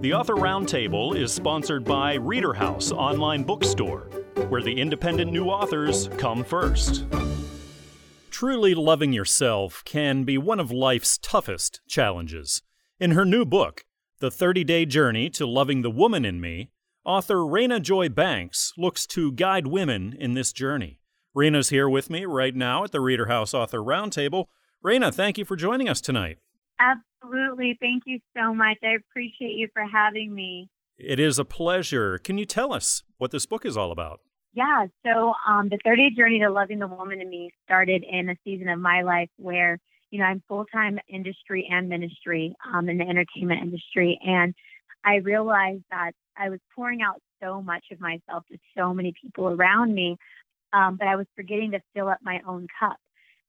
The 0.00 0.14
Author 0.14 0.36
Roundtable 0.36 1.14
is 1.14 1.30
sponsored 1.30 1.84
by 1.84 2.14
Reader 2.14 2.54
House 2.54 2.90
Online 2.90 3.42
Bookstore, 3.42 4.08
where 4.48 4.62
the 4.62 4.80
independent 4.80 5.30
new 5.30 5.48
authors 5.48 6.08
come 6.16 6.42
first. 6.42 7.04
Truly 8.30 8.74
loving 8.74 9.12
yourself 9.12 9.82
can 9.84 10.24
be 10.24 10.38
one 10.38 10.58
of 10.58 10.70
life's 10.70 11.18
toughest 11.18 11.82
challenges. 11.86 12.62
In 12.98 13.10
her 13.10 13.26
new 13.26 13.44
book, 13.44 13.84
The 14.20 14.30
30 14.30 14.64
Day 14.64 14.86
Journey 14.86 15.28
to 15.28 15.44
Loving 15.44 15.82
the 15.82 15.90
Woman 15.90 16.24
in 16.24 16.40
Me, 16.40 16.70
author 17.04 17.36
Raina 17.36 17.82
Joy 17.82 18.08
Banks 18.08 18.72
looks 18.78 19.06
to 19.08 19.32
guide 19.32 19.66
women 19.66 20.16
in 20.18 20.32
this 20.32 20.54
journey. 20.54 20.98
Raina's 21.36 21.68
here 21.68 21.90
with 21.90 22.08
me 22.08 22.24
right 22.24 22.56
now 22.56 22.84
at 22.84 22.92
the 22.92 23.02
Reader 23.02 23.26
House 23.26 23.52
Author 23.52 23.80
Roundtable. 23.80 24.46
Raina, 24.82 25.12
thank 25.12 25.36
you 25.36 25.44
for 25.44 25.56
joining 25.56 25.90
us 25.90 26.00
tonight. 26.00 26.38
Absolutely. 26.78 27.09
Thank 27.80 28.04
you 28.06 28.18
so 28.36 28.54
much. 28.54 28.78
I 28.82 28.94
appreciate 28.94 29.56
you 29.56 29.68
for 29.72 29.84
having 29.84 30.34
me. 30.34 30.68
It 30.98 31.18
is 31.18 31.38
a 31.38 31.44
pleasure. 31.44 32.18
Can 32.18 32.38
you 32.38 32.44
tell 32.44 32.72
us 32.72 33.02
what 33.18 33.30
this 33.30 33.46
book 33.46 33.64
is 33.64 33.76
all 33.76 33.90
about? 33.90 34.20
Yeah, 34.52 34.86
so 35.06 35.32
um, 35.48 35.68
the 35.68 35.78
30 35.84 36.10
Journey 36.16 36.40
to 36.40 36.50
Loving 36.50 36.80
the 36.80 36.88
Woman 36.88 37.20
in 37.20 37.30
Me 37.30 37.52
started 37.64 38.04
in 38.10 38.28
a 38.28 38.36
season 38.44 38.68
of 38.68 38.80
my 38.80 39.02
life 39.02 39.30
where, 39.36 39.78
you 40.10 40.18
know, 40.18 40.24
I'm 40.24 40.42
full 40.48 40.64
time 40.66 40.98
industry 41.08 41.68
and 41.70 41.88
ministry 41.88 42.54
um, 42.72 42.88
in 42.88 42.98
the 42.98 43.04
entertainment 43.04 43.62
industry. 43.62 44.18
And 44.24 44.54
I 45.04 45.16
realized 45.16 45.84
that 45.90 46.12
I 46.36 46.48
was 46.48 46.58
pouring 46.74 47.00
out 47.00 47.22
so 47.42 47.62
much 47.62 47.84
of 47.92 48.00
myself 48.00 48.44
to 48.50 48.58
so 48.76 48.92
many 48.92 49.14
people 49.22 49.48
around 49.48 49.94
me, 49.94 50.16
um, 50.72 50.96
but 50.96 51.06
I 51.06 51.16
was 51.16 51.26
forgetting 51.36 51.70
to 51.70 51.80
fill 51.94 52.08
up 52.08 52.18
my 52.22 52.40
own 52.46 52.66
cup. 52.78 52.96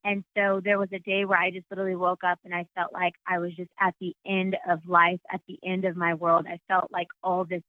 And 0.03 0.23
so 0.35 0.61
there 0.63 0.79
was 0.79 0.89
a 0.93 0.99
day 0.99 1.25
where 1.25 1.37
I 1.37 1.51
just 1.51 1.65
literally 1.69 1.95
woke 1.95 2.23
up 2.23 2.39
and 2.43 2.53
I 2.55 2.65
felt 2.75 2.91
like 2.91 3.13
I 3.27 3.37
was 3.39 3.51
just 3.55 3.69
at 3.79 3.93
the 3.99 4.15
end 4.25 4.57
of 4.67 4.79
life, 4.87 5.19
at 5.31 5.41
the 5.47 5.59
end 5.63 5.85
of 5.85 5.95
my 5.95 6.15
world. 6.15 6.45
I 6.49 6.59
felt 6.67 6.91
like 6.91 7.07
all 7.23 7.45
this 7.45 7.61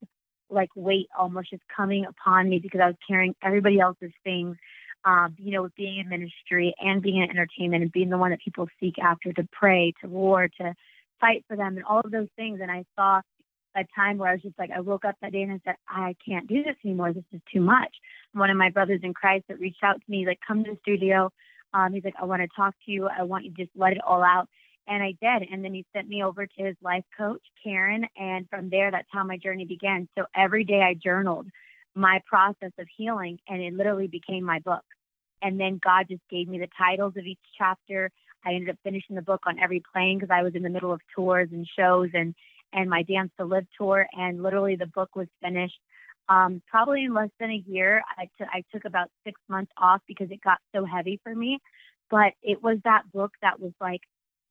like 0.50 0.70
weight 0.74 1.08
almost 1.18 1.50
just 1.50 1.62
coming 1.74 2.04
upon 2.06 2.48
me 2.48 2.58
because 2.58 2.80
I 2.82 2.86
was 2.86 2.96
carrying 3.06 3.34
everybody 3.42 3.80
else's 3.80 4.12
things. 4.24 4.56
Um, 5.04 5.34
you 5.36 5.50
know, 5.50 5.62
with 5.62 5.74
being 5.74 5.98
in 5.98 6.08
ministry 6.08 6.72
and 6.78 7.02
being 7.02 7.22
in 7.22 7.28
entertainment 7.28 7.82
and 7.82 7.90
being 7.90 8.08
the 8.08 8.18
one 8.18 8.30
that 8.30 8.38
people 8.40 8.68
seek 8.78 9.00
after 9.00 9.32
to 9.32 9.48
pray, 9.50 9.92
to 10.00 10.08
war, 10.08 10.46
to 10.60 10.74
fight 11.20 11.44
for 11.48 11.56
them, 11.56 11.76
and 11.76 11.84
all 11.84 12.02
of 12.04 12.12
those 12.12 12.28
things. 12.36 12.60
And 12.62 12.70
I 12.70 12.84
saw 12.94 13.20
a 13.74 13.84
time 13.96 14.18
where 14.18 14.30
I 14.30 14.34
was 14.34 14.42
just 14.42 14.58
like, 14.58 14.70
I 14.70 14.80
woke 14.80 15.04
up 15.04 15.16
that 15.20 15.32
day 15.32 15.42
and 15.42 15.52
I 15.52 15.60
said, 15.64 15.74
I 15.88 16.14
can't 16.24 16.46
do 16.46 16.62
this 16.62 16.76
anymore. 16.84 17.12
This 17.12 17.24
is 17.32 17.40
too 17.52 17.60
much. 17.60 17.90
One 18.32 18.50
of 18.50 18.56
my 18.56 18.70
brothers 18.70 19.00
in 19.02 19.12
Christ 19.14 19.46
that 19.48 19.58
reached 19.58 19.82
out 19.82 19.96
to 19.96 20.10
me, 20.10 20.26
like, 20.26 20.38
come 20.46 20.62
to 20.64 20.72
the 20.72 20.78
studio. 20.82 21.30
Um, 21.74 21.92
he's 21.92 22.04
like, 22.04 22.14
I 22.20 22.24
want 22.24 22.42
to 22.42 22.48
talk 22.54 22.74
to 22.86 22.92
you. 22.92 23.08
I 23.08 23.22
want 23.22 23.44
you 23.44 23.50
to 23.52 23.56
just 23.64 23.70
let 23.76 23.92
it 23.92 24.00
all 24.06 24.22
out. 24.22 24.48
And 24.88 25.02
I 25.02 25.14
did. 25.22 25.48
And 25.50 25.64
then 25.64 25.74
he 25.74 25.86
sent 25.94 26.08
me 26.08 26.24
over 26.24 26.46
to 26.46 26.64
his 26.64 26.76
life 26.82 27.04
coach, 27.16 27.42
Karen. 27.62 28.06
And 28.16 28.48
from 28.50 28.68
there, 28.68 28.90
that's 28.90 29.08
how 29.10 29.24
my 29.24 29.36
journey 29.36 29.64
began. 29.64 30.08
So 30.18 30.24
every 30.34 30.64
day 30.64 30.82
I 30.82 30.94
journaled 30.94 31.46
my 31.94 32.20
process 32.26 32.72
of 32.78 32.86
healing, 32.96 33.38
and 33.48 33.60
it 33.60 33.74
literally 33.74 34.08
became 34.08 34.44
my 34.44 34.58
book. 34.60 34.82
And 35.42 35.58
then 35.58 35.80
God 35.82 36.06
just 36.08 36.22
gave 36.30 36.48
me 36.48 36.58
the 36.58 36.68
titles 36.78 37.14
of 37.16 37.26
each 37.26 37.38
chapter. 37.58 38.10
I 38.44 38.54
ended 38.54 38.70
up 38.70 38.76
finishing 38.82 39.16
the 39.16 39.22
book 39.22 39.42
on 39.46 39.58
every 39.58 39.82
plane 39.92 40.18
because 40.18 40.32
I 40.32 40.42
was 40.42 40.54
in 40.54 40.62
the 40.62 40.70
middle 40.70 40.92
of 40.92 41.00
tours 41.14 41.48
and 41.52 41.66
shows 41.78 42.10
and 42.14 42.34
and 42.74 42.88
my 42.88 43.02
Dance 43.02 43.30
to 43.38 43.44
Live 43.44 43.66
tour. 43.76 44.06
And 44.14 44.42
literally, 44.42 44.76
the 44.76 44.86
book 44.86 45.14
was 45.14 45.28
finished 45.42 45.78
um, 46.28 46.62
probably 46.68 47.04
in 47.04 47.14
less 47.14 47.30
than 47.38 47.50
a 47.50 47.62
year. 47.66 48.02
I, 48.16 48.24
t- 48.38 48.50
I 48.52 48.62
took 48.72 48.84
about 48.84 49.08
six 49.24 49.40
months 49.48 49.72
off 49.76 50.00
because 50.06 50.30
it 50.30 50.40
got 50.42 50.58
so 50.74 50.84
heavy 50.84 51.20
for 51.22 51.34
me. 51.34 51.58
But 52.10 52.34
it 52.42 52.62
was 52.62 52.78
that 52.84 53.02
book 53.12 53.32
that 53.42 53.60
was 53.60 53.72
like, 53.80 54.00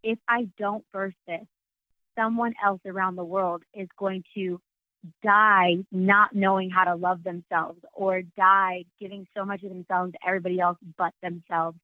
if 0.04 0.18
I 0.28 0.48
don't 0.58 0.84
burst 0.92 1.18
this, 1.28 1.46
someone 2.18 2.54
else 2.64 2.82
around 2.86 3.16
the 3.16 3.24
world 3.24 3.64
is 3.74 3.88
going 3.98 4.24
to 4.36 4.59
die 5.24 5.78
not 5.92 6.36
knowing 6.36 6.70
how 6.70 6.84
to 6.84 6.96
love 6.96 7.24
themselves 7.24 7.80
or 7.94 8.22
die 8.38 8.86
giving 9.00 9.26
so 9.36 9.46
much 9.46 9.64
of 9.64 9.70
themselves 9.70 10.12
to 10.12 10.18
everybody 10.28 10.59
else 10.59 10.78
but 10.98 11.14
themselves. 11.22 11.78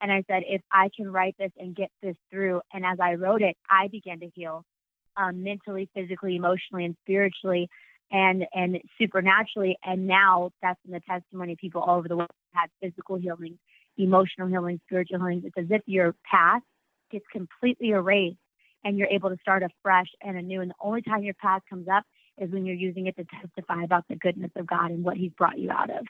And 0.00 0.10
I 0.10 0.24
said, 0.28 0.42
if 0.48 0.62
I 0.70 0.88
can 0.96 1.10
write 1.10 1.36
this 1.38 1.52
and 1.58 1.76
get 1.76 1.90
this 2.02 2.16
through, 2.30 2.60
and 2.72 2.84
as 2.84 2.98
I 3.00 3.14
wrote 3.14 3.42
it, 3.42 3.56
I 3.70 3.88
began 3.88 4.20
to 4.20 4.30
heal 4.34 4.64
um, 5.16 5.42
mentally, 5.42 5.88
physically, 5.94 6.36
emotionally, 6.36 6.84
and 6.84 6.96
spiritually, 7.04 7.68
and 8.10 8.44
and 8.54 8.78
supernaturally. 9.00 9.76
And 9.84 10.06
now 10.06 10.50
that's 10.60 10.80
in 10.86 10.92
the 10.92 11.00
testimony. 11.00 11.52
of 11.52 11.58
People 11.58 11.82
all 11.82 11.98
over 11.98 12.08
the 12.08 12.16
world 12.16 12.30
had 12.52 12.68
physical 12.80 13.16
healing, 13.16 13.58
emotional 13.96 14.48
healing, 14.48 14.80
spiritual 14.86 15.18
healing. 15.18 15.42
It's 15.44 15.56
as 15.58 15.70
if 15.70 15.82
your 15.86 16.14
past 16.30 16.64
gets 17.10 17.24
completely 17.30 17.90
erased 17.90 18.36
and 18.84 18.98
you're 18.98 19.08
able 19.08 19.30
to 19.30 19.36
start 19.40 19.62
afresh 19.62 20.08
and 20.22 20.36
anew. 20.36 20.60
And 20.60 20.70
the 20.70 20.74
only 20.80 21.02
time 21.02 21.22
your 21.22 21.34
past 21.34 21.64
comes 21.68 21.86
up 21.88 22.04
is 22.38 22.50
when 22.50 22.66
you're 22.66 22.74
using 22.74 23.06
it 23.06 23.16
to 23.16 23.24
testify 23.24 23.84
about 23.84 24.04
the 24.08 24.16
goodness 24.16 24.50
of 24.56 24.66
God 24.66 24.90
and 24.90 25.04
what 25.04 25.16
He's 25.16 25.32
brought 25.32 25.58
you 25.58 25.70
out 25.70 25.90
of. 25.90 26.06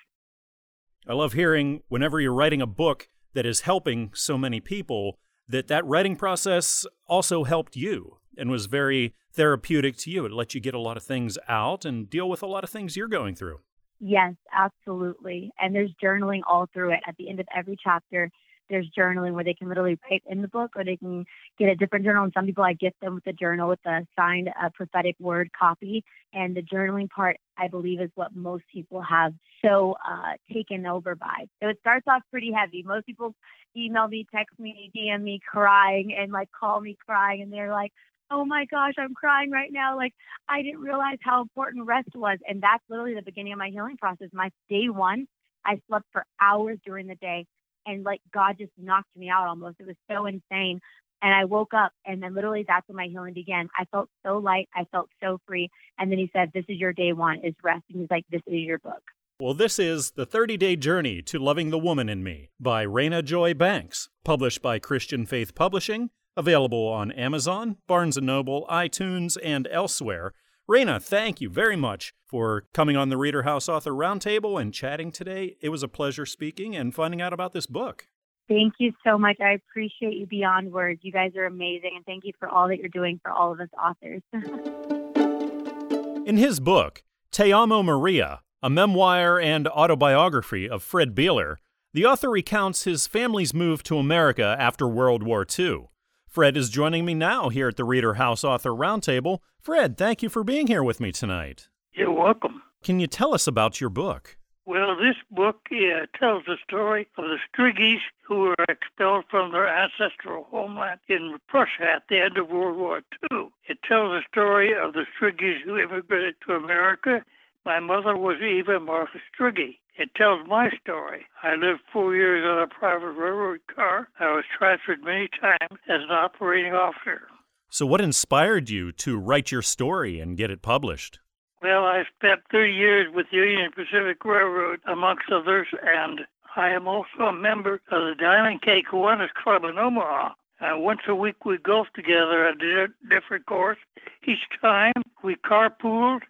I 1.06 1.14
love 1.14 1.32
hearing 1.32 1.82
whenever 1.88 2.20
you're 2.20 2.32
writing 2.32 2.62
a 2.62 2.66
book 2.66 3.08
that 3.34 3.44
is 3.44 3.60
helping 3.62 4.12
so 4.14 4.38
many 4.38 4.60
people 4.60 5.18
that 5.48 5.66
that 5.68 5.84
writing 5.84 6.16
process 6.16 6.86
also 7.06 7.44
helped 7.44 7.76
you 7.76 8.18
and 8.36 8.50
was 8.50 8.66
very 8.66 9.14
therapeutic 9.32 9.96
to 9.98 10.10
you. 10.10 10.24
It 10.24 10.32
let 10.32 10.54
you 10.54 10.60
get 10.60 10.74
a 10.74 10.78
lot 10.78 10.96
of 10.96 11.02
things 11.02 11.38
out 11.48 11.84
and 11.84 12.08
deal 12.08 12.28
with 12.28 12.42
a 12.42 12.46
lot 12.46 12.64
of 12.64 12.70
things 12.70 12.96
you're 12.96 13.08
going 13.08 13.34
through. 13.34 13.60
Yes, 14.00 14.34
absolutely. 14.52 15.52
And 15.60 15.74
there's 15.74 15.92
journaling 16.02 16.40
all 16.46 16.66
through 16.72 16.92
it. 16.92 17.00
At 17.06 17.16
the 17.16 17.30
end 17.30 17.38
of 17.38 17.46
every 17.56 17.76
chapter, 17.82 18.30
there's 18.68 18.88
journaling 18.98 19.34
where 19.34 19.44
they 19.44 19.54
can 19.54 19.68
literally 19.68 19.98
write 20.10 20.22
in 20.26 20.42
the 20.42 20.48
book 20.48 20.72
or 20.74 20.84
they 20.84 20.96
can 20.96 21.24
get 21.58 21.68
a 21.68 21.76
different 21.76 22.04
journal. 22.04 22.24
And 22.24 22.32
some 22.34 22.46
people, 22.46 22.64
I 22.64 22.72
gift 22.72 22.96
them 23.00 23.14
with 23.14 23.26
a 23.26 23.32
journal 23.32 23.68
with 23.68 23.84
a 23.86 24.04
signed 24.18 24.48
uh, 24.48 24.70
prophetic 24.74 25.14
word 25.20 25.50
copy. 25.56 26.02
And 26.32 26.56
the 26.56 26.62
journaling 26.62 27.08
part, 27.10 27.36
I 27.56 27.68
believe, 27.68 28.00
is 28.00 28.10
what 28.14 28.34
most 28.34 28.64
people 28.72 29.02
have 29.02 29.34
so 29.64 29.94
uh, 30.04 30.32
taken 30.52 30.86
over 30.86 31.14
by. 31.14 31.46
So 31.62 31.68
it 31.68 31.78
starts 31.80 32.06
off 32.08 32.22
pretty 32.30 32.50
heavy. 32.50 32.82
Most 32.82 33.06
people 33.06 33.34
email 33.76 34.08
me, 34.08 34.26
text 34.34 34.58
me, 34.58 34.90
DM 34.96 35.22
me 35.22 35.40
crying, 35.46 36.14
and 36.18 36.32
like 36.32 36.48
call 36.58 36.80
me 36.80 36.96
crying. 37.06 37.42
And 37.42 37.52
they're 37.52 37.72
like, 37.72 37.92
oh 38.32 38.44
my 38.44 38.64
gosh, 38.70 38.94
I'm 38.98 39.14
crying 39.14 39.50
right 39.50 39.70
now. 39.70 39.96
Like, 39.96 40.14
I 40.48 40.62
didn't 40.62 40.80
realize 40.80 41.18
how 41.20 41.42
important 41.42 41.86
rest 41.86 42.08
was. 42.14 42.38
And 42.48 42.62
that's 42.62 42.82
literally 42.88 43.14
the 43.14 43.22
beginning 43.22 43.52
of 43.52 43.58
my 43.58 43.68
healing 43.68 43.96
process. 43.98 44.28
My 44.32 44.50
day 44.68 44.88
one, 44.88 45.26
I 45.64 45.80
slept 45.88 46.06
for 46.12 46.24
hours 46.40 46.78
during 46.84 47.06
the 47.06 47.14
day 47.16 47.46
and 47.86 48.04
like 48.04 48.20
God 48.32 48.56
just 48.58 48.72
knocked 48.78 49.14
me 49.16 49.28
out 49.28 49.46
almost. 49.46 49.76
It 49.80 49.86
was 49.86 49.96
so 50.10 50.26
insane. 50.26 50.80
And 51.20 51.32
I 51.32 51.44
woke 51.44 51.72
up 51.72 51.92
and 52.04 52.22
then 52.22 52.34
literally 52.34 52.64
that's 52.66 52.86
when 52.88 52.96
my 52.96 53.06
healing 53.06 53.34
began. 53.34 53.68
I 53.78 53.84
felt 53.86 54.08
so 54.24 54.38
light. 54.38 54.68
I 54.74 54.84
felt 54.90 55.08
so 55.22 55.38
free. 55.46 55.68
And 55.98 56.10
then 56.10 56.18
he 56.18 56.30
said, 56.32 56.50
This 56.52 56.64
is 56.68 56.78
your 56.78 56.92
day 56.92 57.12
one 57.12 57.40
is 57.44 57.54
rest. 57.62 57.84
And 57.90 58.00
he's 58.00 58.10
like, 58.10 58.24
This 58.30 58.42
is 58.46 58.54
your 58.54 58.78
book. 58.78 59.02
Well, 59.40 59.54
this 59.54 59.78
is 59.78 60.12
The 60.12 60.26
30 60.26 60.56
Day 60.56 60.76
Journey 60.76 61.22
to 61.22 61.38
Loving 61.38 61.70
the 61.70 61.78
Woman 61.78 62.08
in 62.08 62.22
Me 62.22 62.50
by 62.60 62.84
Raina 62.84 63.24
Joy 63.24 63.54
Banks, 63.54 64.08
published 64.24 64.62
by 64.62 64.78
Christian 64.78 65.26
Faith 65.26 65.54
Publishing, 65.54 66.10
available 66.36 66.88
on 66.88 67.12
Amazon, 67.12 67.76
Barnes 67.86 68.16
& 68.16 68.22
Noble, 68.22 68.66
iTunes, 68.70 69.36
and 69.42 69.68
elsewhere. 69.70 70.32
Raina, 70.70 71.02
thank 71.02 71.40
you 71.40 71.50
very 71.50 71.76
much 71.76 72.14
for 72.24 72.64
coming 72.72 72.96
on 72.96 73.08
the 73.08 73.16
Reader 73.16 73.42
House 73.42 73.68
Author 73.68 73.90
Roundtable 73.90 74.60
and 74.60 74.72
chatting 74.72 75.10
today. 75.10 75.56
It 75.60 75.68
was 75.68 75.82
a 75.82 75.88
pleasure 75.88 76.24
speaking 76.24 76.76
and 76.76 76.94
finding 76.94 77.20
out 77.20 77.32
about 77.32 77.52
this 77.52 77.66
book. 77.66 78.06
Thank 78.48 78.74
you 78.78 78.92
so 79.04 79.18
much. 79.18 79.36
I 79.40 79.52
appreciate 79.52 80.14
you 80.14 80.26
beyond 80.26 80.72
words. 80.72 81.00
You 81.02 81.12
guys 81.12 81.32
are 81.36 81.46
amazing, 81.46 81.92
and 81.96 82.04
thank 82.04 82.24
you 82.24 82.32
for 82.38 82.48
all 82.48 82.68
that 82.68 82.78
you're 82.78 82.88
doing 82.88 83.20
for 83.22 83.30
all 83.30 83.52
of 83.52 83.60
us 83.60 83.68
authors. 83.80 84.22
In 86.26 86.36
his 86.36 86.60
book, 86.60 87.02
Te 87.30 87.52
Amo 87.52 87.82
Maria, 87.82 88.40
a 88.62 88.70
memoir 88.70 89.40
and 89.40 89.66
autobiography 89.68 90.68
of 90.68 90.82
Fred 90.82 91.14
Beeler, 91.14 91.56
the 91.92 92.06
author 92.06 92.30
recounts 92.30 92.84
his 92.84 93.06
family's 93.06 93.52
move 93.52 93.82
to 93.82 93.98
America 93.98 94.56
after 94.58 94.86
World 94.86 95.22
War 95.22 95.44
II. 95.58 95.88
Fred 96.32 96.56
is 96.56 96.70
joining 96.70 97.04
me 97.04 97.12
now 97.12 97.50
here 97.50 97.68
at 97.68 97.76
the 97.76 97.84
Reader 97.84 98.14
House 98.14 98.42
Author 98.42 98.70
Roundtable. 98.70 99.40
Fred, 99.60 99.98
thank 99.98 100.22
you 100.22 100.30
for 100.30 100.42
being 100.42 100.66
here 100.66 100.82
with 100.82 100.98
me 100.98 101.12
tonight. 101.12 101.68
You're 101.92 102.10
welcome. 102.10 102.62
Can 102.82 102.98
you 102.98 103.06
tell 103.06 103.34
us 103.34 103.46
about 103.46 103.82
your 103.82 103.90
book? 103.90 104.38
Well, 104.64 104.96
this 104.96 105.16
book 105.30 105.58
uh, 105.70 106.06
tells 106.18 106.44
the 106.46 106.56
story 106.66 107.06
of 107.18 107.24
the 107.24 107.36
Striggis 107.52 108.00
who 108.26 108.38
were 108.38 108.64
expelled 108.66 109.26
from 109.30 109.52
their 109.52 109.68
ancestral 109.68 110.44
homeland 110.44 111.00
in 111.06 111.36
Prussia 111.48 111.96
at 111.96 112.04
the 112.08 112.22
end 112.22 112.38
of 112.38 112.48
World 112.48 112.78
War 112.78 113.02
II. 113.30 113.48
It 113.68 113.82
tells 113.86 114.12
the 114.12 114.22
story 114.30 114.72
of 114.72 114.94
the 114.94 115.04
Striggis 115.14 115.60
who 115.66 115.76
immigrated 115.76 116.36
to 116.46 116.54
America 116.54 117.22
My 117.66 117.78
mother 117.78 118.16
was 118.16 118.40
Eva 118.40 118.80
Martha 118.80 119.18
Striggy. 119.38 119.80
It 119.96 120.14
tells 120.14 120.46
my 120.48 120.70
story. 120.80 121.26
I 121.42 121.54
lived 121.54 121.80
four 121.92 122.14
years 122.14 122.44
on 122.46 122.62
a 122.62 122.66
private 122.66 123.12
railroad 123.12 123.60
car. 123.74 124.08
I 124.18 124.32
was 124.32 124.44
transferred 124.56 125.04
many 125.04 125.28
times 125.40 125.80
as 125.88 126.00
an 126.02 126.10
operating 126.10 126.72
officer. 126.72 127.28
So, 127.68 127.84
what 127.86 128.00
inspired 128.00 128.70
you 128.70 128.92
to 128.92 129.18
write 129.18 129.50
your 129.50 129.62
story 129.62 130.18
and 130.20 130.36
get 130.36 130.50
it 130.50 130.62
published? 130.62 131.20
Well, 131.62 131.84
I 131.84 132.04
spent 132.16 132.40
30 132.50 132.72
years 132.72 133.14
with 133.14 133.26
the 133.30 133.36
Union 133.36 133.70
Pacific 133.70 134.24
Railroad, 134.24 134.80
amongst 134.86 135.30
others, 135.30 135.68
and 135.82 136.22
I 136.56 136.70
am 136.70 136.88
also 136.88 137.20
a 137.28 137.32
member 137.32 137.74
of 137.74 137.80
the 137.90 138.14
Diamond 138.18 138.62
K 138.62 138.82
Kiwanis 138.82 139.32
Club 139.42 139.64
in 139.64 139.78
Omaha. 139.78 140.30
Uh, 140.60 140.78
once 140.78 141.00
a 141.08 141.14
week 141.14 141.44
we 141.44 141.58
golf 141.58 141.86
together 141.94 142.46
at 142.46 142.60
a 142.62 142.88
different 143.08 143.46
course. 143.46 143.78
Each 144.26 144.46
time 144.60 144.92
we 145.22 145.36
carpooled, 145.36 146.22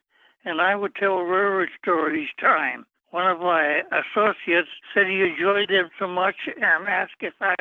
and 0.45 0.61
I 0.61 0.75
would 0.75 0.95
tell 0.95 1.17
railroad 1.19 1.69
story 1.81 2.25
each 2.25 2.41
time. 2.41 2.87
One 3.13 3.31
of 3.31 3.41
my 3.41 3.83
associates 3.93 4.71
said 4.95 5.07
he 5.07 5.21
enjoyed 5.21 5.69
them 5.69 5.91
so 5.99 6.09
much 6.09 6.35
and 6.47 6.89
asked 6.89 7.21
if 7.21 7.35
I 7.43 7.55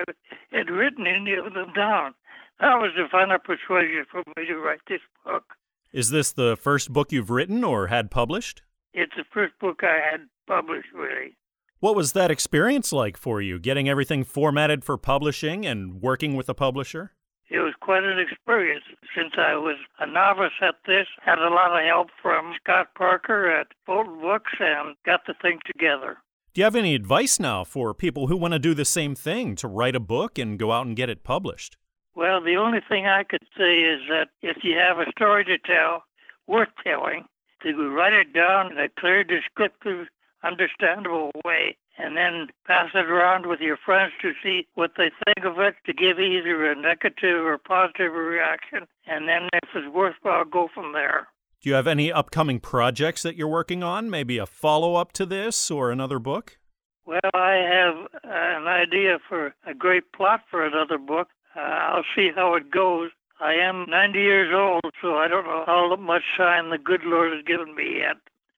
had 0.53 0.69
written 0.69 1.05
any 1.05 1.33
of 1.33 1.53
them 1.53 1.73
down. 1.73 2.13
That 2.61 2.75
was 2.75 2.91
the 2.95 3.09
final 3.11 3.37
persuasion 3.37 4.05
for 4.09 4.23
me 4.37 4.47
to 4.47 4.55
write 4.55 4.79
this 4.87 5.01
book. 5.25 5.43
Is 5.91 6.09
this 6.09 6.31
the 6.31 6.55
first 6.55 6.93
book 6.93 7.11
you've 7.11 7.29
written 7.29 7.65
or 7.65 7.87
had 7.87 8.09
published? 8.09 8.61
It's 8.93 9.11
the 9.17 9.25
first 9.33 9.53
book 9.59 9.81
I 9.83 9.99
had 10.11 10.21
published, 10.47 10.87
really. 10.93 11.35
What 11.81 11.97
was 11.97 12.13
that 12.13 12.31
experience 12.31 12.93
like 12.93 13.17
for 13.17 13.41
you, 13.41 13.59
getting 13.59 13.89
everything 13.89 14.23
formatted 14.23 14.85
for 14.85 14.97
publishing 14.97 15.65
and 15.65 16.01
working 16.01 16.35
with 16.35 16.47
a 16.47 16.53
publisher? 16.53 17.11
It 17.51 17.59
was 17.59 17.73
quite 17.81 18.03
an 18.03 18.17
experience 18.17 18.85
since 19.13 19.33
I 19.37 19.55
was 19.55 19.75
a 19.99 20.07
novice 20.07 20.53
at 20.61 20.75
this. 20.87 21.05
Had 21.21 21.37
a 21.37 21.49
lot 21.49 21.77
of 21.77 21.85
help 21.85 22.07
from 22.21 22.53
Scott 22.63 22.95
Parker 22.95 23.51
at 23.51 23.67
Fulton 23.85 24.21
Books 24.21 24.53
and 24.57 24.95
got 25.05 25.25
the 25.27 25.33
thing 25.41 25.59
together. 25.65 26.17
Do 26.53 26.61
you 26.61 26.63
have 26.63 26.77
any 26.77 26.95
advice 26.95 27.41
now 27.41 27.65
for 27.65 27.93
people 27.93 28.27
who 28.27 28.37
want 28.37 28.53
to 28.53 28.59
do 28.59 28.73
the 28.73 28.85
same 28.85 29.15
thing, 29.15 29.55
to 29.57 29.67
write 29.67 29.97
a 29.97 29.99
book 29.99 30.39
and 30.39 30.57
go 30.57 30.71
out 30.71 30.85
and 30.85 30.95
get 30.95 31.09
it 31.09 31.25
published? 31.25 31.75
Well, 32.15 32.41
the 32.41 32.55
only 32.55 32.79
thing 32.87 33.05
I 33.05 33.23
could 33.23 33.45
say 33.57 33.79
is 33.79 33.99
that 34.07 34.29
if 34.41 34.63
you 34.63 34.77
have 34.77 34.99
a 34.99 35.11
story 35.11 35.43
to 35.43 35.57
tell, 35.57 36.05
worth 36.47 36.69
telling, 36.85 37.25
to 37.63 37.89
write 37.89 38.13
it 38.13 38.33
down 38.33 38.71
in 38.71 38.77
a 38.77 38.87
clear, 38.97 39.25
descriptive, 39.25 40.07
understandable 40.41 41.31
way, 41.43 41.75
and 41.97 42.15
then 42.15 42.47
pass 42.65 42.89
it 42.93 43.09
around 43.09 43.45
with 43.45 43.59
your 43.59 43.77
friends 43.77 44.13
to 44.21 44.31
see 44.43 44.67
what 44.75 44.91
they 44.97 45.11
think 45.25 45.45
of 45.45 45.59
it, 45.59 45.75
to 45.85 45.93
give 45.93 46.19
either 46.19 46.71
a 46.71 46.75
negative 46.75 47.45
or 47.45 47.57
positive 47.57 48.13
reaction, 48.13 48.87
and 49.07 49.27
then 49.27 49.49
if 49.53 49.69
it's 49.75 49.93
worthwhile, 49.93 50.45
go 50.45 50.67
from 50.73 50.93
there. 50.93 51.27
Do 51.61 51.69
you 51.69 51.75
have 51.75 51.87
any 51.87 52.11
upcoming 52.11 52.59
projects 52.59 53.21
that 53.23 53.35
you're 53.35 53.47
working 53.47 53.83
on? 53.83 54.09
Maybe 54.09 54.37
a 54.37 54.45
follow 54.45 54.95
up 54.95 55.11
to 55.13 55.25
this 55.25 55.69
or 55.69 55.91
another 55.91 56.17
book? 56.17 56.57
Well, 57.05 57.19
I 57.33 57.51
have 57.51 58.07
an 58.23 58.67
idea 58.67 59.19
for 59.27 59.53
a 59.67 59.73
great 59.73 60.11
plot 60.13 60.41
for 60.49 60.65
another 60.65 60.97
book, 60.97 61.27
uh, 61.55 61.59
I'll 61.59 62.05
see 62.15 62.29
how 62.35 62.55
it 62.55 62.71
goes. 62.71 63.11
I 63.39 63.53
am 63.53 63.85
90 63.89 64.19
years 64.19 64.53
old, 64.55 64.93
so 65.01 65.15
I 65.15 65.27
don't 65.27 65.45
know 65.45 65.63
how 65.65 65.95
much 65.95 66.21
time 66.37 66.69
the 66.69 66.77
good 66.77 67.01
Lord 67.03 67.33
has 67.33 67.43
given 67.43 67.75
me 67.75 67.99
yet. 67.99 68.17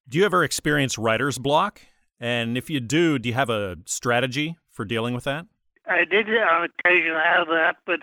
Do 0.09 0.17
you 0.17 0.25
ever 0.25 0.43
experience 0.43 0.97
writer's 0.97 1.37
block? 1.37 1.81
And 2.23 2.57
if 2.57 2.69
you 2.69 2.79
do, 2.79 3.19
do 3.19 3.27
you 3.27 3.35
have 3.35 3.49
a 3.49 3.75
strategy 3.85 4.55
for 4.71 4.85
dealing 4.85 5.13
with 5.13 5.25
that? 5.25 5.45
I 5.85 6.05
did 6.09 6.29
on 6.29 6.69
occasion 6.69 7.11
have 7.21 7.47
that, 7.47 7.75
but 7.85 7.99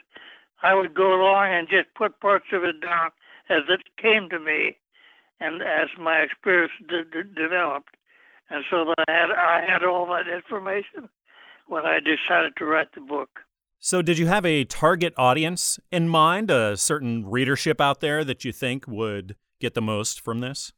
I 0.62 0.74
would 0.74 0.92
go 0.92 1.14
along 1.14 1.54
and 1.54 1.66
just 1.66 1.94
put 1.94 2.20
parts 2.20 2.44
of 2.52 2.62
it 2.62 2.82
down 2.82 3.12
as 3.48 3.62
it 3.70 3.80
came 3.96 4.28
to 4.28 4.38
me 4.38 4.76
and 5.40 5.62
as 5.62 5.88
my 5.98 6.18
experience 6.18 6.72
d- 6.86 7.04
d- 7.10 7.34
developed. 7.34 7.96
And 8.50 8.62
so 8.70 8.84
that 8.84 9.04
I 9.08 9.10
had, 9.10 9.30
I 9.30 9.64
had 9.66 9.84
all 9.84 10.04
that 10.08 10.28
information 10.28 11.08
when 11.66 11.86
I 11.86 11.98
decided 12.00 12.52
to 12.58 12.66
write 12.66 12.92
the 12.94 13.00
book. 13.00 13.30
So, 13.78 14.02
did 14.02 14.18
you 14.18 14.26
have 14.26 14.44
a 14.44 14.64
target 14.64 15.14
audience 15.16 15.80
in 15.90 16.10
mind, 16.10 16.50
a 16.50 16.76
certain 16.76 17.24
readership 17.26 17.80
out 17.80 18.00
there 18.00 18.22
that 18.24 18.44
you 18.44 18.52
think 18.52 18.86
would 18.86 19.34
get 19.60 19.72
the 19.72 19.80
most 19.80 20.20
from 20.20 20.40
this? 20.40 20.74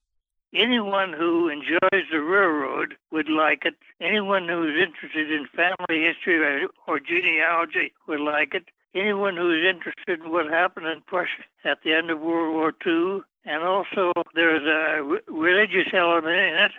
Anyone 0.55 1.15
who 1.15 1.49
enjoys 1.49 2.05
the 2.11 2.21
railroad 2.21 2.97
would 3.11 3.31
like 3.31 3.63
it. 3.65 3.75
Anyone 4.03 4.49
who's 4.49 4.77
interested 4.77 5.31
in 5.33 5.47
family 5.57 6.05
history 6.05 6.67
or 6.87 7.01
genealogy 7.01 7.95
would 8.07 8.21
like 8.21 8.55
it. 8.55 8.65
Anyone 8.95 9.37
who's 9.37 9.65
interested 9.65 10.21
in 10.23 10.31
what 10.31 10.51
happened 10.51 10.87
in 10.87 11.01
Prussia 11.07 11.45
at 11.65 11.79
the 11.83 11.95
end 11.95 12.11
of 12.11 12.21
World 12.21 12.55
War 12.55 12.75
II. 12.87 13.23
And 13.47 13.63
also, 13.63 14.13
there's 14.35 14.67
a 14.67 15.03
religious 15.33 15.89
element 15.95 16.37
in 16.37 16.55
it. 16.55 16.73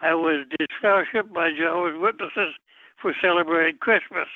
I 0.00 0.14
was 0.14 0.46
disfellowshipped 0.60 1.32
by 1.34 1.50
Jehovah's 1.50 2.00
Witnesses 2.00 2.54
for 3.02 3.12
celebrating 3.20 3.78
Christmas. 3.78 4.28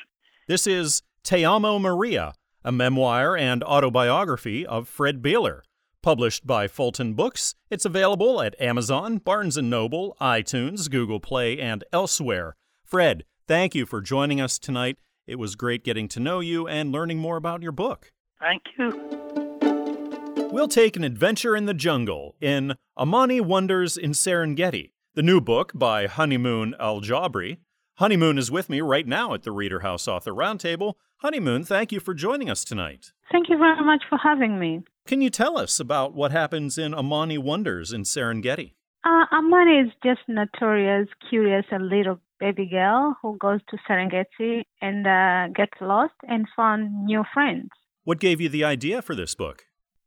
This 0.49 0.67
is 0.67 1.03
Te 1.23 1.45
Amo 1.45 1.79
Maria, 1.79 2.35
a 2.65 2.73
memoir 2.73 3.37
and 3.37 3.63
autobiography 3.63 4.67
of 4.67 4.89
Fred 4.89 5.23
Beeler. 5.23 5.61
Published 6.03 6.45
by 6.45 6.67
Fulton 6.67 7.15
Books, 7.15 7.55
it's 7.71 7.85
available 7.85 8.43
at 8.43 8.61
Amazon, 8.61 9.19
Barnes 9.19 9.57
& 9.57 9.63
Noble, 9.63 10.17
iTunes, 10.21 10.91
Google 10.91 11.21
Play, 11.21 11.61
and 11.61 11.85
elsewhere. 11.93 12.57
Fred, 12.85 13.23
thank 13.47 13.77
you 13.77 13.87
for 13.87 14.01
joining 14.01 14.41
us 14.41 14.59
tonight. 14.59 14.97
It 15.29 15.39
was 15.39 15.55
great 15.55 15.85
getting 15.85 16.09
to 16.09 16.19
know 16.19 16.41
you 16.41 16.67
and 16.67 16.91
learning 16.91 17.19
more 17.19 17.37
about 17.37 17.63
your 17.63 17.71
book. 17.71 18.11
Thank 18.41 18.63
you. 18.77 20.49
We'll 20.51 20.67
take 20.67 20.97
an 20.97 21.05
adventure 21.05 21.55
in 21.55 21.67
the 21.67 21.75
jungle 21.75 22.35
in 22.41 22.75
Amani 22.99 23.41
Wonders 23.41 23.97
in 23.97 24.11
Serengeti, 24.11 24.91
the 25.15 25.23
new 25.23 25.41
book 25.41 25.71
by 25.73 26.09
Honeymoon 26.09 26.75
Al 26.81 27.01
Jabri. 27.01 27.59
Honeymoon 27.99 28.39
is 28.39 28.51
with 28.51 28.69
me 28.69 28.81
right 28.81 29.07
now 29.07 29.35
at 29.35 29.45
the 29.45 29.53
Reader 29.53 29.81
House 29.81 30.09
Author 30.09 30.33
Roundtable. 30.33 30.95
Honeymoon, 31.19 31.63
thank 31.63 31.93
you 31.93 32.01
for 32.01 32.13
joining 32.13 32.51
us 32.51 32.65
tonight. 32.65 33.13
Thank 33.31 33.49
you 33.49 33.57
very 33.57 33.85
much 33.85 34.03
for 34.09 34.19
having 34.19 34.59
me. 34.59 34.83
Can 35.07 35.21
you 35.21 35.31
tell 35.31 35.59
us 35.59 35.81
about 35.81 36.15
what 36.15 36.31
happens 36.31 36.79
in 36.79 36.95
Amani 36.95 37.37
Wonders 37.37 37.93
in 37.93 38.05
Serengeti? 38.05 38.73
Uh, 39.05 39.27
Amani 39.33 39.81
is 39.81 39.93
just 40.05 40.21
notorious, 40.29 41.09
curious, 41.29 41.65
a 41.73 41.79
little 41.79 42.21
baby 42.39 42.67
girl 42.67 43.17
who 43.21 43.37
goes 43.37 43.61
to 43.71 43.77
Serengeti 43.89 44.63
and 44.81 45.07
uh, 45.07 45.49
gets 45.55 45.73
lost 45.81 46.15
and 46.29 46.47
found 46.55 47.05
new 47.05 47.25
friends. 47.35 47.69
What 48.05 48.21
gave 48.21 48.41
you 48.41 48.49
the 48.49 48.65
idea 48.65 49.03
for 49.03 49.17
this 49.17 49.35
book? 49.35 49.65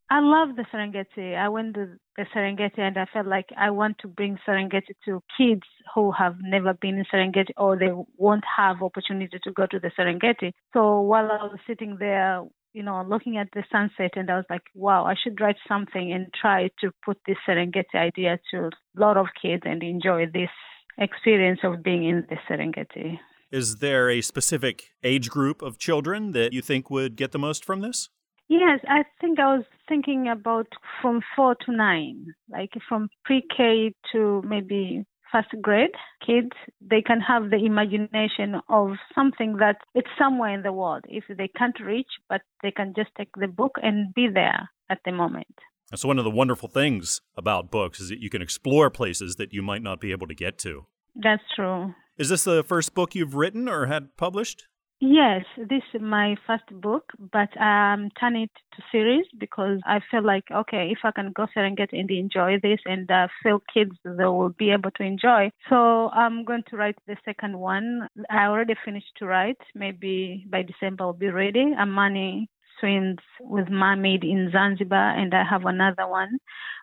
I 0.09 0.19
love 0.19 0.55
the 0.55 0.65
Serengeti. 0.71 1.35
I 1.35 1.49
went 1.49 1.73
to 1.75 1.97
the 2.15 2.25
Serengeti 2.33 2.79
and 2.79 2.97
I 2.97 3.05
felt 3.11 3.25
like 3.25 3.47
I 3.57 3.71
want 3.71 3.97
to 3.99 4.07
bring 4.07 4.37
Serengeti 4.47 4.93
to 5.05 5.21
kids 5.35 5.63
who 5.93 6.11
have 6.11 6.35
never 6.41 6.73
been 6.73 6.97
in 6.99 7.05
Serengeti 7.11 7.49
or 7.57 7.77
they 7.77 7.91
won't 8.17 8.43
have 8.57 8.83
opportunity 8.83 9.39
to 9.43 9.51
go 9.51 9.65
to 9.65 9.79
the 9.79 9.91
Serengeti. 9.97 10.51
So 10.73 11.01
while 11.01 11.25
I 11.31 11.43
was 11.45 11.59
sitting 11.65 11.97
there, 11.99 12.43
you 12.75 12.83
know, 12.83 13.05
looking 13.07 13.37
at 13.37 13.47
the 13.53 13.63
sunset 13.71 14.11
and 14.15 14.29
I 14.29 14.35
was 14.35 14.45
like, 14.49 14.63
wow, 14.75 15.05
I 15.05 15.15
should 15.15 15.39
write 15.39 15.55
something 15.65 16.11
and 16.11 16.27
try 16.39 16.69
to 16.81 16.91
put 17.05 17.17
this 17.25 17.37
Serengeti 17.47 17.95
idea 17.95 18.37
to 18.51 18.65
a 18.65 18.99
lot 18.99 19.15
of 19.15 19.27
kids 19.41 19.63
and 19.65 19.81
enjoy 19.81 20.25
this 20.25 20.49
experience 20.97 21.61
of 21.63 21.81
being 21.81 22.03
in 22.03 22.27
the 22.29 22.35
Serengeti. 22.47 23.17
Is 23.49 23.77
there 23.77 24.09
a 24.09 24.19
specific 24.19 24.89
age 25.03 25.29
group 25.29 25.61
of 25.61 25.77
children 25.77 26.33
that 26.33 26.51
you 26.51 26.61
think 26.61 26.89
would 26.89 27.15
get 27.15 27.31
the 27.31 27.39
most 27.39 27.63
from 27.63 27.79
this? 27.79 28.09
Yes, 28.49 28.81
I 28.89 29.05
think 29.21 29.39
I 29.39 29.55
was 29.55 29.65
thinking 29.87 30.27
about 30.27 30.67
from 31.01 31.21
four 31.33 31.55
to 31.65 31.71
nine, 31.71 32.25
like 32.49 32.73
from 32.89 33.07
pre 33.23 33.41
K 33.55 33.93
to 34.11 34.43
maybe 34.45 35.05
first 35.35 35.61
grade 35.61 35.91
kids, 36.25 36.51
they 36.81 37.01
can 37.01 37.19
have 37.19 37.49
the 37.49 37.57
imagination 37.57 38.61
of 38.69 38.91
something 39.13 39.57
that 39.57 39.77
it's 39.93 40.07
somewhere 40.17 40.53
in 40.53 40.63
the 40.63 40.71
world. 40.71 41.03
If 41.07 41.25
they 41.27 41.49
can't 41.57 41.79
reach, 41.79 42.07
but 42.29 42.41
they 42.63 42.71
can 42.71 42.93
just 42.95 43.09
take 43.17 43.29
the 43.37 43.47
book 43.47 43.73
and 43.81 44.13
be 44.13 44.27
there 44.33 44.69
at 44.89 44.99
the 45.05 45.11
moment. 45.11 45.55
That's 45.91 46.05
one 46.05 46.17
of 46.17 46.23
the 46.23 46.31
wonderful 46.31 46.69
things 46.69 47.21
about 47.35 47.69
books 47.69 47.99
is 47.99 48.09
that 48.09 48.19
you 48.19 48.29
can 48.29 48.41
explore 48.41 48.89
places 48.89 49.35
that 49.35 49.53
you 49.53 49.61
might 49.61 49.83
not 49.83 49.99
be 49.99 50.11
able 50.11 50.27
to 50.27 50.33
get 50.33 50.57
to. 50.59 50.85
That's 51.15 51.43
true. 51.55 51.93
Is 52.17 52.29
this 52.29 52.43
the 52.43 52.63
first 52.63 52.95
book 52.95 53.13
you've 53.13 53.35
written 53.35 53.67
or 53.67 53.85
had 53.87 54.15
published? 54.17 54.67
Yes, 55.01 55.43
this 55.57 55.83
is 55.93 56.01
my 56.01 56.35
first 56.47 56.63
book, 56.81 57.11
but 57.19 57.49
I'm 57.59 58.09
turning 58.19 58.43
it 58.43 58.51
to 58.75 58.83
series 58.91 59.25
because 59.37 59.79
I 59.85 59.99
feel 60.09 60.23
like 60.23 60.45
okay, 60.49 60.89
if 60.91 60.99
I 61.03 61.11
can 61.11 61.31
go 61.33 61.47
Serengeti 61.55 61.67
and 61.67 61.77
get 61.77 61.93
and 61.93 62.09
enjoy 62.11 62.59
this 62.63 62.79
and 62.85 63.09
uh, 63.11 63.27
feel 63.43 63.61
kids 63.73 63.91
they 64.05 64.23
will 64.25 64.49
be 64.57 64.71
able 64.71 64.91
to 64.91 65.03
enjoy. 65.03 65.51
So 65.69 66.09
I'm 66.11 66.45
going 66.45 66.63
to 66.69 66.77
write 66.77 66.95
the 67.07 67.17
second 67.25 67.59
one. 67.59 68.07
I 68.29 68.45
already 68.45 68.75
finished 68.85 69.11
to 69.17 69.25
write. 69.25 69.57
Maybe 69.75 70.45
by 70.49 70.63
December 70.63 71.03
I'll 71.03 71.13
be 71.13 71.29
ready. 71.29 71.73
Amani 71.77 72.49
swims 72.79 73.19
with 73.41 73.69
mermaid 73.69 74.23
in 74.23 74.49
Zanzibar, 74.51 75.17
and 75.19 75.33
I 75.33 75.43
have 75.43 75.65
another 75.65 76.07
one. 76.07 76.37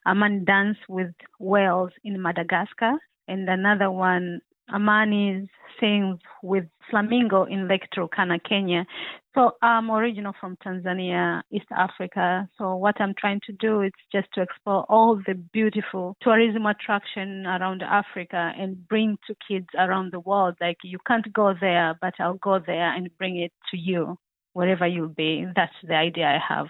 Amani 0.06 0.40
dance 0.44 0.78
with 0.88 1.12
whales 1.40 1.90
in 2.04 2.20
Madagascar, 2.20 2.92
and 3.26 3.48
another 3.48 3.90
one 3.90 4.40
Amani 4.72 5.48
sings 5.80 6.18
with 6.42 6.64
Flamingo 6.90 7.44
in 7.44 7.68
Lake 7.68 7.88
Turkana, 7.96 8.38
Kenya. 8.46 8.84
So 9.34 9.52
I'm 9.62 9.90
original 9.90 10.34
from 10.38 10.56
Tanzania, 10.64 11.42
East 11.50 11.66
Africa. 11.74 12.48
So 12.58 12.76
what 12.76 13.00
I'm 13.00 13.14
trying 13.18 13.40
to 13.46 13.52
do 13.52 13.80
is 13.80 13.92
just 14.12 14.28
to 14.34 14.42
explore 14.42 14.84
all 14.90 15.20
the 15.26 15.34
beautiful 15.34 16.16
tourism 16.20 16.66
attraction 16.66 17.46
around 17.46 17.82
Africa 17.82 18.52
and 18.58 18.86
bring 18.86 19.16
to 19.26 19.34
kids 19.48 19.68
around 19.78 20.12
the 20.12 20.20
world. 20.20 20.56
Like 20.60 20.76
you 20.84 20.98
can't 21.06 21.32
go 21.32 21.54
there, 21.58 21.94
but 22.00 22.14
I'll 22.18 22.34
go 22.34 22.58
there 22.64 22.94
and 22.94 23.08
bring 23.16 23.38
it 23.38 23.52
to 23.70 23.78
you 23.78 24.18
wherever 24.52 24.86
you'll 24.86 25.08
be. 25.08 25.46
That's 25.56 25.72
the 25.82 25.94
idea 25.94 26.26
I 26.26 26.54
have. 26.54 26.66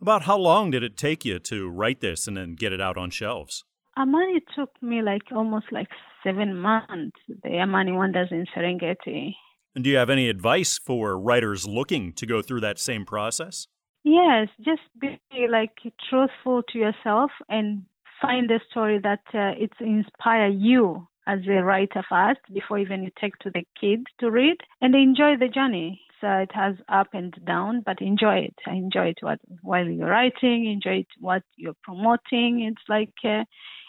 About 0.00 0.22
how 0.22 0.38
long 0.38 0.70
did 0.70 0.82
it 0.82 0.96
take 0.96 1.24
you 1.24 1.38
to 1.38 1.68
write 1.68 2.00
this 2.00 2.26
and 2.26 2.36
then 2.36 2.54
get 2.54 2.72
it 2.72 2.80
out 2.80 2.96
on 2.96 3.10
shelves? 3.10 3.64
Amani 3.98 4.40
took 4.54 4.70
me 4.82 5.02
like 5.02 5.22
almost 5.34 5.66
like 5.70 5.88
seven 6.24 6.56
months. 6.56 7.16
The 7.42 7.58
Amani 7.58 7.92
Wonders 7.92 8.28
in 8.30 8.46
Serengeti. 8.54 9.34
And 9.74 9.84
do 9.84 9.90
you 9.90 9.96
have 9.96 10.10
any 10.10 10.28
advice 10.28 10.78
for 10.78 11.18
writers 11.18 11.66
looking 11.66 12.12
to 12.14 12.26
go 12.26 12.42
through 12.42 12.60
that 12.60 12.78
same 12.78 13.04
process? 13.04 13.66
Yes, 14.02 14.48
just 14.64 14.82
be 14.98 15.18
like 15.48 15.72
truthful 16.08 16.62
to 16.70 16.78
yourself 16.78 17.30
and 17.48 17.84
find 18.20 18.50
a 18.50 18.60
story 18.70 18.98
that 19.02 19.20
uh, 19.34 19.52
it 19.58 19.72
inspire 19.80 20.48
you 20.48 21.06
as 21.26 21.40
a 21.46 21.62
writer 21.62 22.02
first 22.08 22.40
before 22.52 22.78
even 22.78 23.02
you 23.02 23.10
take 23.20 23.36
to 23.38 23.50
the 23.50 23.64
kids 23.80 24.04
to 24.18 24.30
read 24.30 24.56
and 24.80 24.94
enjoy 24.94 25.36
the 25.38 25.48
journey. 25.48 26.00
So 26.20 26.28
it 26.28 26.50
has 26.52 26.74
up 26.88 27.08
and 27.14 27.34
down, 27.46 27.82
but 27.84 28.02
enjoy 28.02 28.38
it. 28.48 28.54
Enjoy 28.66 29.08
it 29.08 29.18
what, 29.20 29.38
while 29.62 29.86
you're 29.86 30.08
writing. 30.08 30.66
Enjoy 30.66 31.00
it 31.00 31.06
what 31.18 31.42
you're 31.56 31.76
promoting. 31.82 32.62
It's 32.70 32.82
like 32.88 33.14
uh, 33.24 33.44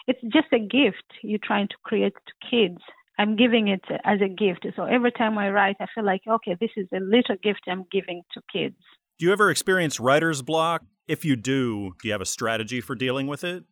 it's 0.06 0.20
just 0.22 0.52
a 0.52 0.58
gift 0.58 1.04
you're 1.22 1.38
trying 1.42 1.68
to 1.68 1.74
create 1.84 2.14
to 2.14 2.48
kids. 2.50 2.80
I'm 3.18 3.36
giving 3.36 3.68
it 3.68 3.84
as 4.04 4.20
a 4.20 4.28
gift. 4.28 4.66
So 4.74 4.84
every 4.84 5.12
time 5.12 5.38
I 5.38 5.50
write, 5.50 5.76
I 5.80 5.86
feel 5.94 6.04
like, 6.04 6.22
okay, 6.26 6.56
this 6.60 6.70
is 6.76 6.88
a 6.92 7.00
little 7.00 7.36
gift 7.42 7.60
I'm 7.68 7.84
giving 7.92 8.22
to 8.34 8.40
kids. 8.52 8.76
Do 9.18 9.26
you 9.26 9.32
ever 9.32 9.50
experience 9.50 10.00
writer's 10.00 10.42
block? 10.42 10.82
If 11.06 11.24
you 11.24 11.36
do, 11.36 11.92
do 12.00 12.08
you 12.08 12.12
have 12.12 12.20
a 12.20 12.26
strategy 12.26 12.80
for 12.80 12.94
dealing 12.94 13.26
with 13.26 13.44
it? 13.44 13.64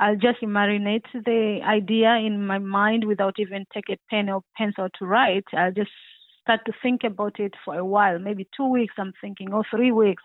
I'll 0.00 0.16
just 0.16 0.42
marinate 0.42 1.04
the 1.12 1.60
idea 1.64 2.16
in 2.16 2.46
my 2.46 2.58
mind 2.58 3.04
without 3.04 3.34
even 3.38 3.64
take 3.72 3.88
a 3.88 3.96
pen 4.10 4.28
or 4.28 4.42
pencil 4.56 4.88
to 4.98 5.06
write. 5.06 5.44
I'll 5.56 5.72
just 5.72 5.92
start 6.40 6.60
to 6.66 6.72
think 6.82 7.04
about 7.04 7.38
it 7.38 7.54
for 7.64 7.78
a 7.78 7.84
while, 7.84 8.18
maybe 8.18 8.48
two 8.56 8.68
weeks 8.68 8.94
I'm 8.98 9.12
thinking, 9.20 9.52
or 9.52 9.64
three 9.70 9.92
weeks 9.92 10.22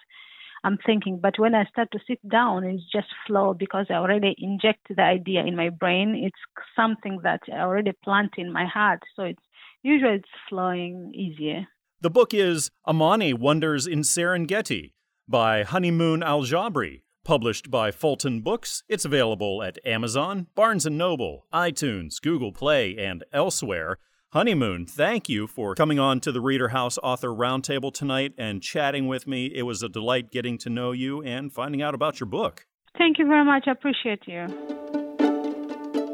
I'm 0.64 0.78
thinking. 0.86 1.20
But 1.22 1.40
when 1.40 1.56
I 1.56 1.66
start 1.66 1.90
to 1.92 2.00
sit 2.08 2.20
down, 2.28 2.64
it's 2.64 2.84
just 2.92 3.08
flow 3.26 3.54
because 3.54 3.88
I 3.90 3.94
already 3.94 4.36
inject 4.38 4.88
the 4.90 5.02
idea 5.02 5.46
in 5.46 5.56
my 5.56 5.70
brain. 5.70 6.16
It's 6.16 6.40
something 6.76 7.20
that 7.24 7.42
I 7.52 7.60
already 7.60 7.92
plant 8.04 8.34
in 8.38 8.52
my 8.52 8.66
heart. 8.66 9.04
So 9.16 9.24
it's 9.24 9.44
usually 9.84 10.16
it's 10.16 10.30
flowing 10.50 11.12
easier. 11.14 11.68
The 12.02 12.10
book 12.10 12.34
is 12.34 12.72
Amani 12.88 13.34
Wonders 13.34 13.86
in 13.86 14.02
Serengeti 14.02 14.94
by 15.28 15.64
Honeymoon 15.64 16.24
Al 16.24 16.44
Jabri, 16.44 17.02
published 17.26 17.70
by 17.70 17.92
Fulton 17.92 18.42
Books. 18.42 18.84
It's 18.88 19.06
available 19.06 19.62
at 19.62 19.78
Amazon, 19.86 20.48
Barnes 20.56 20.86
& 20.86 20.90
Noble, 20.90 21.46
iTunes, 21.54 22.22
Google 22.22 22.52
Play, 22.52 22.98
and 22.98 23.24
elsewhere. 23.34 23.98
Honeymoon, 24.32 24.86
thank 24.86 25.28
you 25.28 25.48
for 25.48 25.74
coming 25.74 25.98
on 25.98 26.20
to 26.20 26.32
the 26.32 26.40
Reader 26.40 26.68
House 26.68 27.00
Author 27.02 27.30
Roundtable 27.30 27.92
tonight 27.92 28.36
and 28.38 28.62
chatting 28.62 29.08
with 29.08 29.26
me. 29.26 29.48
It 29.48 29.64
was 29.64 29.82
a 29.82 29.90
delight 29.90 30.30
getting 30.30 30.60
to 30.60 30.70
know 30.70 30.92
you 30.92 31.24
and 31.24 31.52
finding 31.52 31.82
out 31.82 31.96
about 31.96 32.20
your 32.20 32.28
book. 32.28 32.68
Thank 32.96 33.18
you 33.18 33.26
very 33.26 33.44
much. 33.44 33.64
I 33.66 33.72
appreciate 33.72 34.22
you. 34.28 34.46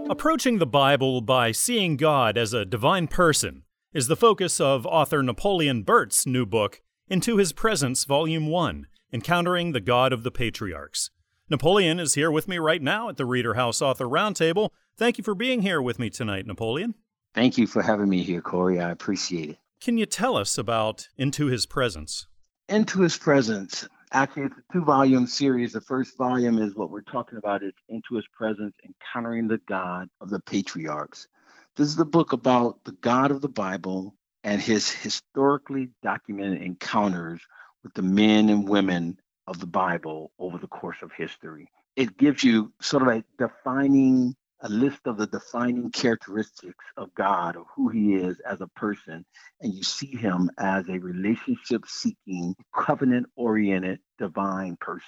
Approaching 0.10 0.60
the 0.60 0.66
Bible 0.66 1.20
by 1.20 1.52
seeing 1.52 1.98
God 1.98 2.38
as 2.38 2.54
a 2.54 2.64
divine 2.64 3.10
person 3.10 3.64
is 3.94 4.08
the 4.08 4.16
focus 4.16 4.62
of 4.62 4.86
author 4.86 5.22
Napoleon 5.22 5.84
Burt's 5.84 6.26
new 6.26 6.46
book, 6.46 6.82
Into 7.10 7.36
His 7.36 7.52
Presence, 7.52 8.06
Volume 8.06 8.48
1 8.48 8.88
Encountering 9.12 9.74
the 9.74 9.82
God 9.82 10.14
of 10.14 10.24
the 10.24 10.32
Patriarchs. 10.32 11.10
Napoleon 11.50 12.00
is 12.00 12.14
here 12.14 12.32
with 12.32 12.48
me 12.48 12.60
right 12.60 12.82
now 12.82 13.10
at 13.10 13.18
the 13.18 13.26
Reader 13.26 13.56
House 13.56 13.82
Author 13.82 14.06
Roundtable. 14.06 14.70
Thank 14.96 15.18
you 15.18 15.24
for 15.26 15.36
being 15.36 15.64
here 15.64 15.82
with 15.82 16.00
me 16.00 16.10
tonight, 16.10 16.48
Napoleon. 16.48 16.96
Thank 17.36 17.58
you 17.58 17.68
for 17.68 17.82
having 17.82 18.08
me 18.08 18.24
here, 18.24 18.40
Corey. 18.40 18.80
I 18.80 18.92
appreciate 18.92 19.50
it. 19.50 19.58
Can 19.82 19.98
you 19.98 20.06
tell 20.06 20.38
us 20.38 20.58
about 20.58 21.10
Into 21.18 21.48
His 21.48 21.66
Presence? 21.66 22.28
Into 22.70 23.02
His 23.02 23.18
Presence. 23.18 23.86
Actually, 24.14 24.44
it's 24.44 24.56
a 24.58 24.74
two 24.74 24.86
volume 24.86 25.28
series. 25.28 25.74
The 25.74 25.82
first 25.82 26.18
volume 26.18 26.60
is 26.60 26.76
what 26.76 26.90
we're 26.90 27.02
talking 27.02 27.38
about 27.38 27.62
is 27.62 27.74
Into 27.90 28.16
His 28.16 28.24
Presence, 28.32 28.74
Encountering 28.86 29.50
the 29.50 29.60
God 29.68 30.08
of 30.22 30.30
the 30.30 30.40
Patriarchs. 30.40 31.28
This 31.76 31.90
is 31.90 31.98
the 31.98 32.06
book 32.06 32.32
about 32.32 32.82
the 32.86 32.94
God 32.94 33.32
of 33.32 33.42
the 33.42 33.50
Bible 33.50 34.16
and 34.46 34.62
his 34.62 34.90
historically 34.90 35.90
documented 36.02 36.62
encounters 36.62 37.42
with 37.84 37.94
the 37.96 38.02
men 38.02 38.48
and 38.48 38.70
women 38.70 39.20
of 39.46 39.60
the 39.60 39.68
Bible 39.68 40.32
over 40.40 40.58
the 40.58 40.68
course 40.68 40.98
of 41.02 41.12
history. 41.12 41.70
It 41.98 42.18
gives 42.18 42.46
you 42.46 42.72
sort 42.80 43.04
of 43.04 43.10
a 43.10 43.24
defining 43.38 44.38
a 44.66 44.70
list 44.70 45.02
of 45.06 45.18
the 45.18 45.28
defining 45.28 45.92
characteristics 45.92 46.84
of 46.98 47.14
God 47.14 47.56
or 47.56 47.66
who 47.76 47.90
he 47.90 48.16
is 48.16 48.40
as 48.50 48.62
a 48.62 48.68
person, 48.68 49.24
and 49.62 49.74
you 49.74 49.84
see 49.84 50.16
him 50.16 50.50
as 50.58 50.90
a 50.90 50.98
relationship 50.98 51.84
seeking, 51.86 52.56
covenant 52.76 53.28
oriented, 53.36 54.00
divine 54.18 54.76
person. 54.82 55.06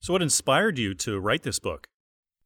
So, 0.00 0.12
what 0.12 0.20
inspired 0.20 0.78
you 0.78 0.94
to 0.94 1.18
write 1.18 1.42
this 1.42 1.58
book? 1.58 1.88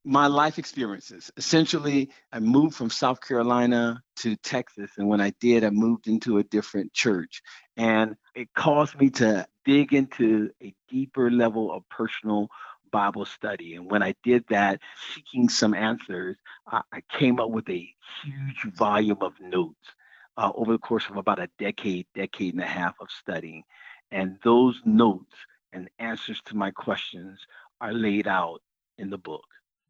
My 0.05 0.29
life 0.29 0.59
experiences. 0.59 1.31
Essentially, 1.37 2.11
I 2.33 2.39
moved 2.39 2.77
from 2.77 2.91
South 2.91 3.21
Carolina 3.21 4.01
to 4.19 4.37
Texas, 4.37 4.93
and 4.99 5.09
when 5.09 5.21
I 5.21 5.33
did, 5.41 5.65
I 5.65 5.71
moved 5.71 6.07
into 6.07 6.39
a 6.39 6.45
different 6.45 6.93
church. 6.93 7.43
And 7.77 8.15
it 8.35 8.49
caused 8.57 8.99
me 8.99 9.11
to 9.11 9.47
dig 9.65 9.93
into 9.93 10.51
a 10.63 10.75
deeper 10.89 11.31
level 11.31 11.73
of 11.73 11.89
personal 11.89 12.49
Bible 12.93 13.25
study. 13.25 13.75
And 13.75 13.91
when 13.91 14.03
I 14.03 14.15
did 14.23 14.45
that, 14.51 14.81
seeking 15.15 15.49
some 15.49 15.75
answers, 15.75 16.37
I, 16.67 16.83
I 16.93 17.01
came 17.19 17.41
up 17.41 17.51
with 17.51 17.69
a 17.69 17.89
huge 18.23 18.75
volume 18.75 19.19
of 19.21 19.33
notes 19.41 19.89
uh, 20.37 20.53
over 20.55 20.73
the 20.73 20.79
course 20.79 21.09
of 21.11 21.17
about 21.17 21.41
a 21.41 21.49
decade, 21.59 22.07
decade 22.15 22.55
and 22.55 22.63
a 22.63 22.67
half 22.67 22.95
of 23.01 23.09
studying. 23.11 23.65
And 24.11 24.39
those 24.45 24.81
notes 24.85 25.35
and 25.73 25.89
answers 25.99 26.41
to 26.47 26.57
my 26.57 26.71
questions 26.71 27.41
are 27.81 27.93
laid 27.93 28.29
out 28.29 28.61
in 28.99 29.11
the 29.11 29.19
book. 29.19 29.45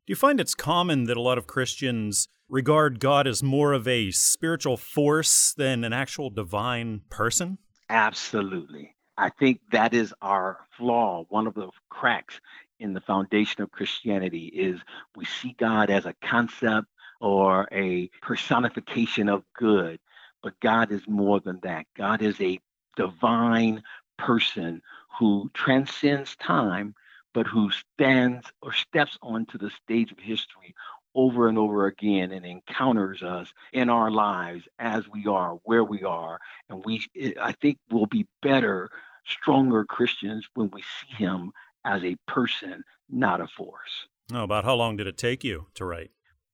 Do 0.07 0.13
you 0.13 0.17
find 0.17 0.41
it's 0.41 0.55
common 0.55 1.05
that 1.05 1.17
a 1.17 1.21
lot 1.21 1.39
of 1.39 1.47
Christians 1.47 2.29
regard 2.49 2.99
God 3.01 3.27
as 3.27 3.43
more 3.43 3.73
of 3.73 3.87
a 3.87 4.11
spiritual 4.11 4.77
force 4.77 5.55
than 5.57 5.85
an 5.85 5.93
actual 5.93 6.31
divine 6.31 7.03
person? 7.09 7.59
Absolutely. 7.89 8.95
I 9.17 9.31
think 9.31 9.61
that 9.71 9.95
is 9.95 10.13
our 10.23 10.59
flaw, 10.77 11.25
one 11.29 11.47
of 11.47 11.55
the 11.55 11.69
cracks 11.91 12.41
in 12.83 12.93
the 12.93 13.01
foundation 13.01 13.63
of 13.63 13.71
Christianity 13.71 14.47
is 14.47 14.81
we 15.17 15.25
see 15.25 15.55
God 15.59 15.89
as 15.89 16.05
a 16.05 16.15
concept 16.21 16.89
or 17.21 17.69
a 17.73 18.09
personification 18.21 19.29
of 19.29 19.45
good, 19.57 20.01
but 20.43 20.59
God 20.61 20.91
is 20.91 21.03
more 21.07 21.39
than 21.41 21.61
that. 21.63 21.87
God 21.97 22.21
is 22.21 22.41
a 22.41 22.59
divine 22.97 23.83
person 24.19 24.83
who 25.19 25.51
transcends 25.55 26.35
time, 26.37 26.95
but 27.33 27.47
who 27.47 27.71
stands 27.71 28.47
or 28.61 28.73
steps 28.73 29.17
onto 29.23 29.57
the 29.57 29.71
stage 29.71 30.11
of 30.11 30.19
history 30.19 30.75
over 31.15 31.49
and 31.49 31.59
over 31.59 31.87
again 31.87 32.33
and 32.33 32.45
encounters 32.45 33.23
us 33.23 33.53
in 33.73 33.89
our 33.91 34.11
lives 34.11 34.65
as 34.79 35.09
we 35.09 35.27
are, 35.27 35.59
where 35.65 35.85
we 35.85 36.03
are. 36.03 36.41
And 36.69 36.85
we, 36.85 37.07
I 37.41 37.53
think, 37.53 37.79
we'll 37.91 38.07
be 38.07 38.27
better, 38.41 38.91
stronger 39.25 39.85
Christians 39.85 40.49
when 40.55 40.71
we 40.73 40.83
see 40.83 41.15
him 41.25 41.53
as 41.85 42.03
a 42.05 42.17
person, 42.27 42.85
not 43.09 43.41
a 43.41 43.47
force. 43.47 44.07
Oh, 44.33 44.45
about 44.45 44.65
how 44.65 44.75
long 44.75 44.97
did 44.97 45.07
it 45.07 45.19
take 45.19 45.45
you 45.45 45.67
to 45.75 45.85
write? 45.85 46.11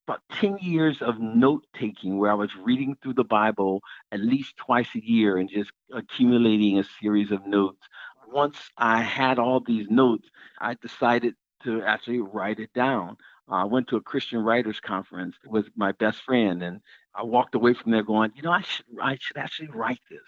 About 0.06 0.22
10 0.32 0.58
years 0.58 1.02
of 1.02 1.20
note 1.20 1.66
taking 1.78 2.18
where 2.18 2.30
I 2.30 2.34
was 2.34 2.50
reading 2.56 2.96
through 3.02 3.14
the 3.14 3.24
Bible 3.24 3.82
at 4.10 4.20
least 4.20 4.56
twice 4.56 4.88
a 4.94 5.04
year 5.04 5.36
and 5.36 5.50
just 5.50 5.70
accumulating 5.92 6.78
a 6.78 6.84
series 7.00 7.30
of 7.30 7.46
notes. 7.46 7.86
Once 8.32 8.56
I 8.78 9.02
had 9.02 9.38
all 9.38 9.60
these 9.60 9.86
notes, 9.90 10.28
I 10.58 10.74
decided 10.74 11.34
to 11.64 11.82
actually 11.82 12.20
write 12.20 12.58
it 12.58 12.72
down. 12.72 13.16
Uh, 13.50 13.56
I 13.56 13.64
went 13.64 13.88
to 13.88 13.96
a 13.96 14.00
Christian 14.00 14.40
writers 14.40 14.80
conference 14.80 15.36
with 15.46 15.66
my 15.76 15.92
best 15.92 16.22
friend, 16.22 16.62
and 16.62 16.80
I 17.14 17.22
walked 17.22 17.54
away 17.54 17.74
from 17.74 17.92
there 17.92 18.02
going, 18.02 18.32
you 18.34 18.42
know, 18.42 18.52
I 18.52 18.62
should 18.62 18.86
I 19.00 19.18
should 19.20 19.36
actually 19.36 19.68
write 19.68 20.00
this. 20.10 20.20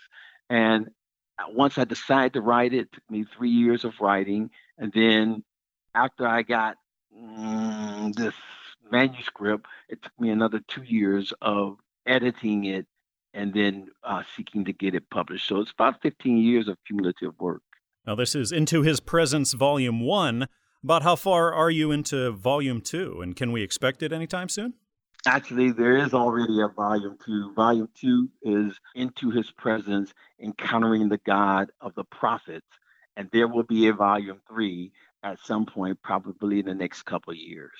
And 0.48 0.90
once 1.48 1.78
I 1.78 1.84
decided 1.84 2.34
to 2.34 2.40
write 2.40 2.72
it, 2.72 2.80
it 2.80 2.92
took 2.92 3.10
me 3.10 3.24
three 3.24 3.50
years 3.50 3.84
of 3.84 4.00
writing. 4.00 4.50
And 4.80 4.90
then 4.92 5.44
after 5.94 6.26
I 6.26 6.42
got 6.42 6.76
mm, 7.16 8.14
this 8.14 8.34
manuscript, 8.90 9.66
it 9.88 10.02
took 10.02 10.18
me 10.18 10.30
another 10.30 10.60
two 10.66 10.82
years 10.82 11.32
of 11.42 11.76
editing 12.06 12.64
it 12.64 12.86
and 13.34 13.52
then 13.54 13.88
uh, 14.02 14.22
seeking 14.36 14.64
to 14.64 14.72
get 14.72 14.94
it 14.94 15.08
published. 15.10 15.46
So 15.46 15.60
it's 15.60 15.70
about 15.70 16.02
15 16.02 16.38
years 16.38 16.66
of 16.66 16.78
cumulative 16.86 17.38
work. 17.38 17.62
Now, 18.06 18.14
this 18.14 18.34
is 18.34 18.50
Into 18.50 18.82
His 18.82 18.98
Presence, 18.98 19.52
Volume 19.52 20.00
1. 20.00 20.48
About 20.82 21.02
how 21.02 21.14
far 21.14 21.52
are 21.52 21.70
you 21.70 21.92
into 21.92 22.32
Volume 22.32 22.80
2, 22.80 23.20
and 23.20 23.36
can 23.36 23.52
we 23.52 23.62
expect 23.62 24.02
it 24.02 24.14
anytime 24.14 24.48
soon? 24.48 24.72
Actually, 25.26 25.70
there 25.72 25.98
is 25.98 26.14
already 26.14 26.62
a 26.62 26.68
volume 26.68 27.18
two. 27.22 27.52
Volume 27.52 27.90
two 27.94 28.30
is 28.40 28.80
Into 28.94 29.30
His 29.30 29.50
Presence, 29.50 30.14
Encountering 30.42 31.10
the 31.10 31.18
God 31.18 31.70
of 31.82 31.94
the 31.94 32.04
Prophets. 32.04 32.66
And 33.20 33.28
there 33.34 33.48
will 33.48 33.64
be 33.64 33.86
a 33.86 33.92
volume 33.92 34.40
three 34.48 34.92
at 35.22 35.38
some 35.40 35.66
point, 35.66 36.00
probably 36.02 36.60
in 36.60 36.64
the 36.64 36.74
next 36.74 37.02
couple 37.02 37.32
of 37.32 37.36
years. 37.36 37.76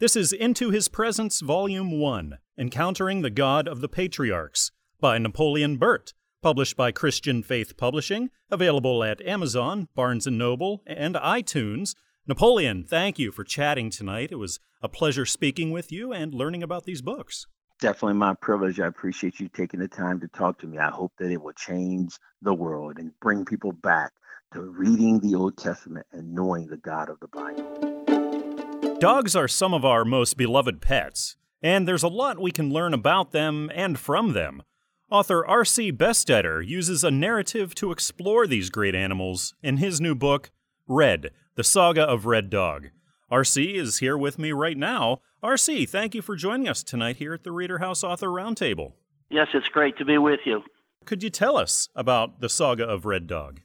This 0.00 0.16
is 0.16 0.34
Into 0.34 0.68
His 0.68 0.88
Presence, 0.88 1.40
Volume 1.40 1.98
1 1.98 2.36
Encountering 2.58 3.22
the 3.22 3.30
God 3.30 3.66
of 3.66 3.80
the 3.80 3.88
Patriarchs 3.88 4.70
by 5.00 5.16
Napoleon 5.16 5.78
Burt, 5.78 6.12
published 6.42 6.76
by 6.76 6.92
Christian 6.92 7.42
Faith 7.42 7.78
Publishing, 7.78 8.28
available 8.50 9.02
at 9.02 9.22
Amazon, 9.22 9.88
Barnes 9.94 10.26
& 10.26 10.30
Noble, 10.30 10.82
and 10.86 11.14
iTunes. 11.14 11.94
Napoleon, 12.26 12.84
thank 12.84 13.18
you 13.18 13.32
for 13.32 13.44
chatting 13.44 13.88
tonight. 13.88 14.28
It 14.30 14.36
was 14.36 14.60
a 14.82 14.90
pleasure 14.90 15.24
speaking 15.24 15.70
with 15.70 15.90
you 15.90 16.12
and 16.12 16.34
learning 16.34 16.62
about 16.62 16.84
these 16.84 17.00
books. 17.00 17.46
Definitely 17.80 18.18
my 18.18 18.34
privilege. 18.34 18.78
I 18.78 18.88
appreciate 18.88 19.40
you 19.40 19.48
taking 19.48 19.80
the 19.80 19.88
time 19.88 20.20
to 20.20 20.28
talk 20.28 20.58
to 20.58 20.66
me. 20.66 20.76
I 20.76 20.90
hope 20.90 21.12
that 21.18 21.32
it 21.32 21.40
will 21.40 21.54
change 21.54 22.18
the 22.42 22.52
world 22.52 22.98
and 22.98 23.18
bring 23.20 23.46
people 23.46 23.72
back 23.72 24.12
to 24.52 24.60
reading 24.60 25.18
the 25.20 25.34
Old 25.34 25.56
Testament 25.56 26.06
and 26.12 26.34
knowing 26.34 26.66
the 26.66 26.76
God 26.76 27.08
of 27.08 27.18
the 27.20 27.28
Bible. 27.28 28.98
Dogs 28.98 29.34
are 29.34 29.48
some 29.48 29.72
of 29.72 29.84
our 29.84 30.04
most 30.04 30.36
beloved 30.36 30.80
pets, 30.80 31.36
and 31.62 31.88
there's 31.88 32.02
a 32.02 32.08
lot 32.08 32.40
we 32.40 32.50
can 32.50 32.72
learn 32.72 32.92
about 32.92 33.32
them 33.32 33.70
and 33.74 33.98
from 33.98 34.32
them. 34.32 34.62
Author 35.10 35.46
R.C. 35.46 35.92
Bestetter 35.92 36.66
uses 36.66 37.02
a 37.02 37.10
narrative 37.10 37.74
to 37.76 37.92
explore 37.92 38.46
these 38.46 38.70
great 38.70 38.94
animals 38.94 39.54
in 39.62 39.78
his 39.78 40.00
new 40.00 40.14
book, 40.14 40.50
Red 40.86 41.30
The 41.54 41.64
Saga 41.64 42.02
of 42.02 42.26
Red 42.26 42.50
Dog. 42.50 42.90
RC 43.30 43.74
is 43.74 43.98
here 43.98 44.18
with 44.18 44.38
me 44.38 44.52
right 44.52 44.76
now. 44.76 45.20
RC, 45.42 45.88
thank 45.88 46.14
you 46.14 46.20
for 46.20 46.36
joining 46.36 46.68
us 46.68 46.82
tonight 46.82 47.16
here 47.16 47.32
at 47.32 47.44
the 47.44 47.52
Reader 47.52 47.78
House 47.78 48.04
Author 48.04 48.28
Roundtable. 48.28 48.92
Yes, 49.30 49.48
it's 49.54 49.68
great 49.68 49.96
to 49.96 50.04
be 50.04 50.18
with 50.18 50.40
you. 50.44 50.62
Could 51.06 51.22
you 51.22 51.30
tell 51.30 51.56
us 51.56 51.88
about 51.96 52.40
the 52.40 52.48
saga 52.50 52.84
of 52.84 53.06
Red 53.06 53.26
Dog? 53.26 53.60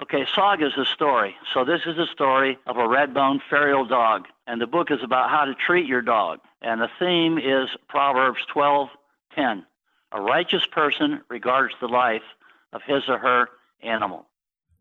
Okay, 0.00 0.26
saga 0.32 0.66
is 0.66 0.78
a 0.78 0.84
story. 0.84 1.34
So 1.52 1.64
this 1.64 1.80
is 1.84 1.98
a 1.98 2.06
story 2.06 2.56
of 2.66 2.76
a 2.76 2.86
red-boned 2.86 3.42
feral 3.50 3.84
dog, 3.84 4.26
and 4.46 4.60
the 4.60 4.66
book 4.66 4.92
is 4.92 5.00
about 5.02 5.28
how 5.28 5.44
to 5.44 5.54
treat 5.54 5.86
your 5.86 6.02
dog. 6.02 6.38
And 6.62 6.80
the 6.80 6.88
theme 7.00 7.36
is 7.36 7.68
Proverbs 7.88 8.44
12:10. 8.46 9.64
A 10.12 10.20
righteous 10.20 10.64
person 10.66 11.22
regards 11.28 11.74
the 11.80 11.88
life 11.88 12.22
of 12.72 12.82
his 12.82 13.08
or 13.08 13.18
her 13.18 13.48
animal. 13.82 14.26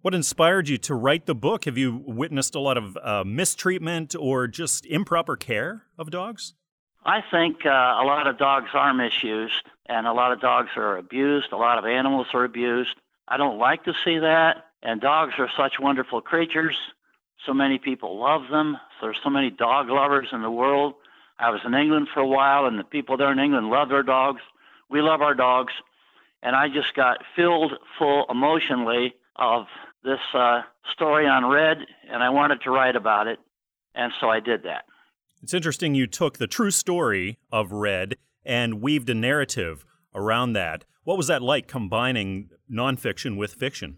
What 0.01 0.13
inspired 0.13 0.69
you 0.69 0.77
to 0.77 0.93
write 0.93 1.25
the 1.25 1.35
book? 1.35 1.65
Have 1.65 1.77
you 1.77 2.03
witnessed 2.05 2.53
a 2.53 2.59
lot 2.59 2.77
of 2.77 2.95
uh, 3.01 3.23
mistreatment 3.25 4.15
or 4.17 4.47
just 4.47 4.85
improper 4.85 5.35
care 5.35 5.83
of 5.97 6.11
dogs? 6.11 6.53
I 7.03 7.21
think 7.31 7.65
uh, 7.65 7.69
a 7.69 8.05
lot 8.05 8.27
of 8.27 8.37
dogs 8.37 8.69
are 8.73 8.93
misused, 8.93 9.63
and 9.87 10.05
a 10.05 10.13
lot 10.13 10.31
of 10.31 10.39
dogs 10.39 10.69
are 10.75 10.97
abused. 10.97 11.51
A 11.51 11.57
lot 11.57 11.79
of 11.79 11.85
animals 11.85 12.27
are 12.33 12.43
abused. 12.43 12.95
I 13.27 13.37
don't 13.37 13.57
like 13.57 13.83
to 13.85 13.93
see 14.05 14.19
that. 14.19 14.66
And 14.87 15.01
dogs 15.01 15.33
are 15.37 15.49
such 15.57 15.81
wonderful 15.81 16.21
creatures. 16.21 16.77
So 17.45 17.53
many 17.53 17.77
people 17.77 18.17
love 18.17 18.43
them. 18.49 18.77
There's 19.01 19.17
so 19.21 19.29
many 19.29 19.49
dog 19.49 19.89
lovers 19.89 20.29
in 20.31 20.41
the 20.41 20.49
world. 20.49 20.93
I 21.37 21.49
was 21.49 21.59
in 21.65 21.73
England 21.73 22.07
for 22.13 22.21
a 22.21 22.27
while, 22.27 22.67
and 22.67 22.79
the 22.79 22.85
people 22.85 23.17
there 23.17 23.29
in 23.33 23.37
England 23.37 23.69
love 23.69 23.89
their 23.89 24.01
dogs. 24.01 24.39
We 24.89 25.01
love 25.01 25.21
our 25.21 25.35
dogs. 25.35 25.73
And 26.41 26.55
I 26.55 26.69
just 26.69 26.95
got 26.95 27.17
filled 27.35 27.73
full 27.99 28.27
emotionally 28.29 29.13
of 29.35 29.65
this 30.05 30.21
uh, 30.33 30.61
story 30.93 31.27
on 31.27 31.49
Red, 31.49 31.79
and 32.09 32.23
I 32.23 32.29
wanted 32.29 32.61
to 32.61 32.71
write 32.71 32.95
about 32.95 33.27
it. 33.27 33.39
And 33.93 34.13
so 34.21 34.29
I 34.29 34.39
did 34.39 34.63
that. 34.63 34.85
It's 35.43 35.53
interesting 35.53 35.95
you 35.95 36.07
took 36.07 36.37
the 36.37 36.47
true 36.47 36.71
story 36.71 37.39
of 37.51 37.73
Red 37.73 38.15
and 38.45 38.81
weaved 38.81 39.09
a 39.09 39.13
narrative 39.13 39.83
around 40.15 40.53
that. 40.53 40.85
What 41.03 41.17
was 41.17 41.27
that 41.27 41.41
like 41.41 41.67
combining 41.67 42.51
nonfiction 42.71 43.35
with 43.35 43.53
fiction? 43.53 43.97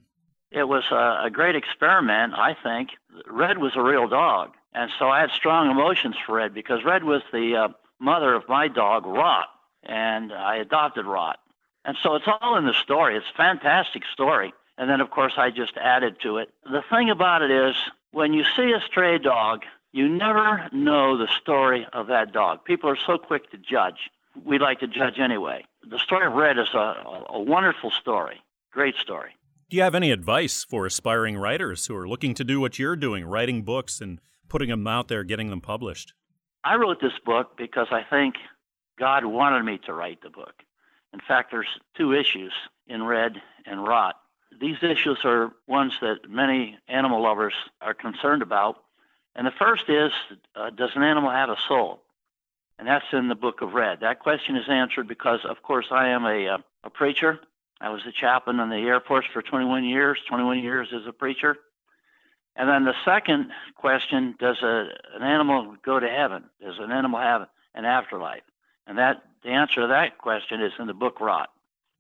It 0.51 0.67
was 0.67 0.83
a, 0.91 1.25
a 1.25 1.29
great 1.31 1.55
experiment, 1.55 2.33
I 2.33 2.55
think. 2.61 2.89
Red 3.27 3.59
was 3.59 3.73
a 3.75 3.81
real 3.81 4.07
dog, 4.07 4.53
and 4.73 4.89
so 4.97 5.09
I 5.09 5.21
had 5.21 5.29
strong 5.31 5.69
emotions 5.69 6.15
for 6.25 6.35
Red 6.35 6.53
because 6.53 6.83
Red 6.83 7.03
was 7.03 7.21
the 7.31 7.55
uh, 7.55 7.67
mother 7.99 8.33
of 8.33 8.49
my 8.49 8.67
dog, 8.67 9.05
Rot, 9.05 9.47
and 9.83 10.33
I 10.33 10.57
adopted 10.57 11.05
Rot. 11.05 11.39
And 11.85 11.97
so 12.01 12.15
it's 12.15 12.25
all 12.41 12.57
in 12.57 12.65
the 12.65 12.73
story. 12.73 13.15
It's 13.15 13.25
a 13.33 13.37
fantastic 13.37 14.03
story. 14.11 14.53
And 14.77 14.89
then, 14.89 15.01
of 15.01 15.11
course, 15.11 15.33
I 15.37 15.49
just 15.49 15.77
added 15.77 16.17
to 16.23 16.37
it. 16.37 16.49
The 16.63 16.83
thing 16.89 17.09
about 17.09 17.41
it 17.41 17.51
is, 17.51 17.75
when 18.11 18.33
you 18.33 18.43
see 18.55 18.71
a 18.71 18.81
stray 18.85 19.17
dog, 19.17 19.63
you 19.91 20.07
never 20.07 20.67
know 20.71 21.17
the 21.17 21.27
story 21.41 21.85
of 21.93 22.07
that 22.07 22.31
dog. 22.31 22.63
People 22.63 22.89
are 22.89 22.97
so 22.97 23.17
quick 23.17 23.51
to 23.51 23.57
judge. 23.57 24.09
We 24.45 24.59
like 24.59 24.79
to 24.79 24.87
judge 24.87 25.19
anyway. 25.19 25.65
The 25.89 25.99
story 25.99 26.27
of 26.27 26.33
Red 26.33 26.57
is 26.57 26.73
a, 26.73 27.25
a 27.29 27.39
wonderful 27.39 27.91
story, 27.91 28.41
great 28.71 28.95
story. 28.95 29.31
Do 29.69 29.77
you 29.77 29.83
have 29.83 29.93
any 29.93 30.09
advice 30.09 30.63
for 30.63 30.87
aspiring 30.87 31.37
writers 31.37 31.85
who 31.85 31.95
are 31.95 32.07
looking 32.07 32.33
to 32.33 32.43
do 32.43 32.59
what 32.59 32.79
you're 32.79 32.95
doing, 32.95 33.23
writing 33.23 33.61
books 33.61 34.01
and 34.01 34.19
putting 34.47 34.69
them 34.69 34.87
out 34.87 35.09
there, 35.09 35.23
getting 35.23 35.51
them 35.51 35.61
published? 35.61 36.13
I 36.63 36.75
wrote 36.77 36.99
this 36.99 37.13
book 37.23 37.55
because 37.55 37.85
I 37.91 38.01
think 38.01 38.33
God 38.97 39.25
wanted 39.25 39.61
me 39.63 39.79
to 39.85 39.93
write 39.93 40.23
the 40.23 40.31
book. 40.31 40.55
In 41.13 41.19
fact, 41.19 41.51
there's 41.51 41.67
two 41.95 42.13
issues 42.13 42.51
in 42.87 43.03
Red 43.03 43.33
and 43.67 43.83
Rot. 43.83 44.15
These 44.59 44.77
issues 44.81 45.19
are 45.23 45.51
ones 45.67 45.93
that 46.01 46.27
many 46.27 46.79
animal 46.87 47.21
lovers 47.21 47.53
are 47.79 47.93
concerned 47.93 48.41
about. 48.41 48.83
And 49.35 49.45
the 49.45 49.51
first 49.51 49.87
is 49.87 50.11
uh, 50.55 50.71
Does 50.71 50.95
an 50.95 51.03
animal 51.03 51.29
have 51.29 51.49
a 51.49 51.57
soul? 51.67 52.01
And 52.79 52.87
that's 52.87 53.05
in 53.13 53.27
the 53.27 53.35
book 53.35 53.61
of 53.61 53.75
Red. 53.75 53.99
That 53.99 54.19
question 54.19 54.55
is 54.55 54.67
answered 54.67 55.07
because, 55.07 55.41
of 55.47 55.61
course, 55.61 55.89
I 55.91 56.07
am 56.07 56.25
a, 56.25 56.47
uh, 56.47 56.57
a 56.83 56.89
preacher 56.89 57.39
I 57.81 57.89
was 57.89 58.01
a 58.07 58.11
chaplain 58.11 58.59
in 58.59 58.69
the 58.69 58.75
Air 58.75 58.99
Force 58.99 59.25
for 59.31 59.41
21 59.41 59.85
years, 59.85 60.19
21 60.27 60.59
years 60.59 60.89
as 60.93 61.07
a 61.07 61.13
preacher. 61.13 61.55
And 62.55 62.67
then 62.67 62.83
the 62.83 62.93
second 63.05 63.51
question 63.75 64.35
Does 64.39 64.61
a, 64.61 64.89
an 65.15 65.23
animal 65.23 65.75
go 65.83 65.99
to 65.99 66.07
heaven? 66.07 66.43
Does 66.61 66.75
an 66.79 66.91
animal 66.91 67.19
have 67.19 67.47
an 67.73 67.85
afterlife? 67.85 68.43
And 68.85 68.97
that 68.97 69.23
the 69.43 69.51
answer 69.51 69.81
to 69.81 69.87
that 69.87 70.17
question 70.17 70.61
is 70.61 70.73
in 70.79 70.87
the 70.87 70.93
book 70.93 71.21
Rot. 71.21 71.49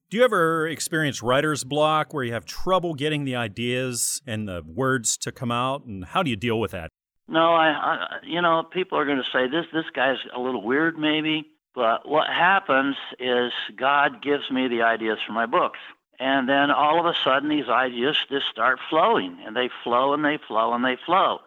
Do 0.09 0.17
you 0.17 0.23
ever 0.23 0.67
experience 0.67 1.21
writer's 1.21 1.63
block 1.63 2.13
where 2.13 2.23
you 2.23 2.33
have 2.33 2.43
trouble 2.43 2.95
getting 2.95 3.25
the 3.25 3.35
ideas 3.35 4.21
and 4.25 4.47
the 4.47 4.63
words 4.65 5.17
to 5.17 5.31
come 5.31 5.51
out? 5.51 5.85
And 5.85 6.03
how 6.03 6.23
do 6.23 6.31
you 6.31 6.35
deal 6.35 6.59
with 6.59 6.71
that? 6.71 6.89
No, 7.27 7.53
I, 7.53 7.67
I 7.67 8.07
you 8.23 8.41
know, 8.41 8.63
people 8.63 8.97
are 8.97 9.05
going 9.05 9.19
to 9.19 9.29
say 9.31 9.47
this 9.47 9.65
this 9.71 9.85
guy's 9.95 10.17
a 10.35 10.39
little 10.39 10.63
weird 10.63 10.97
maybe. 10.97 11.45
But 11.79 12.05
what 12.05 12.27
happens 12.27 12.97
is 13.19 13.53
God 13.77 14.21
gives 14.21 14.51
me 14.51 14.67
the 14.67 14.81
ideas 14.81 15.17
for 15.25 15.31
my 15.31 15.45
books. 15.45 15.79
And 16.19 16.49
then 16.49 16.71
all 16.71 16.99
of 16.99 17.05
a 17.05 17.17
sudden, 17.23 17.47
these 17.47 17.69
ideas 17.69 18.17
just 18.29 18.47
start 18.47 18.79
flowing, 18.89 19.37
and 19.45 19.55
they 19.55 19.69
flow 19.81 20.13
and 20.13 20.25
they 20.25 20.39
flow 20.45 20.73
and 20.73 20.83
they 20.83 20.97
flow. 21.05 21.39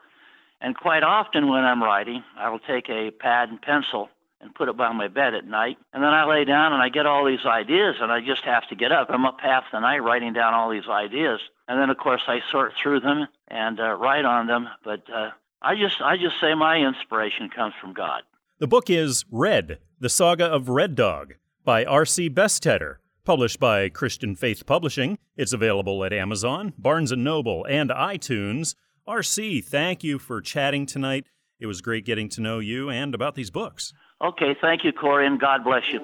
And 0.59 0.75
quite 0.75 1.03
often, 1.03 1.51
when 1.51 1.64
I'm 1.64 1.83
writing, 1.83 2.25
I 2.38 2.49
will 2.49 2.61
take 2.61 2.88
a 2.88 3.11
pad 3.11 3.51
and 3.51 3.61
pencil 3.61 4.09
and 4.40 4.55
put 4.55 4.71
it 4.71 4.77
by 4.79 4.90
my 4.95 5.09
bed 5.09 5.35
at 5.35 5.45
night. 5.45 5.77
And 5.92 6.03
then 6.03 6.14
I 6.14 6.25
lay 6.25 6.47
down 6.47 6.73
and 6.73 6.81
I 6.81 6.88
get 6.88 7.05
all 7.05 7.27
these 7.27 7.45
ideas, 7.45 7.97
and 8.01 8.11
I 8.11 8.23
just 8.23 8.45
have 8.45 8.66
to 8.71 8.75
get 8.75 8.90
up. 8.90 9.09
I'm 9.11 9.27
up 9.27 9.37
half 9.42 9.64
the 9.71 9.81
night 9.81 9.99
writing 9.99 10.33
down 10.33 10.55
all 10.55 10.71
these 10.71 10.88
ideas. 10.88 11.40
And 11.68 11.79
then, 11.79 11.90
of 11.90 11.99
course, 11.99 12.23
I 12.27 12.40
sort 12.51 12.73
through 12.83 13.01
them 13.01 13.29
and 13.49 13.79
uh, 13.79 13.92
write 13.97 14.25
on 14.25 14.47
them. 14.47 14.66
But 14.83 15.03
uh, 15.14 15.33
I 15.61 15.75
just, 15.77 16.01
I 16.01 16.16
just 16.16 16.40
say 16.40 16.55
my 16.55 16.79
inspiration 16.79 17.51
comes 17.55 17.75
from 17.79 17.92
God. 17.92 18.23
The 18.61 18.68
book 18.68 18.88
is 18.88 19.27
Red 19.31 19.81
the 20.03 20.09
Saga 20.09 20.47
of 20.47 20.69
Red 20.69 20.97
Dog 20.97 21.35
by 21.65 21.85
R.C. 21.85 22.29
Bestetter, 22.29 22.97
published 23.25 23.61
by 23.61 23.88
Christian 23.88 24.35
Faith 24.35 24.67
Publishing. 24.67 25.17
It's 25.37 25.53
available 25.53 26.03
at 26.03 26.12
Amazon, 26.12 26.73
Barnes 26.77 27.12
& 27.12 27.17
Noble, 27.17 27.65
and 27.67 27.88
iTunes. 27.88 28.75
R.C., 29.07 29.61
thank 29.61 30.03
you 30.03 30.19
for 30.19 30.41
chatting 30.41 30.87
tonight. 30.87 31.27
It 31.61 31.67
was 31.67 31.81
great 31.81 32.05
getting 32.05 32.29
to 32.31 32.41
know 32.41 32.59
you 32.59 32.91
and 32.91 33.15
about 33.15 33.37
these 33.37 33.51
books. 33.53 33.93
Okay, 34.21 34.57
thank 34.61 34.83
you, 34.83 34.91
Corey, 34.91 35.25
and 35.25 35.38
God 35.38 35.62
bless 35.62 35.85
you. 35.93 36.01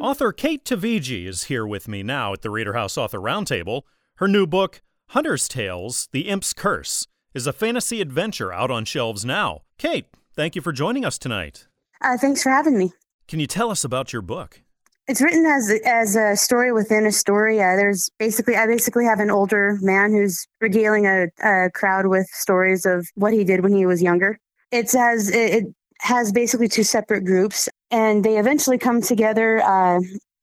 Author 0.00 0.30
Kate 0.30 0.64
Tavigi 0.64 1.26
is 1.26 1.44
here 1.44 1.66
with 1.66 1.88
me 1.88 2.04
now 2.04 2.34
at 2.34 2.42
the 2.42 2.50
Reader 2.50 2.74
House 2.74 2.96
Author 2.96 3.18
Roundtable. 3.18 3.82
Her 4.18 4.28
new 4.28 4.46
book, 4.46 4.80
Hunter's 5.08 5.48
Tales 5.48 6.08
The 6.12 6.28
Imp's 6.28 6.52
Curse, 6.52 7.08
is 7.34 7.48
a 7.48 7.52
fantasy 7.52 8.00
adventure 8.00 8.52
out 8.52 8.70
on 8.70 8.84
shelves 8.84 9.24
now. 9.24 9.62
Kate, 9.76 10.06
thank 10.36 10.54
you 10.54 10.62
for 10.62 10.70
joining 10.70 11.04
us 11.04 11.18
tonight. 11.18 11.66
Uh, 12.00 12.16
thanks 12.16 12.42
for 12.42 12.50
having 12.50 12.78
me. 12.78 12.92
Can 13.26 13.40
you 13.40 13.46
tell 13.46 13.70
us 13.70 13.84
about 13.84 14.12
your 14.12 14.22
book? 14.22 14.62
It's 15.06 15.22
written 15.22 15.46
as 15.46 15.72
as 15.86 16.16
a 16.16 16.36
story 16.36 16.70
within 16.70 17.06
a 17.06 17.12
story. 17.12 17.62
Uh, 17.62 17.76
there's 17.76 18.10
basically 18.18 18.56
I 18.56 18.66
basically 18.66 19.06
have 19.06 19.20
an 19.20 19.30
older 19.30 19.78
man 19.80 20.12
who's 20.12 20.46
regaling 20.60 21.06
a, 21.06 21.28
a, 21.42 21.70
crowd 21.70 22.06
with 22.06 22.26
stories 22.26 22.84
of 22.84 23.08
what 23.14 23.32
he 23.32 23.42
did 23.42 23.62
when 23.62 23.72
he 23.72 23.86
was 23.86 24.02
younger. 24.02 24.38
It's 24.70 24.94
as 24.94 25.30
it, 25.30 25.64
has 26.00 26.30
basically 26.30 26.68
two 26.68 26.84
separate 26.84 27.24
groups, 27.24 27.68
and 27.90 28.24
they 28.24 28.38
eventually 28.38 28.78
come 28.78 29.00
together. 29.00 29.60
Uh, 29.62 30.00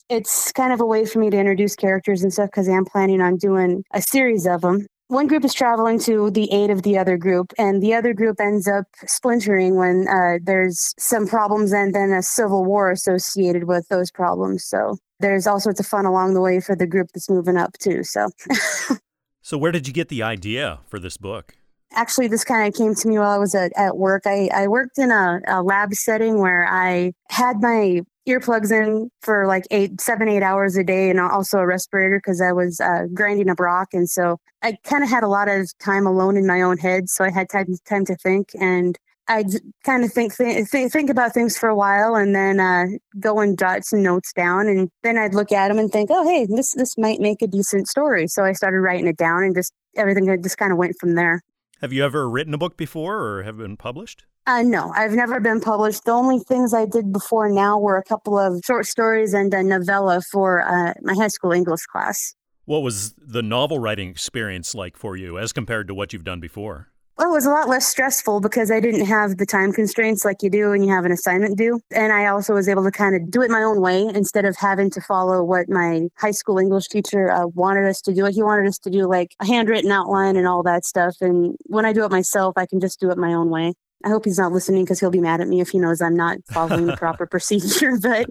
it's 0.09 0.51
kind 0.51 0.73
of 0.73 0.81
a 0.81 0.85
way 0.85 1.05
for 1.05 1.19
me 1.19 1.29
to 1.29 1.37
introduce 1.37 1.75
characters 1.75 2.23
and 2.23 2.31
stuff 2.31 2.49
because 2.49 2.67
I'm 2.67 2.85
planning 2.85 3.21
on 3.21 3.37
doing 3.37 3.83
a 3.91 4.01
series 4.01 4.45
of 4.45 4.61
them. 4.61 4.85
One 5.07 5.27
group 5.27 5.45
is 5.45 5.53
traveling 5.53 5.99
to 5.99 6.31
the 6.31 6.51
aid 6.51 6.69
of 6.69 6.81
the 6.81 6.97
other 6.97 7.17
group, 7.17 7.53
and 7.57 7.81
the 7.81 7.93
other 7.93 8.13
group 8.13 8.39
ends 8.39 8.67
up 8.67 8.85
splintering 9.05 9.75
when 9.75 10.07
uh, 10.07 10.39
there's 10.41 10.95
some 10.97 11.27
problems 11.27 11.71
and 11.73 11.93
then 11.93 12.11
a 12.11 12.23
civil 12.23 12.65
war 12.65 12.91
associated 12.91 13.65
with 13.65 13.87
those 13.89 14.09
problems. 14.09 14.65
So 14.65 14.97
there's 15.19 15.45
all 15.45 15.59
sorts 15.59 15.79
of 15.79 15.85
fun 15.85 16.05
along 16.05 16.33
the 16.33 16.41
way 16.41 16.59
for 16.59 16.75
the 16.75 16.87
group 16.87 17.09
that's 17.13 17.29
moving 17.29 17.57
up 17.57 17.77
too. 17.77 18.03
So. 18.03 18.29
so 19.41 19.57
where 19.57 19.71
did 19.71 19.87
you 19.87 19.93
get 19.93 20.09
the 20.09 20.23
idea 20.23 20.79
for 20.87 20.99
this 20.99 21.17
book? 21.17 21.55
Actually, 21.93 22.27
this 22.27 22.43
kind 22.43 22.67
of 22.67 22.73
came 22.77 22.95
to 22.95 23.07
me 23.07 23.19
while 23.19 23.29
I 23.29 23.37
was 23.37 23.53
at, 23.53 23.71
at 23.77 23.97
work. 23.97 24.23
I, 24.25 24.49
I 24.53 24.67
worked 24.67 24.97
in 24.97 25.11
a, 25.11 25.39
a 25.47 25.61
lab 25.61 25.93
setting 25.93 26.39
where 26.39 26.67
I 26.67 27.13
had 27.29 27.61
my 27.61 28.01
earplugs 28.27 28.71
in 28.71 29.09
for 29.21 29.47
like 29.47 29.65
eight, 29.71 30.01
seven, 30.01 30.27
eight 30.27 30.43
hours 30.43 30.75
a 30.75 30.83
day, 30.83 31.09
and 31.09 31.19
also 31.19 31.59
a 31.59 31.65
respirator 31.65 32.17
because 32.17 32.41
I 32.41 32.51
was 32.51 32.79
uh, 32.79 33.03
grinding 33.13 33.49
up 33.49 33.59
rock, 33.59 33.89
and 33.93 34.09
so 34.09 34.37
I 34.61 34.77
kind 34.83 35.03
of 35.03 35.09
had 35.09 35.23
a 35.23 35.27
lot 35.27 35.47
of 35.47 35.69
time 35.79 36.07
alone 36.07 36.37
in 36.37 36.47
my 36.47 36.61
own 36.61 36.77
head, 36.77 37.09
so 37.09 37.23
I 37.23 37.31
had 37.31 37.49
time 37.49 37.67
time 37.87 38.05
to 38.05 38.15
think, 38.15 38.49
and 38.59 38.97
I'd 39.27 39.51
kind 39.83 40.03
of 40.03 40.11
think 40.11 40.35
th- 40.37 40.67
think 40.67 41.09
about 41.09 41.33
things 41.33 41.57
for 41.57 41.69
a 41.69 41.75
while, 41.75 42.15
and 42.15 42.35
then 42.35 42.59
uh, 42.59 42.85
go 43.19 43.39
and 43.39 43.57
jot 43.57 43.83
some 43.83 44.03
notes 44.03 44.31
down, 44.33 44.67
and 44.67 44.89
then 45.03 45.17
I'd 45.17 45.33
look 45.33 45.51
at 45.51 45.69
them 45.69 45.79
and 45.79 45.91
think, 45.91 46.09
oh, 46.11 46.27
hey, 46.27 46.45
this 46.45 46.73
this 46.73 46.97
might 46.97 47.19
make 47.19 47.41
a 47.41 47.47
decent 47.47 47.87
story. 47.87 48.27
So 48.27 48.43
I 48.43 48.53
started 48.53 48.79
writing 48.79 49.07
it 49.07 49.17
down, 49.17 49.43
and 49.43 49.55
just 49.55 49.73
everything 49.95 50.25
just 50.43 50.57
kind 50.57 50.71
of 50.71 50.77
went 50.77 50.95
from 50.99 51.15
there. 51.15 51.41
Have 51.85 51.93
you 51.93 52.03
ever 52.03 52.27
written 52.27 52.51
a 52.51 52.57
book 52.57 52.77
before, 52.77 53.19
or 53.19 53.43
have 53.43 53.57
been 53.57 53.77
published? 53.77 54.25
Uh, 54.47 54.63
no, 54.63 54.91
I've 54.95 55.11
never 55.11 55.39
been 55.39 55.61
published. 55.61 56.03
The 56.05 56.13
only 56.13 56.39
things 56.39 56.73
I 56.73 56.87
did 56.87 57.13
before 57.13 57.47
now 57.47 57.77
were 57.77 57.95
a 57.95 58.03
couple 58.03 58.39
of 58.39 58.59
short 58.65 58.87
stories 58.87 59.35
and 59.35 59.53
a 59.53 59.61
novella 59.61 60.23
for 60.31 60.63
uh, 60.63 60.95
my 61.03 61.13
high 61.13 61.27
school 61.27 61.51
English 61.51 61.85
class. 61.91 62.33
What 62.63 62.81
was 62.81 63.13
the 63.19 63.43
novel 63.43 63.77
writing 63.77 64.09
experience 64.09 64.73
like 64.73 64.97
for 64.97 65.15
you 65.15 65.37
as 65.37 65.53
compared 65.53 65.87
to 65.89 65.93
what 65.93 66.11
you've 66.11 66.23
done 66.23 66.39
before? 66.39 66.87
Well, 67.17 67.29
it 67.29 67.31
was 67.31 67.45
a 67.45 67.49
lot 67.49 67.69
less 67.69 67.87
stressful 67.87 68.41
because 68.41 68.69
I 68.69 68.81
didn't 68.81 69.05
have 69.05 69.37
the 69.37 69.45
time 69.45 69.71
constraints 69.71 70.25
like 70.25 70.43
you 70.43 70.49
do 70.49 70.71
when 70.71 70.83
you 70.83 70.93
have 70.93 71.05
an 71.05 71.13
assignment 71.13 71.57
due. 71.57 71.79
And 71.91 72.11
I 72.11 72.25
also 72.25 72.53
was 72.53 72.67
able 72.67 72.83
to 72.83 72.91
kind 72.91 73.15
of 73.15 73.31
do 73.31 73.41
it 73.41 73.49
my 73.49 73.63
own 73.63 73.79
way 73.79 74.01
instead 74.13 74.43
of 74.43 74.57
having 74.57 74.89
to 74.91 75.01
follow 75.01 75.41
what 75.41 75.69
my 75.69 76.09
high 76.17 76.31
school 76.31 76.57
English 76.57 76.89
teacher 76.89 77.31
uh, 77.31 77.47
wanted 77.47 77.87
us 77.87 78.01
to 78.01 78.13
do. 78.13 78.25
He 78.25 78.43
wanted 78.43 78.67
us 78.67 78.77
to 78.79 78.89
do 78.89 79.07
like 79.07 79.33
a 79.39 79.45
handwritten 79.45 79.91
outline 79.91 80.35
and 80.35 80.45
all 80.45 80.61
that 80.63 80.83
stuff. 80.83 81.15
And 81.21 81.55
when 81.67 81.85
I 81.85 81.93
do 81.93 82.03
it 82.03 82.11
myself, 82.11 82.57
I 82.57 82.65
can 82.65 82.81
just 82.81 82.99
do 82.99 83.09
it 83.09 83.17
my 83.17 83.33
own 83.33 83.49
way. 83.49 83.73
I 84.03 84.09
hope 84.09 84.25
he's 84.25 84.37
not 84.37 84.51
listening 84.51 84.83
because 84.83 84.99
he'll 84.99 85.09
be 85.09 85.21
mad 85.21 85.39
at 85.39 85.47
me 85.47 85.61
if 85.61 85.69
he 85.69 85.79
knows 85.79 86.01
I'm 86.01 86.15
not 86.15 86.39
following 86.51 86.85
the 86.85 86.97
proper 86.97 87.25
procedure. 87.25 87.97
But 88.01 88.29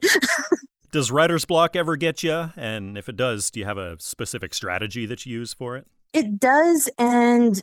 does 0.93 1.11
writer's 1.11 1.47
block 1.47 1.75
ever 1.75 1.97
get 1.97 2.23
you? 2.23 2.53
And 2.55 2.99
if 2.99 3.09
it 3.09 3.17
does, 3.17 3.51
do 3.51 3.61
you 3.61 3.67
have 3.67 3.79
a 3.79 3.97
specific 3.99 4.53
strategy 4.55 5.07
that 5.07 5.25
you 5.25 5.39
use 5.39 5.55
for 5.55 5.77
it? 5.77 5.87
It 6.13 6.39
does, 6.39 6.89
and 6.97 7.61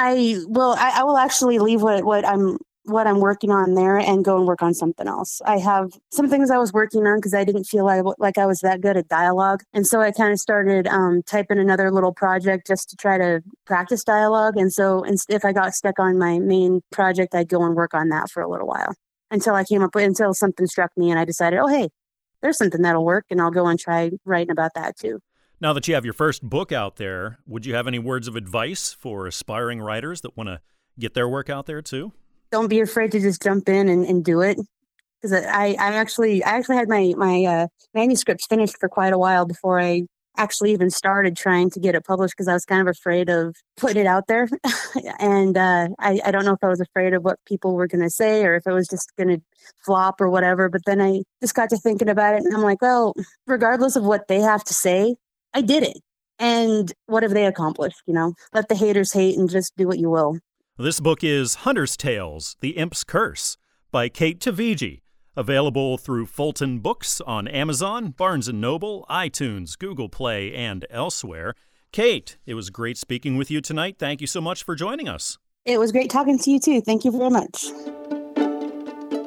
I 0.00 0.36
will. 0.46 0.74
I, 0.78 1.00
I 1.00 1.04
will 1.04 1.18
actually 1.18 1.58
leave 1.58 1.82
what 1.82 2.04
what 2.04 2.24
I'm 2.24 2.58
what 2.84 3.06
I'm 3.06 3.20
working 3.20 3.50
on 3.50 3.74
there 3.74 3.98
and 3.98 4.24
go 4.24 4.36
and 4.36 4.46
work 4.46 4.62
on 4.62 4.74
something 4.74 5.06
else. 5.06 5.40
I 5.44 5.58
have 5.58 5.92
some 6.10 6.28
things 6.28 6.50
I 6.50 6.56
was 6.58 6.72
working 6.72 7.06
on 7.06 7.18
because 7.18 7.34
I 7.34 7.44
didn't 7.44 7.64
feel 7.64 7.84
like, 7.84 8.02
like 8.18 8.38
I 8.38 8.46
was 8.46 8.60
that 8.60 8.80
good 8.80 8.96
at 8.96 9.06
dialogue. 9.08 9.62
And 9.74 9.86
so 9.86 10.00
I 10.00 10.10
kind 10.10 10.32
of 10.32 10.40
started 10.40 10.86
um, 10.88 11.22
typing 11.22 11.58
another 11.58 11.90
little 11.90 12.12
project 12.12 12.66
just 12.66 12.88
to 12.90 12.96
try 12.96 13.18
to 13.18 13.42
practice 13.66 14.02
dialogue. 14.02 14.56
And 14.56 14.72
so 14.72 15.04
if 15.28 15.44
I 15.44 15.52
got 15.52 15.74
stuck 15.74 15.98
on 15.98 16.18
my 16.18 16.38
main 16.38 16.80
project, 16.90 17.34
I'd 17.34 17.48
go 17.48 17.64
and 17.64 17.76
work 17.76 17.94
on 17.94 18.08
that 18.08 18.30
for 18.30 18.42
a 18.42 18.48
little 18.48 18.66
while 18.66 18.94
until 19.30 19.54
I 19.54 19.64
came 19.64 19.82
up 19.82 19.94
with, 19.94 20.04
until 20.04 20.34
something 20.34 20.66
struck 20.66 20.90
me 20.96 21.10
and 21.10 21.18
I 21.20 21.24
decided, 21.24 21.60
oh, 21.60 21.68
hey, 21.68 21.90
there's 22.42 22.56
something 22.56 22.82
that'll 22.82 23.04
work. 23.04 23.26
And 23.30 23.40
I'll 23.40 23.50
go 23.50 23.66
and 23.66 23.78
try 23.78 24.10
writing 24.24 24.50
about 24.50 24.72
that 24.74 24.96
too. 24.96 25.20
Now 25.60 25.72
that 25.74 25.86
you 25.86 25.94
have 25.94 26.04
your 26.04 26.14
first 26.14 26.42
book 26.42 26.72
out 26.72 26.96
there, 26.96 27.38
would 27.46 27.66
you 27.66 27.74
have 27.74 27.86
any 27.86 27.98
words 27.98 28.28
of 28.28 28.36
advice 28.36 28.92
for 28.92 29.26
aspiring 29.26 29.80
writers 29.80 30.22
that 30.22 30.36
want 30.36 30.48
to 30.48 30.60
get 30.98 31.14
their 31.14 31.28
work 31.28 31.50
out 31.50 31.66
there 31.66 31.82
too? 31.82 32.12
don't 32.50 32.68
be 32.68 32.80
afraid 32.80 33.12
to 33.12 33.20
just 33.20 33.42
jump 33.42 33.68
in 33.68 33.88
and, 33.88 34.04
and 34.04 34.24
do 34.24 34.40
it 34.40 34.58
because 35.20 35.32
I, 35.32 35.76
I 35.78 35.94
actually 35.94 36.42
I 36.42 36.50
actually 36.50 36.76
had 36.76 36.88
my 36.88 37.14
my 37.16 37.44
uh, 37.44 37.66
manuscripts 37.94 38.46
finished 38.46 38.76
for 38.78 38.88
quite 38.88 39.12
a 39.12 39.18
while 39.18 39.44
before 39.44 39.80
I 39.80 40.02
actually 40.36 40.72
even 40.72 40.90
started 40.90 41.36
trying 41.36 41.68
to 41.70 41.80
get 41.80 41.94
it 41.94 42.04
published 42.04 42.34
because 42.34 42.48
I 42.48 42.54
was 42.54 42.64
kind 42.64 42.80
of 42.80 42.88
afraid 42.88 43.28
of 43.28 43.54
putting 43.76 44.02
it 44.02 44.06
out 44.06 44.26
there, 44.26 44.48
and 45.18 45.56
uh, 45.56 45.88
I 45.98 46.20
I 46.24 46.30
don't 46.30 46.44
know 46.44 46.52
if 46.52 46.64
I 46.64 46.68
was 46.68 46.80
afraid 46.80 47.14
of 47.14 47.22
what 47.22 47.38
people 47.46 47.74
were 47.74 47.86
going 47.86 48.02
to 48.02 48.10
say 48.10 48.44
or 48.44 48.56
if 48.56 48.66
it 48.66 48.72
was 48.72 48.88
just 48.88 49.12
going 49.16 49.28
to 49.28 49.42
flop 49.84 50.20
or 50.20 50.28
whatever. 50.28 50.68
But 50.68 50.82
then 50.86 51.00
I 51.00 51.22
just 51.40 51.54
got 51.54 51.70
to 51.70 51.76
thinking 51.76 52.08
about 52.08 52.34
it, 52.34 52.42
and 52.42 52.54
I'm 52.54 52.62
like, 52.62 52.82
well, 52.82 53.14
regardless 53.46 53.96
of 53.96 54.04
what 54.04 54.28
they 54.28 54.40
have 54.40 54.64
to 54.64 54.74
say, 54.74 55.16
I 55.52 55.62
did 55.62 55.82
it. 55.82 55.98
And 56.38 56.92
what 57.06 57.22
have 57.22 57.32
they 57.32 57.46
accomplished? 57.46 58.02
You 58.06 58.14
know, 58.14 58.34
let 58.52 58.68
the 58.68 58.74
haters 58.74 59.12
hate 59.12 59.36
and 59.36 59.50
just 59.50 59.76
do 59.76 59.86
what 59.86 59.98
you 59.98 60.08
will. 60.08 60.38
This 60.78 61.00
book 61.00 61.22
is 61.22 61.56
Hunter's 61.56 61.96
Tales 61.96 62.56
The 62.60 62.78
Imp's 62.78 63.04
Curse 63.04 63.58
by 63.90 64.08
Kate 64.08 64.40
Tavigi, 64.40 65.02
available 65.36 65.98
through 65.98 66.26
Fulton 66.26 66.78
Books 66.78 67.20
on 67.20 67.46
Amazon, 67.48 68.10
Barnes 68.10 68.48
& 68.48 68.52
Noble, 68.52 69.04
iTunes, 69.10 69.78
Google 69.78 70.08
Play, 70.08 70.54
and 70.54 70.86
elsewhere. 70.88 71.54
Kate, 71.92 72.38
it 72.46 72.54
was 72.54 72.70
great 72.70 72.96
speaking 72.96 73.36
with 73.36 73.50
you 73.50 73.60
tonight. 73.60 73.96
Thank 73.98 74.20
you 74.20 74.26
so 74.26 74.40
much 74.40 74.62
for 74.62 74.74
joining 74.74 75.08
us. 75.08 75.38
It 75.66 75.78
was 75.78 75.92
great 75.92 76.08
talking 76.08 76.38
to 76.38 76.50
you 76.50 76.60
too. 76.60 76.80
Thank 76.80 77.04
you 77.04 77.10
very 77.10 77.30
much. 77.30 77.64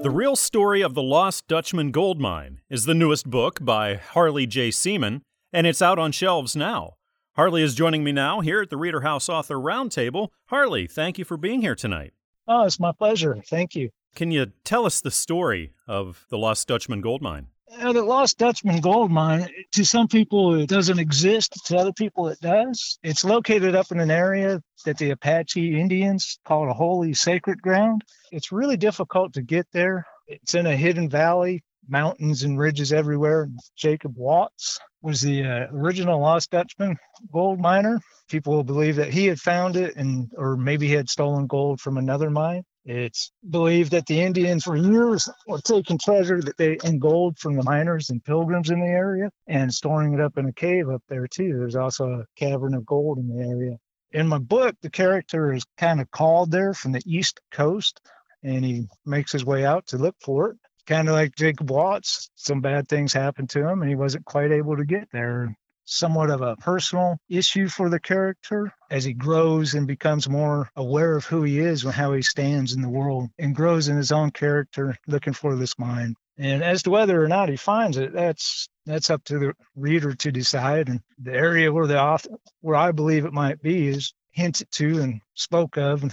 The 0.01 0.11
Real 0.11 0.35
Story 0.35 0.81
of 0.81 0.95
the 0.95 1.03
Lost 1.03 1.47
Dutchman 1.47 1.91
Gold 1.91 2.19
Mine 2.19 2.61
is 2.69 2.85
the 2.85 2.93
newest 2.93 3.29
book 3.29 3.59
by 3.63 3.95
Harley 3.95 4.47
J. 4.47 4.71
Seaman, 4.71 5.21
and 5.53 5.67
it's 5.67 5.81
out 5.81 5.99
on 5.99 6.11
shelves 6.11 6.55
now. 6.55 6.95
Harley 7.35 7.63
is 7.63 7.75
joining 7.75 8.03
me 8.03 8.11
now 8.11 8.41
here 8.41 8.61
at 8.61 8.69
the 8.69 8.77
Reader 8.77 9.01
House 9.01 9.29
Author 9.29 9.55
Roundtable. 9.55 10.29
Harley, 10.47 10.87
thank 10.87 11.17
you 11.17 11.25
for 11.25 11.37
being 11.37 11.61
here 11.61 11.75
tonight. 11.75 12.13
Oh, 12.47 12.63
it's 12.63 12.79
my 12.79 12.91
pleasure. 12.91 13.41
Thank 13.47 13.75
you. 13.75 13.89
Can 14.15 14.31
you 14.31 14.51
tell 14.63 14.85
us 14.85 15.01
the 15.01 15.09
story 15.09 15.73
of 15.87 16.25
the 16.29 16.37
Lost 16.37 16.67
Dutchman 16.67 17.01
gold 17.01 17.21
mine? 17.21 17.47
Uh, 17.79 17.91
the 17.91 18.03
Lost 18.03 18.37
Dutchman 18.37 18.81
gold 18.81 19.09
mine, 19.09 19.47
to 19.71 19.83
some 19.83 20.07
people, 20.07 20.53
it 20.53 20.69
doesn't 20.69 20.99
exist. 20.99 21.53
To 21.65 21.77
other 21.77 21.93
people, 21.93 22.27
it 22.27 22.39
does. 22.39 22.99
It's 23.01 23.25
located 23.25 23.75
up 23.75 23.91
in 23.91 23.99
an 23.99 24.11
area 24.11 24.61
that 24.85 24.99
the 24.99 25.09
Apache 25.09 25.79
Indians 25.79 26.37
call 26.45 26.69
a 26.69 26.73
holy 26.73 27.15
sacred 27.15 27.61
ground. 27.61 28.03
It's 28.31 28.51
really 28.51 28.77
difficult 28.77 29.33
to 29.33 29.41
get 29.41 29.65
there. 29.71 30.05
It's 30.27 30.53
in 30.53 30.67
a 30.67 30.75
hidden 30.75 31.09
valley 31.09 31.63
mountains 31.87 32.43
and 32.43 32.57
ridges 32.57 32.93
everywhere. 32.93 33.49
Jacob 33.75 34.15
Waltz 34.17 34.79
was 35.01 35.21
the 35.21 35.43
uh, 35.43 35.67
original 35.71 36.19
Lost 36.19 36.51
Dutchman 36.51 36.97
gold 37.31 37.59
miner. 37.59 37.99
People 38.29 38.63
believe 38.63 38.95
that 38.95 39.13
he 39.13 39.25
had 39.25 39.39
found 39.39 39.75
it 39.75 39.95
and 39.95 40.31
or 40.37 40.55
maybe 40.55 40.87
he 40.87 40.93
had 40.93 41.09
stolen 41.09 41.47
gold 41.47 41.81
from 41.81 41.97
another 41.97 42.29
mine. 42.29 42.63
It's 42.85 43.31
believed 43.49 43.91
that 43.91 44.05
the 44.07 44.21
Indians 44.21 44.63
for 44.63 44.75
years 44.75 45.29
were 45.47 45.61
taking 45.61 45.97
treasure 45.97 46.41
that 46.41 46.57
they 46.57 46.77
and 46.83 46.99
gold 46.99 47.37
from 47.39 47.55
the 47.55 47.63
miners 47.63 48.09
and 48.09 48.23
pilgrims 48.23 48.69
in 48.69 48.79
the 48.79 48.87
area 48.87 49.29
and 49.47 49.73
storing 49.73 50.13
it 50.13 50.19
up 50.19 50.37
in 50.37 50.47
a 50.47 50.53
cave 50.53 50.89
up 50.89 51.03
there 51.07 51.27
too. 51.27 51.57
There's 51.57 51.75
also 51.75 52.11
a 52.11 52.25
cavern 52.35 52.73
of 52.73 52.85
gold 52.85 53.19
in 53.19 53.27
the 53.27 53.43
area. 53.43 53.77
In 54.11 54.27
my 54.27 54.37
book, 54.37 54.75
the 54.81 54.89
character 54.89 55.53
is 55.53 55.65
kind 55.77 55.99
of 56.01 56.11
called 56.11 56.51
there 56.51 56.73
from 56.73 56.91
the 56.91 57.01
east 57.05 57.39
coast 57.51 57.99
and 58.43 58.63
he 58.63 58.87
makes 59.05 59.31
his 59.31 59.45
way 59.45 59.65
out 59.65 59.87
to 59.87 59.97
look 59.97 60.15
for 60.19 60.51
it 60.51 60.57
kind 60.85 61.07
of 61.07 61.13
like 61.13 61.35
Jacob 61.35 61.69
Waltz, 61.69 62.29
some 62.35 62.61
bad 62.61 62.87
things 62.87 63.13
happened 63.13 63.49
to 63.51 63.67
him 63.67 63.81
and 63.81 63.89
he 63.89 63.95
wasn't 63.95 64.25
quite 64.25 64.51
able 64.51 64.77
to 64.77 64.85
get 64.85 65.09
there. 65.11 65.55
Somewhat 65.85 66.29
of 66.29 66.41
a 66.41 66.55
personal 66.55 67.17
issue 67.27 67.67
for 67.67 67.89
the 67.89 67.99
character 67.99 68.73
as 68.89 69.03
he 69.03 69.13
grows 69.13 69.73
and 69.73 69.85
becomes 69.85 70.29
more 70.29 70.69
aware 70.77 71.17
of 71.17 71.25
who 71.25 71.43
he 71.43 71.59
is 71.59 71.83
and 71.83 71.93
how 71.93 72.13
he 72.13 72.21
stands 72.21 72.73
in 72.73 72.81
the 72.81 72.89
world 72.89 73.29
and 73.37 73.55
grows 73.55 73.89
in 73.89 73.97
his 73.97 74.13
own 74.13 74.31
character 74.31 74.95
looking 75.07 75.33
for 75.33 75.57
this 75.57 75.77
mine. 75.77 76.15
And 76.37 76.63
as 76.63 76.83
to 76.83 76.89
whether 76.89 77.21
or 77.21 77.27
not 77.27 77.49
he 77.49 77.57
finds 77.57 77.97
it, 77.97 78.13
that's 78.13 78.69
that's 78.85 79.09
up 79.09 79.25
to 79.25 79.39
the 79.39 79.53
reader 79.75 80.15
to 80.15 80.31
decide. 80.31 80.87
And 80.87 81.01
the 81.19 81.33
area 81.33 81.71
where 81.71 81.85
the 81.85 82.01
author, 82.01 82.29
where 82.61 82.77
I 82.77 82.91
believe 82.93 83.25
it 83.25 83.33
might 83.33 83.61
be 83.61 83.87
is 83.87 84.13
hinted 84.31 84.71
to 84.71 85.01
and 85.01 85.19
spoke 85.33 85.77
of 85.77 86.03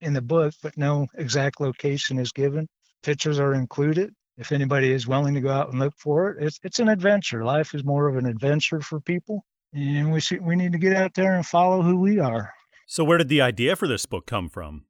in 0.00 0.14
the 0.14 0.20
book, 0.20 0.52
but 0.62 0.76
no 0.76 1.06
exact 1.14 1.60
location 1.60 2.18
is 2.18 2.32
given 2.32 2.68
pictures 3.02 3.38
are 3.38 3.54
included. 3.54 4.12
If 4.38 4.52
anybody 4.52 4.92
is 4.92 5.06
willing 5.06 5.34
to 5.34 5.40
go 5.40 5.50
out 5.50 5.70
and 5.70 5.78
look 5.78 5.94
for 5.98 6.30
it, 6.30 6.42
it's 6.42 6.58
it's 6.62 6.78
an 6.78 6.88
adventure. 6.88 7.44
Life 7.44 7.74
is 7.74 7.84
more 7.84 8.08
of 8.08 8.16
an 8.16 8.26
adventure 8.26 8.80
for 8.80 9.00
people, 9.00 9.44
and 9.74 10.12
we 10.12 10.20
should, 10.20 10.40
we 10.40 10.56
need 10.56 10.72
to 10.72 10.78
get 10.78 10.96
out 10.96 11.14
there 11.14 11.34
and 11.34 11.44
follow 11.44 11.82
who 11.82 11.98
we 11.98 12.18
are. 12.18 12.52
So, 12.86 13.04
where 13.04 13.18
did 13.18 13.28
the 13.28 13.42
idea 13.42 13.76
for 13.76 13.86
this 13.86 14.06
book 14.06 14.26
come 14.26 14.48
from? 14.48 14.84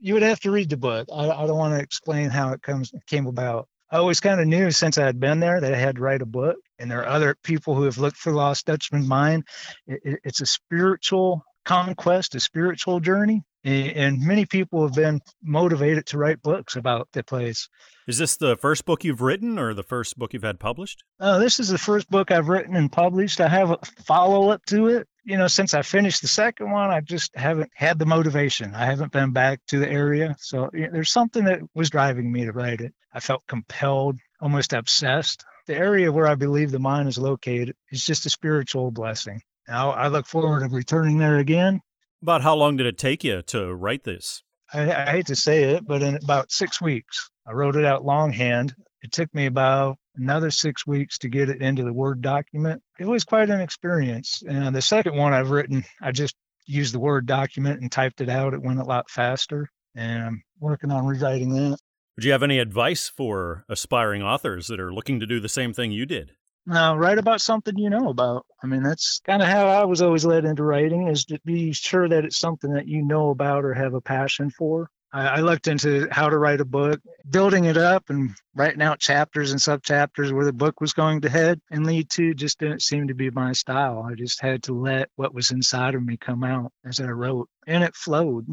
You 0.00 0.14
would 0.14 0.22
have 0.22 0.40
to 0.40 0.50
read 0.50 0.70
the 0.70 0.76
book. 0.76 1.08
I, 1.14 1.30
I 1.30 1.46
don't 1.46 1.58
want 1.58 1.74
to 1.74 1.80
explain 1.80 2.30
how 2.30 2.52
it 2.52 2.62
comes 2.62 2.92
came 3.06 3.26
about. 3.26 3.68
I 3.92 3.98
always 3.98 4.20
kind 4.20 4.40
of 4.40 4.46
knew 4.46 4.70
since 4.70 4.96
I 4.96 5.04
had 5.04 5.20
been 5.20 5.38
there 5.38 5.60
that 5.60 5.74
I 5.74 5.76
had 5.76 5.96
to 5.96 6.00
write 6.00 6.22
a 6.22 6.26
book. 6.26 6.56
And 6.78 6.90
there 6.90 7.00
are 7.00 7.08
other 7.08 7.36
people 7.44 7.74
who 7.74 7.82
have 7.82 7.98
looked 7.98 8.16
for 8.16 8.32
Lost 8.32 8.66
Dutchman 8.66 9.06
Mine. 9.06 9.44
It, 9.86 10.00
it, 10.02 10.20
it's 10.24 10.40
a 10.40 10.46
spiritual 10.46 11.44
conquest, 11.64 12.34
a 12.34 12.40
spiritual 12.40 13.00
journey. 13.00 13.42
And 13.64 14.20
many 14.20 14.44
people 14.44 14.82
have 14.82 14.94
been 14.94 15.20
motivated 15.40 16.06
to 16.06 16.18
write 16.18 16.42
books 16.42 16.74
about 16.74 17.08
the 17.12 17.22
place. 17.22 17.68
Is 18.08 18.18
this 18.18 18.36
the 18.36 18.56
first 18.56 18.84
book 18.84 19.04
you've 19.04 19.20
written 19.20 19.56
or 19.56 19.72
the 19.72 19.84
first 19.84 20.18
book 20.18 20.32
you've 20.32 20.42
had 20.42 20.58
published? 20.58 21.04
Uh, 21.20 21.38
this 21.38 21.60
is 21.60 21.68
the 21.68 21.78
first 21.78 22.10
book 22.10 22.32
I've 22.32 22.48
written 22.48 22.74
and 22.74 22.90
published. 22.90 23.40
I 23.40 23.48
have 23.48 23.70
a 23.70 23.78
follow 24.04 24.50
up 24.50 24.64
to 24.66 24.88
it. 24.88 25.06
You 25.24 25.38
know, 25.38 25.46
since 25.46 25.74
I 25.74 25.82
finished 25.82 26.22
the 26.22 26.28
second 26.28 26.72
one, 26.72 26.90
I 26.90 27.00
just 27.00 27.36
haven't 27.36 27.70
had 27.76 28.00
the 28.00 28.06
motivation. 28.06 28.74
I 28.74 28.86
haven't 28.86 29.12
been 29.12 29.30
back 29.30 29.60
to 29.68 29.78
the 29.78 29.88
area. 29.88 30.34
So 30.40 30.68
you 30.72 30.86
know, 30.86 30.90
there's 30.92 31.12
something 31.12 31.44
that 31.44 31.60
was 31.76 31.90
driving 31.90 32.32
me 32.32 32.44
to 32.44 32.52
write 32.52 32.80
it. 32.80 32.92
I 33.14 33.20
felt 33.20 33.46
compelled, 33.46 34.18
almost 34.40 34.72
obsessed. 34.72 35.44
The 35.68 35.76
area 35.76 36.10
where 36.10 36.26
I 36.26 36.34
believe 36.34 36.72
the 36.72 36.80
mine 36.80 37.06
is 37.06 37.18
located 37.18 37.76
is 37.92 38.04
just 38.04 38.26
a 38.26 38.30
spiritual 38.30 38.90
blessing. 38.90 39.40
Now, 39.68 39.90
I 39.90 40.08
look 40.08 40.26
forward 40.26 40.68
to 40.68 40.74
returning 40.74 41.18
there 41.18 41.38
again 41.38 41.80
about 42.22 42.42
how 42.42 42.54
long 42.54 42.76
did 42.76 42.86
it 42.86 42.98
take 42.98 43.24
you 43.24 43.42
to 43.42 43.74
write 43.74 44.04
this? 44.04 44.42
I, 44.72 44.92
I 44.92 45.10
hate 45.10 45.26
to 45.26 45.36
say 45.36 45.64
it, 45.64 45.86
but 45.86 46.02
in 46.02 46.16
about 46.16 46.52
six 46.52 46.80
weeks. 46.80 47.30
I 47.46 47.52
wrote 47.52 47.76
it 47.76 47.84
out 47.84 48.04
longhand. 48.04 48.74
It 49.02 49.12
took 49.12 49.34
me 49.34 49.46
about 49.46 49.98
another 50.14 50.50
six 50.50 50.86
weeks 50.86 51.18
to 51.18 51.28
get 51.28 51.48
it 51.48 51.60
into 51.60 51.82
the 51.82 51.92
Word 51.92 52.22
document. 52.22 52.80
It 52.98 53.06
was 53.06 53.24
quite 53.24 53.50
an 53.50 53.60
experience. 53.60 54.42
And 54.48 54.74
the 54.74 54.82
second 54.82 55.16
one 55.16 55.32
I've 55.32 55.50
written, 55.50 55.84
I 56.00 56.12
just 56.12 56.36
used 56.66 56.94
the 56.94 57.00
Word 57.00 57.26
document 57.26 57.80
and 57.80 57.90
typed 57.90 58.20
it 58.20 58.28
out. 58.28 58.54
It 58.54 58.62
went 58.62 58.80
a 58.80 58.84
lot 58.84 59.10
faster. 59.10 59.68
And 59.96 60.22
I'm 60.22 60.42
working 60.60 60.92
on 60.92 61.04
rewriting 61.04 61.50
that. 61.54 61.78
Would 62.16 62.24
you 62.24 62.32
have 62.32 62.42
any 62.42 62.58
advice 62.58 63.08
for 63.08 63.64
aspiring 63.68 64.22
authors 64.22 64.68
that 64.68 64.78
are 64.78 64.92
looking 64.92 65.18
to 65.20 65.26
do 65.26 65.40
the 65.40 65.48
same 65.48 65.72
thing 65.72 65.92
you 65.92 66.06
did? 66.06 66.32
Now, 66.64 66.96
write 66.96 67.18
about 67.18 67.40
something 67.40 67.76
you 67.76 67.90
know 67.90 68.08
about. 68.08 68.46
I 68.62 68.66
mean, 68.66 68.84
that's 68.84 69.20
kind 69.26 69.42
of 69.42 69.48
how 69.48 69.66
I 69.66 69.84
was 69.84 70.00
always 70.00 70.24
led 70.24 70.44
into 70.44 70.62
writing 70.62 71.08
is 71.08 71.24
to 71.26 71.40
be 71.44 71.72
sure 71.72 72.08
that 72.08 72.24
it's 72.24 72.38
something 72.38 72.72
that 72.74 72.86
you 72.86 73.02
know 73.02 73.30
about 73.30 73.64
or 73.64 73.74
have 73.74 73.94
a 73.94 74.00
passion 74.00 74.48
for. 74.50 74.88
I, 75.12 75.26
I 75.26 75.40
looked 75.40 75.66
into 75.66 76.06
how 76.12 76.28
to 76.28 76.38
write 76.38 76.60
a 76.60 76.64
book, 76.64 77.00
building 77.28 77.64
it 77.64 77.76
up 77.76 78.10
and 78.10 78.30
writing 78.54 78.80
out 78.80 79.00
chapters 79.00 79.50
and 79.50 79.60
sub 79.60 79.82
chapters 79.82 80.32
where 80.32 80.44
the 80.44 80.52
book 80.52 80.80
was 80.80 80.92
going 80.92 81.20
to 81.22 81.28
head 81.28 81.60
and 81.72 81.84
lead 81.84 82.08
to 82.10 82.32
just 82.32 82.60
didn't 82.60 82.82
seem 82.82 83.08
to 83.08 83.14
be 83.14 83.30
my 83.30 83.52
style. 83.52 84.06
I 84.08 84.14
just 84.14 84.40
had 84.40 84.62
to 84.64 84.72
let 84.72 85.08
what 85.16 85.34
was 85.34 85.50
inside 85.50 85.96
of 85.96 86.04
me 86.04 86.16
come 86.16 86.44
out 86.44 86.72
as 86.84 87.00
I 87.00 87.06
wrote, 87.06 87.48
and 87.66 87.82
it 87.82 87.96
flowed. 87.96 88.46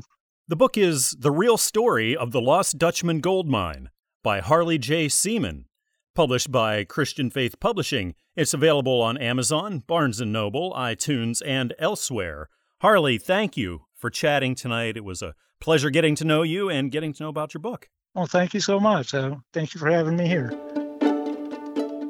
The 0.48 0.56
book 0.56 0.80
is 0.80 1.16
The 1.20 1.32
Real 1.32 1.58
Story 1.58 2.18
of 2.18 2.32
the 2.32 2.42
Lost 2.42 2.80
Dutchman 2.80 3.20
Gold 3.20 3.48
Mine 3.48 3.92
by 4.24 4.40
Harley 4.40 4.80
J. 4.80 5.08
Seaman 5.08 5.66
Published 6.16 6.52
by 6.52 6.84
Christian 6.84 7.30
Faith 7.30 7.60
Publishing, 7.60 8.16
it's 8.36 8.54
available 8.54 9.02
on 9.02 9.18
Amazon, 9.18 9.84
Barnes 9.86 10.20
& 10.22 10.26
Noble, 10.26 10.74
iTunes, 10.74 11.42
and 11.46 11.74
elsewhere. 11.80 12.50
Harley, 12.82 13.18
thank 13.18 13.56
you 13.56 13.82
for 13.96 14.10
chatting 14.10 14.56
tonight. 14.56 14.98
It 14.98 15.04
was 15.04 15.22
a 15.22 15.36
pleasure 15.62 15.90
getting 15.90 16.16
to 16.16 16.26
know 16.26 16.42
you 16.42 16.70
and 16.70 16.92
getting 16.92 17.14
to 17.14 17.24
know 17.24 17.30
about 17.30 17.54
your 17.54 17.62
book. 17.62 17.90
Well, 18.16 18.26
thank 18.26 18.54
you 18.54 18.60
so 18.60 18.80
much. 18.80 19.14
Uh, 19.14 19.36
thank 19.54 19.74
you 19.74 19.80
for 19.80 19.90
having 19.90 20.18
me 20.18 20.28
here. 20.28 20.52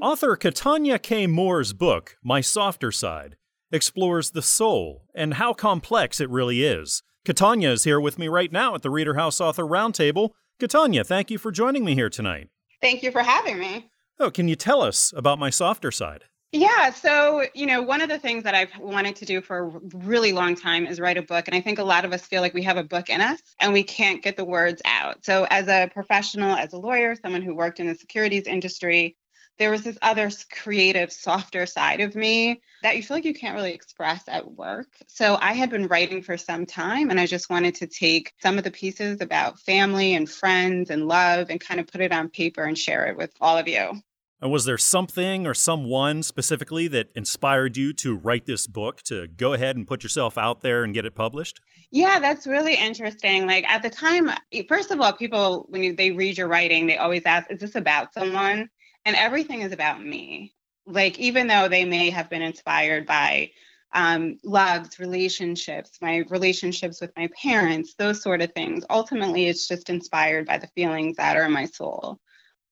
Author 0.01 0.38
Katanya 0.38 1.01
K. 1.01 1.27
Moore's 1.27 1.73
book, 1.73 2.17
My 2.23 2.39
Softer 2.39 2.91
Side, 2.91 3.35
explores 3.71 4.31
the 4.31 4.41
soul 4.41 5.03
and 5.13 5.33
how 5.33 5.53
complex 5.53 6.21
it 6.21 6.29
really 6.29 6.63
is. 6.63 7.03
Katanya 7.25 7.73
is 7.73 7.83
here 7.83 7.99
with 7.99 8.17
me 8.17 8.29
right 8.29 8.51
now 8.51 8.75
at 8.75 8.81
the 8.81 8.89
Reader 8.89 9.15
House 9.15 9.41
Author 9.41 9.65
Roundtable. 9.65 10.29
Katanya, 10.59 11.05
thank 11.05 11.29
you 11.29 11.38
for 11.38 11.51
joining 11.51 11.83
me 11.83 11.95
here 11.95 12.09
tonight. 12.09 12.49
Thank 12.81 13.03
you 13.03 13.11
for 13.11 13.21
having 13.21 13.59
me. 13.59 13.89
Oh, 14.19 14.31
can 14.31 14.47
you 14.47 14.55
tell 14.55 14.81
us 14.81 15.13
about 15.15 15.39
my 15.39 15.49
softer 15.49 15.91
side? 15.91 16.25
Yeah, 16.51 16.89
so, 16.89 17.45
you 17.53 17.67
know, 17.67 17.83
one 17.83 18.01
of 18.01 18.09
the 18.09 18.17
things 18.17 18.43
that 18.43 18.55
I've 18.55 18.75
wanted 18.79 19.15
to 19.17 19.25
do 19.25 19.39
for 19.39 19.59
a 19.59 19.79
really 19.99 20.31
long 20.31 20.55
time 20.55 20.87
is 20.87 20.99
write 20.99 21.17
a 21.17 21.21
book. 21.21 21.47
And 21.47 21.53
I 21.53 21.61
think 21.61 21.77
a 21.77 21.83
lot 21.83 22.05
of 22.05 22.11
us 22.11 22.23
feel 22.23 22.41
like 22.41 22.55
we 22.55 22.63
have 22.63 22.77
a 22.77 22.83
book 22.83 23.09
in 23.09 23.21
us 23.21 23.39
and 23.59 23.71
we 23.71 23.83
can't 23.83 24.23
get 24.23 24.35
the 24.35 24.45
words 24.45 24.81
out. 24.83 25.23
So, 25.23 25.45
as 25.51 25.67
a 25.67 25.91
professional, 25.93 26.55
as 26.55 26.73
a 26.73 26.77
lawyer, 26.77 27.15
someone 27.15 27.43
who 27.43 27.53
worked 27.53 27.79
in 27.79 27.85
the 27.85 27.93
securities 27.93 28.47
industry, 28.47 29.15
there 29.59 29.69
was 29.69 29.83
this 29.83 29.97
other 30.01 30.31
creative, 30.51 31.11
softer 31.11 31.65
side 31.65 31.99
of 31.99 32.15
me 32.15 32.61
that 32.81 32.95
you 32.95 33.03
feel 33.03 33.17
like 33.17 33.25
you 33.25 33.33
can't 33.33 33.55
really 33.55 33.73
express 33.73 34.23
at 34.27 34.53
work. 34.53 34.87
So 35.07 35.37
I 35.41 35.53
had 35.53 35.69
been 35.69 35.87
writing 35.87 36.23
for 36.23 36.37
some 36.37 36.65
time 36.65 37.09
and 37.09 37.19
I 37.19 37.25
just 37.25 37.49
wanted 37.49 37.75
to 37.75 37.87
take 37.87 38.33
some 38.41 38.57
of 38.57 38.63
the 38.63 38.71
pieces 38.71 39.19
about 39.21 39.59
family 39.59 40.15
and 40.15 40.29
friends 40.29 40.89
and 40.89 41.07
love 41.07 41.49
and 41.49 41.59
kind 41.59 41.79
of 41.79 41.87
put 41.87 42.01
it 42.01 42.13
on 42.13 42.29
paper 42.29 42.63
and 42.63 42.77
share 42.77 43.05
it 43.07 43.17
with 43.17 43.31
all 43.41 43.57
of 43.57 43.67
you. 43.67 44.01
And 44.41 44.51
was 44.51 44.63
there 44.63 44.77
something 44.77 45.45
or 45.45 45.53
someone 45.53 46.23
specifically 46.23 46.87
that 46.87 47.09
inspired 47.13 47.75
you 47.75 47.91
to 47.93 48.15
write 48.15 48.45
this 48.45 48.67
book, 48.67 49.01
to 49.03 49.27
go 49.27 49.51
ahead 49.51 49.75
and 49.75 49.85
put 49.85 50.01
yourself 50.01 50.37
out 50.37 50.61
there 50.61 50.85
and 50.85 50.93
get 50.93 51.05
it 51.05 51.13
published? 51.13 51.59
Yeah, 51.91 52.19
that's 52.19 52.47
really 52.47 52.75
interesting. 52.75 53.45
Like 53.45 53.67
at 53.67 53.81
the 53.81 53.89
time, 53.89 54.31
eh, 54.53 54.63
first 54.69 54.91
of 54.91 55.01
all, 55.01 55.11
people, 55.11 55.65
when 55.67 55.83
you, 55.83 55.93
they 55.93 56.11
read 56.11 56.37
your 56.37 56.47
writing, 56.47 56.87
they 56.87 56.97
always 56.97 57.23
ask, 57.25 57.51
is 57.51 57.59
this 57.59 57.75
about 57.75 58.13
someone? 58.13 58.69
And 59.09 59.17
everything 59.17 59.61
is 59.61 59.71
about 59.71 60.01
me. 60.03 60.53
Like, 60.85 61.19
even 61.19 61.47
though 61.47 61.67
they 61.67 61.83
may 61.83 62.11
have 62.11 62.29
been 62.29 62.41
inspired 62.41 63.05
by 63.05 63.49
um, 63.91 64.37
loves, 64.43 64.99
relationships, 64.99 65.97
my 66.01 66.23
relationships 66.29 67.01
with 67.01 67.11
my 67.17 67.27
parents, 67.41 67.95
those 67.95 68.21
sort 68.21 68.41
of 68.41 68.53
things, 68.53 68.85
ultimately, 68.89 69.47
it's 69.47 69.67
just 69.67 69.89
inspired 69.89 70.45
by 70.45 70.59
the 70.59 70.69
feelings 70.75 71.17
that 71.17 71.35
are 71.35 71.45
in 71.45 71.51
my 71.51 71.65
soul 71.65 72.19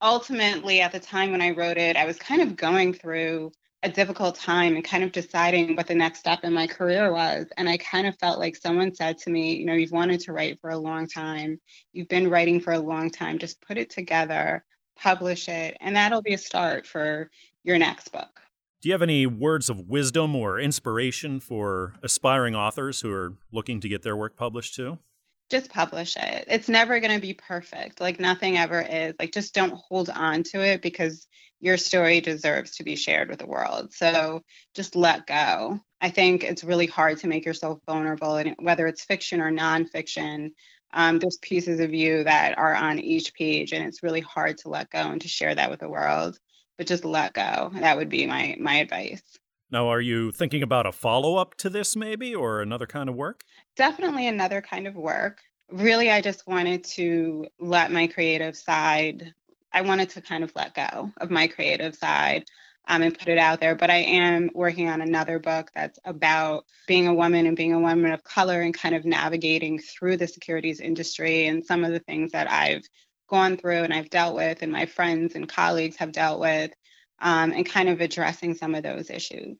ultimately, 0.02 0.82
at 0.82 0.92
the 0.92 1.00
time 1.00 1.32
when 1.32 1.42
I 1.42 1.52
wrote 1.52 1.78
it, 1.78 1.96
I 1.96 2.06
was 2.06 2.18
kind 2.18 2.42
of 2.42 2.56
going 2.56 2.94
through 2.94 3.52
a 3.84 3.90
difficult 3.90 4.36
time 4.36 4.76
and 4.76 4.84
kind 4.84 5.04
of 5.04 5.12
deciding 5.12 5.76
what 5.76 5.88
the 5.88 5.96
next 5.96 6.20
step 6.20 6.40
in 6.44 6.54
my 6.54 6.68
career 6.68 7.12
was. 7.12 7.46
And 7.58 7.70
I 7.70 7.78
kind 7.78 8.08
of 8.08 8.18
felt 8.20 8.40
like 8.40 8.56
someone 8.56 8.94
said 8.94 9.18
to 9.20 9.30
me, 9.30 9.56
you 9.56 9.66
know, 9.66 9.74
you've 9.74 9.92
wanted 9.92 10.20
to 10.22 10.34
write 10.34 10.60
for 10.60 10.72
a 10.72 10.78
long 10.78 11.08
time, 11.08 11.60
you've 11.94 12.08
been 12.08 12.30
writing 12.30 12.60
for 12.60 12.74
a 12.74 12.80
long 12.80 13.10
time, 13.10 13.38
just 13.38 13.62
put 13.62 13.78
it 13.78 13.90
together, 13.90 14.64
publish 14.98 15.48
it, 15.48 15.78
and 15.80 15.96
that'll 15.96 16.22
be 16.22 16.34
a 16.34 16.38
start 16.38 16.86
for 16.86 17.30
your 17.64 17.78
next 17.78 18.12
book. 18.12 18.42
Do 18.82 18.90
you 18.90 18.94
have 18.94 19.02
any 19.02 19.26
words 19.26 19.70
of 19.70 19.88
wisdom 19.88 20.36
or 20.36 20.60
inspiration 20.60 21.40
for 21.40 21.96
aspiring 22.04 22.56
authors 22.56 23.02
who 23.02 23.12
are 23.12 23.34
looking 23.52 23.80
to 23.82 23.90
get 23.90 24.04
their 24.04 24.16
work 24.16 24.38
published 24.38 24.76
too? 24.76 25.00
just 25.50 25.70
publish 25.70 26.18
it. 26.18 26.46
It's 26.48 26.70
never 26.70 27.00
going 27.00 27.16
to 27.16 27.22
be 27.22 27.34
perfect. 27.34 28.02
Like 28.02 28.20
nothing 28.20 28.58
ever 28.58 28.82
is. 28.82 29.14
Like 29.20 29.32
just 29.32 29.54
don't 29.54 29.74
hold 29.74 30.10
on 30.10 30.44
to 30.44 30.62
it 30.62 30.82
because 30.82 31.28
your 31.60 31.78
story 31.78 32.22
deserves 32.22 32.76
to 32.76 32.84
be 32.84 32.96
shared 32.96 33.30
with 33.30 33.40
the 33.40 33.48
world. 33.48 33.94
So 33.94 34.44
just 34.76 34.96
let 34.96 35.26
go. 35.26 35.80
I 36.02 36.10
think 36.10 36.44
it's 36.44 36.64
really 36.64 36.86
hard 36.86 37.18
to 37.20 37.28
make 37.28 37.46
yourself 37.46 37.80
vulnerable, 37.88 38.36
and 38.36 38.56
whether 38.60 38.86
it's 38.86 39.04
fiction 39.04 39.42
or 39.42 39.52
nonfiction, 39.52 40.52
um, 40.94 41.20
there's 41.20 41.38
pieces 41.38 41.80
of 41.80 41.94
you 41.94 42.24
that 42.24 42.58
are 42.58 42.76
on 42.76 43.00
each 43.00 43.34
page, 43.34 43.74
and 43.74 43.86
it's 43.86 44.04
really 44.04 44.22
hard 44.22 44.58
to 44.60 44.70
let 44.70 44.90
go 44.90 45.00
and 45.00 45.22
to 45.22 45.28
share 45.28 45.54
that 45.56 45.70
with 45.70 45.80
the 45.80 45.90
world. 45.90 46.40
But 46.78 46.88
just 46.88 47.06
let 47.06 47.34
go. 47.34 47.72
That 47.74 47.98
would 47.98 48.10
be 48.10 48.28
my 48.28 48.56
my 48.60 48.76
advice. 48.76 49.24
Now, 49.70 49.90
are 49.90 50.00
you 50.00 50.32
thinking 50.32 50.64
about 50.64 50.86
a 50.86 50.92
follow 50.92 51.36
up 51.36 51.56
to 51.56 51.70
this, 51.70 51.96
maybe, 51.96 52.34
or 52.34 52.62
another 52.62 52.86
kind 52.86 53.10
of 53.10 53.16
work? 53.16 53.44
Definitely 53.76 54.28
another 54.28 54.62
kind 54.62 54.88
of 54.88 54.96
work. 54.96 55.40
Really, 55.70 56.10
I 56.10 56.22
just 56.22 56.48
wanted 56.48 56.84
to 56.86 57.48
let 57.60 57.92
my 57.92 58.08
creative 58.08 58.56
side, 58.56 59.34
I 59.74 59.82
wanted 59.82 60.10
to 60.12 60.22
kind 60.22 60.44
of 60.44 60.54
let 60.56 60.74
go 60.74 61.12
of 61.18 61.30
my 61.30 61.48
creative 61.48 61.96
side 61.96 62.46
um, 62.88 63.02
and 63.02 63.18
put 63.18 63.28
it 63.28 63.38
out 63.38 63.60
there. 63.60 63.76
But 63.76 63.90
I 63.90 63.98
am 63.98 64.50
working 64.54 64.90
on 64.90 65.02
another 65.02 65.40
book 65.40 65.70
that's 65.76 66.00
about 66.06 66.66
being 66.88 67.08
a 67.08 67.14
woman 67.14 67.46
and 67.46 67.56
being 67.56 67.74
a 67.74 67.80
woman 67.80 68.12
of 68.12 68.24
color 68.24 68.62
and 68.62 68.74
kind 68.74 68.96
of 68.96 69.06
navigating 69.06 69.80
through 69.80 70.18
the 70.18 70.28
securities 70.28 70.80
industry 70.80 71.46
and 71.48 71.66
some 71.66 71.84
of 71.84 71.92
the 71.92 72.00
things 72.00 72.32
that 72.32 72.50
I've 72.50 72.84
gone 73.30 73.58
through 73.58 73.84
and 73.84 73.94
I've 73.94 74.10
dealt 74.10 74.36
with, 74.36 74.62
and 74.62 74.72
my 74.72 74.86
friends 74.86 75.36
and 75.36 75.48
colleagues 75.50 75.98
have 75.98 76.14
dealt 76.14 76.40
with 76.40 76.72
um, 77.20 77.52
and 77.52 77.66
kind 77.66 77.90
of 77.90 78.00
addressing 78.02 78.56
some 78.56 78.74
of 78.74 78.84
those 78.84 79.10
issues. 79.10 79.58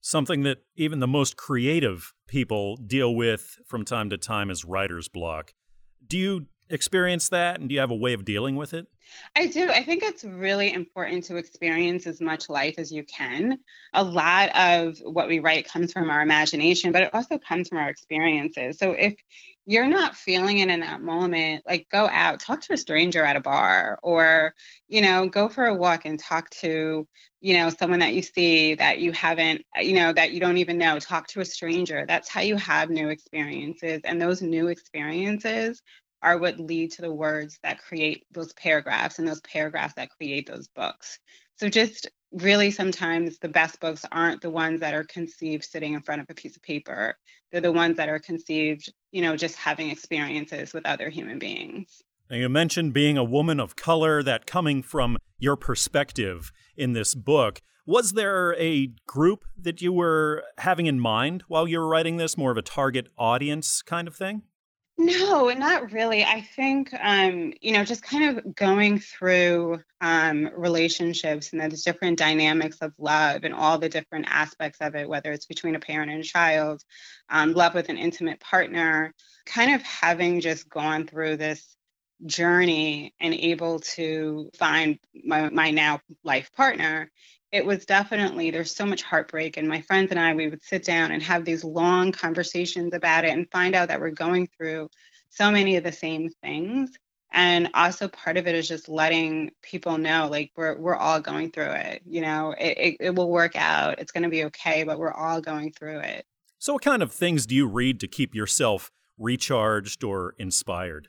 Something 0.00 0.44
that 0.44 0.58
even 0.76 1.00
the 1.00 1.06
most 1.06 1.36
creative 1.36 2.14
people 2.26 2.76
deal 2.76 3.14
with 3.14 3.58
from 3.66 3.84
time 3.84 4.10
to 4.10 4.16
time 4.16 4.50
is 4.50 4.64
writer's 4.64 5.08
block. 5.08 5.52
Do 6.06 6.16
you 6.16 6.46
experience 6.70 7.28
that 7.30 7.60
and 7.60 7.68
do 7.68 7.74
you 7.74 7.80
have 7.80 7.90
a 7.90 7.96
way 7.96 8.12
of 8.12 8.24
dealing 8.24 8.56
with 8.56 8.72
it? 8.72 8.86
I 9.36 9.46
do. 9.46 9.68
I 9.68 9.82
think 9.82 10.02
it's 10.02 10.24
really 10.24 10.72
important 10.72 11.24
to 11.24 11.36
experience 11.36 12.06
as 12.06 12.20
much 12.20 12.48
life 12.48 12.76
as 12.78 12.92
you 12.92 13.04
can. 13.04 13.58
A 13.92 14.04
lot 14.04 14.50
of 14.56 14.98
what 15.02 15.28
we 15.28 15.40
write 15.40 15.68
comes 15.68 15.92
from 15.92 16.10
our 16.10 16.22
imagination, 16.22 16.92
but 16.92 17.02
it 17.02 17.14
also 17.14 17.38
comes 17.38 17.68
from 17.68 17.78
our 17.78 17.88
experiences. 17.88 18.78
So 18.78 18.92
if 18.92 19.16
you're 19.66 19.88
not 19.88 20.16
feeling 20.16 20.58
it 20.58 20.68
in 20.68 20.80
that 20.80 21.02
moment, 21.02 21.64
like 21.66 21.86
go 21.90 22.08
out, 22.08 22.40
talk 22.40 22.60
to 22.62 22.72
a 22.72 22.76
stranger 22.76 23.24
at 23.24 23.36
a 23.36 23.40
bar, 23.40 23.98
or, 24.02 24.54
you 24.88 25.02
know, 25.02 25.28
go 25.28 25.48
for 25.48 25.66
a 25.66 25.74
walk 25.74 26.06
and 26.06 26.18
talk 26.18 26.50
to, 26.50 27.06
you 27.40 27.54
know, 27.54 27.70
someone 27.70 28.00
that 28.00 28.14
you 28.14 28.22
see 28.22 28.74
that 28.74 28.98
you 28.98 29.12
haven't, 29.12 29.64
you 29.80 29.94
know, 29.94 30.12
that 30.12 30.32
you 30.32 30.40
don't 30.40 30.56
even 30.56 30.78
know. 30.78 30.98
Talk 30.98 31.28
to 31.28 31.40
a 31.40 31.44
stranger. 31.44 32.04
That's 32.06 32.28
how 32.28 32.40
you 32.40 32.56
have 32.56 32.90
new 32.90 33.08
experiences. 33.10 34.00
And 34.04 34.20
those 34.20 34.42
new 34.42 34.68
experiences 34.68 35.82
are 36.22 36.38
what 36.38 36.58
lead 36.58 36.92
to 36.92 37.02
the 37.02 37.12
words 37.12 37.58
that 37.62 37.82
create 37.82 38.24
those 38.30 38.52
paragraphs 38.54 39.18
and 39.18 39.26
those 39.26 39.40
paragraphs 39.40 39.94
that 39.94 40.10
create 40.10 40.48
those 40.48 40.68
books. 40.68 41.18
So 41.56 41.68
just 41.68 42.08
really 42.32 42.70
sometimes 42.70 43.38
the 43.38 43.48
best 43.48 43.80
books 43.80 44.04
aren't 44.12 44.40
the 44.40 44.50
ones 44.50 44.80
that 44.80 44.94
are 44.94 45.04
conceived 45.04 45.64
sitting 45.64 45.94
in 45.94 46.02
front 46.02 46.20
of 46.20 46.26
a 46.30 46.34
piece 46.34 46.56
of 46.56 46.62
paper. 46.62 47.16
They're 47.50 47.60
the 47.60 47.72
ones 47.72 47.96
that 47.96 48.08
are 48.08 48.18
conceived, 48.18 48.92
you 49.12 49.22
know, 49.22 49.36
just 49.36 49.56
having 49.56 49.90
experiences 49.90 50.72
with 50.72 50.86
other 50.86 51.10
human 51.10 51.38
beings. 51.38 52.02
Now, 52.30 52.36
you 52.36 52.48
mentioned 52.48 52.92
being 52.92 53.18
a 53.18 53.24
woman 53.24 53.58
of 53.58 53.74
color, 53.74 54.22
that 54.22 54.46
coming 54.46 54.82
from 54.82 55.18
your 55.38 55.56
perspective 55.56 56.52
in 56.76 56.92
this 56.92 57.14
book. 57.16 57.60
Was 57.84 58.12
there 58.12 58.54
a 58.56 58.92
group 59.08 59.44
that 59.60 59.82
you 59.82 59.92
were 59.92 60.44
having 60.58 60.86
in 60.86 61.00
mind 61.00 61.42
while 61.48 61.66
you 61.66 61.80
were 61.80 61.88
writing 61.88 62.18
this, 62.18 62.38
more 62.38 62.52
of 62.52 62.56
a 62.56 62.62
target 62.62 63.08
audience 63.18 63.82
kind 63.82 64.06
of 64.06 64.14
thing? 64.14 64.42
No, 65.02 65.48
not 65.48 65.92
really. 65.92 66.24
I 66.24 66.42
think, 66.42 66.92
um, 66.92 67.54
you 67.62 67.72
know, 67.72 67.84
just 67.86 68.02
kind 68.02 68.36
of 68.36 68.54
going 68.54 68.98
through 68.98 69.80
um, 70.02 70.50
relationships 70.54 71.52
and 71.52 71.60
the 71.62 71.70
different 71.70 72.18
dynamics 72.18 72.76
of 72.82 72.92
love 72.98 73.44
and 73.44 73.54
all 73.54 73.78
the 73.78 73.88
different 73.88 74.26
aspects 74.28 74.78
of 74.82 74.94
it, 74.94 75.08
whether 75.08 75.32
it's 75.32 75.46
between 75.46 75.74
a 75.74 75.80
parent 75.80 76.10
and 76.10 76.20
a 76.20 76.24
child, 76.24 76.82
um, 77.30 77.54
love 77.54 77.72
with 77.72 77.88
an 77.88 77.96
intimate 77.96 78.40
partner, 78.40 79.14
kind 79.46 79.74
of 79.74 79.80
having 79.82 80.42
just 80.42 80.68
gone 80.68 81.06
through 81.06 81.38
this 81.38 81.64
journey 82.26 83.14
and 83.20 83.32
able 83.32 83.80
to 83.80 84.50
find 84.58 84.98
my, 85.24 85.48
my 85.48 85.70
now 85.70 86.00
life 86.24 86.50
partner 86.54 87.10
it 87.52 87.64
was 87.66 87.84
definitely 87.84 88.50
there's 88.50 88.74
so 88.74 88.86
much 88.86 89.02
heartbreak 89.02 89.56
and 89.56 89.68
my 89.68 89.80
friends 89.82 90.10
and 90.10 90.20
i 90.20 90.32
we 90.34 90.48
would 90.48 90.62
sit 90.62 90.84
down 90.84 91.10
and 91.10 91.22
have 91.22 91.44
these 91.44 91.64
long 91.64 92.12
conversations 92.12 92.94
about 92.94 93.24
it 93.24 93.30
and 93.30 93.50
find 93.50 93.74
out 93.74 93.88
that 93.88 94.00
we're 94.00 94.10
going 94.10 94.48
through 94.56 94.88
so 95.30 95.50
many 95.50 95.76
of 95.76 95.84
the 95.84 95.92
same 95.92 96.28
things. 96.42 96.90
And 97.32 97.70
also 97.74 98.08
part 98.08 98.36
of 98.36 98.48
it 98.48 98.56
is 98.56 98.66
just 98.66 98.88
letting 98.88 99.52
people 99.62 99.96
know 99.98 100.28
like 100.28 100.50
we're 100.56 100.76
we're 100.76 100.96
all 100.96 101.20
going 101.20 101.52
through 101.52 101.70
it 101.70 102.02
you 102.04 102.20
know? 102.20 102.54
It, 102.58 102.78
it, 102.78 102.96
it 102.98 103.14
will 103.14 103.30
work 103.30 103.54
out. 103.54 104.00
It's 104.00 104.10
going 104.10 104.24
to 104.24 104.28
be 104.28 104.44
okay 104.46 104.82
but 104.82 104.98
we're 104.98 105.12
all 105.12 105.40
going 105.40 105.72
through 105.72 106.00
it. 106.00 106.24
So 106.58 106.74
what 106.74 106.82
kind 106.82 107.02
of 107.02 107.12
things 107.12 107.46
do 107.46 107.54
you 107.54 107.68
read 107.68 108.00
to 108.00 108.08
keep 108.08 108.34
yourself 108.34 108.90
recharged 109.20 110.02
or 110.02 110.34
inspired? 110.38 111.08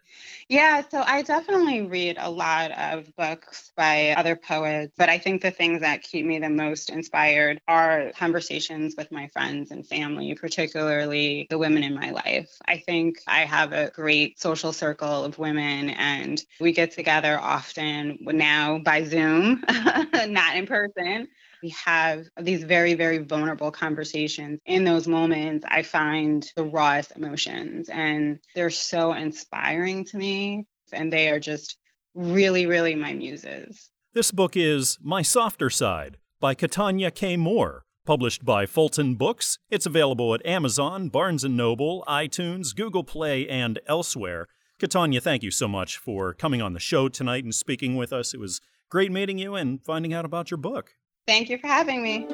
Yeah, 0.49 0.83
so 0.87 1.01
I 1.05 1.21
definitely 1.21 1.81
read 1.83 2.17
a 2.19 2.29
lot 2.29 2.71
of 2.71 3.15
books 3.15 3.71
by 3.75 4.09
other 4.11 4.35
poets, 4.35 4.93
but 4.97 5.09
I 5.09 5.17
think 5.17 5.41
the 5.41 5.49
things 5.49 5.81
that 5.81 6.03
keep 6.03 6.25
me 6.25 6.37
the 6.37 6.49
most 6.49 6.89
inspired 6.89 7.61
are 7.67 8.11
conversations 8.17 8.95
with 8.97 9.11
my 9.11 9.27
friends 9.27 9.71
and 9.71 9.87
family, 9.87 10.35
particularly 10.35 11.47
the 11.49 11.57
women 11.57 11.83
in 11.83 11.95
my 11.95 12.11
life. 12.11 12.51
I 12.67 12.77
think 12.77 13.19
I 13.27 13.45
have 13.45 13.71
a 13.71 13.89
great 13.91 14.39
social 14.39 14.73
circle 14.73 15.23
of 15.23 15.39
women, 15.39 15.91
and 15.91 16.43
we 16.59 16.73
get 16.73 16.91
together 16.91 17.39
often 17.39 18.17
now 18.21 18.79
by 18.79 19.05
Zoom, 19.05 19.63
not 20.27 20.57
in 20.57 20.67
person 20.67 21.29
we 21.61 21.69
have 21.69 22.25
these 22.39 22.63
very, 22.63 22.93
very 22.93 23.19
vulnerable 23.19 23.71
conversations. 23.71 24.59
In 24.65 24.83
those 24.83 25.07
moments, 25.07 25.65
I 25.67 25.83
find 25.83 26.49
the 26.55 26.63
rawest 26.63 27.11
emotions, 27.15 27.89
and 27.89 28.39
they're 28.55 28.69
so 28.69 29.13
inspiring 29.13 30.05
to 30.05 30.17
me. 30.17 30.65
And 30.93 31.13
they 31.13 31.29
are 31.29 31.39
just 31.39 31.77
really, 32.13 32.65
really 32.65 32.95
my 32.95 33.13
muses. 33.13 33.89
This 34.13 34.31
book 34.31 34.57
is 34.57 34.97
My 35.01 35.21
Softer 35.21 35.69
Side 35.69 36.17
by 36.41 36.53
Katanya 36.53 37.15
K. 37.15 37.37
Moore, 37.37 37.85
published 38.05 38.43
by 38.43 38.65
Fulton 38.65 39.15
Books. 39.15 39.57
It's 39.69 39.85
available 39.85 40.33
at 40.33 40.45
Amazon, 40.45 41.07
Barnes 41.07 41.43
& 41.43 41.45
Noble, 41.45 42.03
iTunes, 42.09 42.75
Google 42.75 43.05
Play, 43.05 43.47
and 43.47 43.79
elsewhere. 43.87 44.47
Katanya, 44.81 45.21
thank 45.21 45.43
you 45.43 45.51
so 45.51 45.69
much 45.69 45.97
for 45.97 46.33
coming 46.33 46.61
on 46.61 46.73
the 46.73 46.79
show 46.79 47.07
tonight 47.07 47.45
and 47.45 47.55
speaking 47.55 47.95
with 47.95 48.11
us. 48.11 48.33
It 48.33 48.39
was 48.41 48.59
great 48.89 49.13
meeting 49.13 49.37
you 49.37 49.55
and 49.55 49.81
finding 49.81 50.13
out 50.13 50.25
about 50.25 50.51
your 50.51 50.57
book. 50.57 50.95
Thank 51.27 51.49
you 51.49 51.57
for 51.57 51.67
having 51.67 52.03
me. 52.03 52.27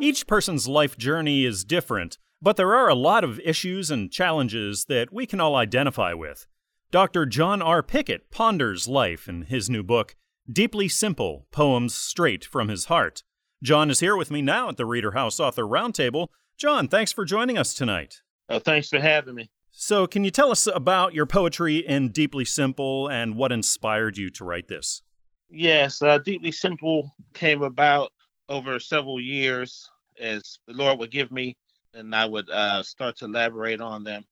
Each 0.00 0.26
person's 0.26 0.68
life 0.68 0.96
journey 0.96 1.44
is 1.44 1.64
different, 1.64 2.18
but 2.40 2.56
there 2.56 2.74
are 2.74 2.88
a 2.88 2.94
lot 2.94 3.24
of 3.24 3.40
issues 3.40 3.90
and 3.90 4.10
challenges 4.12 4.84
that 4.84 5.12
we 5.12 5.26
can 5.26 5.40
all 5.40 5.56
identify 5.56 6.12
with. 6.12 6.46
Dr. 6.90 7.26
John 7.26 7.60
R. 7.60 7.82
Pickett 7.82 8.30
ponders 8.30 8.88
life 8.88 9.28
in 9.28 9.42
his 9.42 9.68
new 9.68 9.82
book, 9.82 10.16
Deeply 10.50 10.88
Simple 10.88 11.46
Poems 11.50 11.94
Straight 11.94 12.44
from 12.44 12.68
His 12.68 12.86
Heart. 12.86 13.22
John 13.62 13.90
is 13.90 14.00
here 14.00 14.16
with 14.16 14.30
me 14.30 14.40
now 14.40 14.68
at 14.68 14.76
the 14.76 14.86
Reader 14.86 15.10
House 15.10 15.40
Author 15.40 15.64
Roundtable. 15.64 16.28
John, 16.56 16.88
thanks 16.88 17.12
for 17.12 17.24
joining 17.24 17.58
us 17.58 17.74
tonight. 17.74 18.22
Uh, 18.48 18.58
thanks 18.58 18.88
for 18.88 19.00
having 19.00 19.34
me. 19.34 19.50
So, 19.70 20.06
can 20.06 20.24
you 20.24 20.30
tell 20.30 20.50
us 20.50 20.66
about 20.66 21.12
your 21.12 21.26
poetry 21.26 21.76
in 21.76 22.08
Deeply 22.08 22.44
Simple 22.44 23.08
and 23.08 23.36
what 23.36 23.52
inspired 23.52 24.16
you 24.16 24.30
to 24.30 24.44
write 24.44 24.68
this? 24.68 25.02
Yes, 25.50 26.02
uh, 26.02 26.18
Deeply 26.18 26.52
Simple 26.52 27.14
came 27.32 27.62
about 27.62 28.12
over 28.48 28.78
several 28.78 29.20
years 29.20 29.90
as 30.20 30.58
the 30.66 30.74
Lord 30.74 30.98
would 30.98 31.10
give 31.10 31.32
me, 31.32 31.56
and 31.94 32.14
I 32.14 32.26
would 32.26 32.50
uh, 32.50 32.82
start 32.82 33.16
to 33.18 33.24
elaborate 33.24 33.80
on 33.80 34.04
them. 34.04 34.24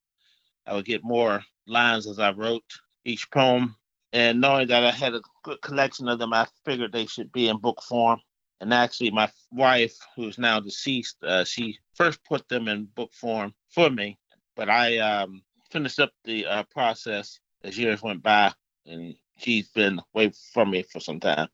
I 0.66 0.74
would 0.74 0.84
get 0.84 1.04
more 1.04 1.42
lines 1.66 2.06
as 2.06 2.18
I 2.18 2.32
wrote 2.32 2.64
each 3.04 3.30
poem. 3.30 3.76
And 4.12 4.40
knowing 4.40 4.68
that 4.68 4.84
I 4.84 4.90
had 4.90 5.14
a 5.14 5.22
good 5.42 5.60
collection 5.62 6.08
of 6.08 6.18
them, 6.18 6.32
I 6.32 6.46
figured 6.64 6.92
they 6.92 7.06
should 7.06 7.32
be 7.32 7.48
in 7.48 7.58
book 7.58 7.82
form. 7.82 8.20
And 8.60 8.72
actually, 8.72 9.10
my 9.10 9.30
wife, 9.52 9.96
who's 10.16 10.38
now 10.38 10.60
deceased, 10.60 11.16
uh, 11.22 11.44
she 11.44 11.78
first 11.94 12.22
put 12.24 12.48
them 12.48 12.68
in 12.68 12.86
book 12.94 13.12
form 13.12 13.54
for 13.70 13.90
me. 13.90 14.18
But 14.54 14.70
I 14.70 14.98
um, 14.98 15.42
finished 15.70 16.00
up 16.00 16.12
the 16.24 16.46
uh, 16.46 16.62
process 16.64 17.38
as 17.62 17.76
years 17.78 18.02
went 18.02 18.22
by, 18.22 18.52
and 18.86 19.14
he's 19.36 19.68
been 19.68 20.00
away 20.14 20.32
from 20.52 20.70
me 20.70 20.82
for 20.82 21.00
some 21.00 21.20
time. 21.20 21.48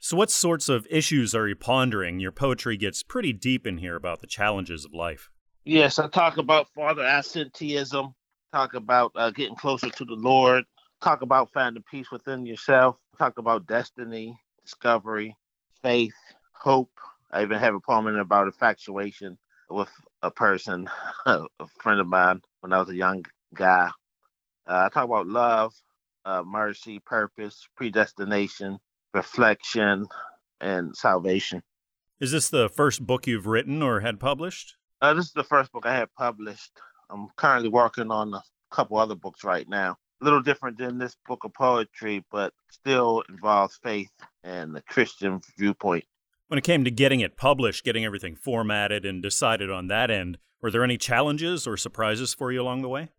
So, 0.00 0.16
what 0.16 0.30
sorts 0.30 0.68
of 0.68 0.86
issues 0.90 1.34
are 1.34 1.48
you 1.48 1.56
pondering? 1.56 2.20
Your 2.20 2.32
poetry 2.32 2.76
gets 2.76 3.02
pretty 3.02 3.32
deep 3.32 3.66
in 3.66 3.78
here 3.78 3.96
about 3.96 4.20
the 4.20 4.26
challenges 4.26 4.84
of 4.84 4.94
life. 4.94 5.28
Yes, 5.64 5.98
I 5.98 6.08
talk 6.08 6.38
about 6.38 6.68
father 6.74 7.04
absenteeism, 7.04 8.14
talk 8.52 8.74
about 8.74 9.12
uh, 9.16 9.30
getting 9.30 9.56
closer 9.56 9.90
to 9.90 10.04
the 10.04 10.14
Lord, 10.14 10.64
talk 11.02 11.22
about 11.22 11.52
finding 11.52 11.82
peace 11.90 12.10
within 12.10 12.46
yourself, 12.46 12.96
talk 13.18 13.38
about 13.38 13.66
destiny, 13.66 14.38
discovery, 14.64 15.36
faith, 15.82 16.14
hope. 16.52 16.92
I 17.32 17.42
even 17.42 17.58
have 17.58 17.74
a 17.74 17.80
poem 17.80 18.06
in 18.06 18.18
about 18.18 18.46
infatuation 18.46 19.36
with 19.68 19.90
a 20.22 20.30
person, 20.30 20.88
a 21.26 21.46
friend 21.80 22.00
of 22.00 22.06
mine 22.06 22.40
when 22.60 22.72
I 22.72 22.78
was 22.78 22.88
a 22.88 22.96
young 22.96 23.24
guy. 23.54 23.90
Uh, 24.66 24.86
I 24.86 24.88
talk 24.88 25.04
about 25.04 25.26
love, 25.26 25.74
uh, 26.28 26.42
mercy, 26.42 26.98
purpose, 26.98 27.66
predestination, 27.74 28.78
reflection, 29.14 30.06
and 30.60 30.94
salvation. 30.94 31.62
Is 32.20 32.32
this 32.32 32.50
the 32.50 32.68
first 32.68 33.06
book 33.06 33.26
you've 33.26 33.46
written 33.46 33.82
or 33.82 34.00
had 34.00 34.20
published? 34.20 34.76
Uh, 35.00 35.14
this 35.14 35.26
is 35.26 35.32
the 35.32 35.44
first 35.44 35.72
book 35.72 35.86
I 35.86 35.96
had 35.96 36.12
published. 36.14 36.72
I'm 37.08 37.28
currently 37.36 37.70
working 37.70 38.10
on 38.10 38.34
a 38.34 38.42
couple 38.70 38.98
other 38.98 39.14
books 39.14 39.42
right 39.42 39.66
now. 39.68 39.96
A 40.20 40.24
little 40.24 40.42
different 40.42 40.76
than 40.76 40.98
this 40.98 41.16
book 41.26 41.44
of 41.44 41.54
poetry, 41.54 42.24
but 42.30 42.52
still 42.70 43.22
involves 43.30 43.78
faith 43.82 44.10
and 44.44 44.74
the 44.74 44.82
Christian 44.82 45.40
viewpoint. 45.56 46.04
When 46.48 46.58
it 46.58 46.64
came 46.64 46.84
to 46.84 46.90
getting 46.90 47.20
it 47.20 47.36
published, 47.36 47.84
getting 47.84 48.04
everything 48.04 48.34
formatted 48.34 49.06
and 49.06 49.22
decided 49.22 49.70
on 49.70 49.86
that 49.86 50.10
end, 50.10 50.38
were 50.60 50.70
there 50.70 50.84
any 50.84 50.98
challenges 50.98 51.66
or 51.66 51.76
surprises 51.76 52.34
for 52.34 52.52
you 52.52 52.60
along 52.60 52.82
the 52.82 52.88
way? 52.88 53.10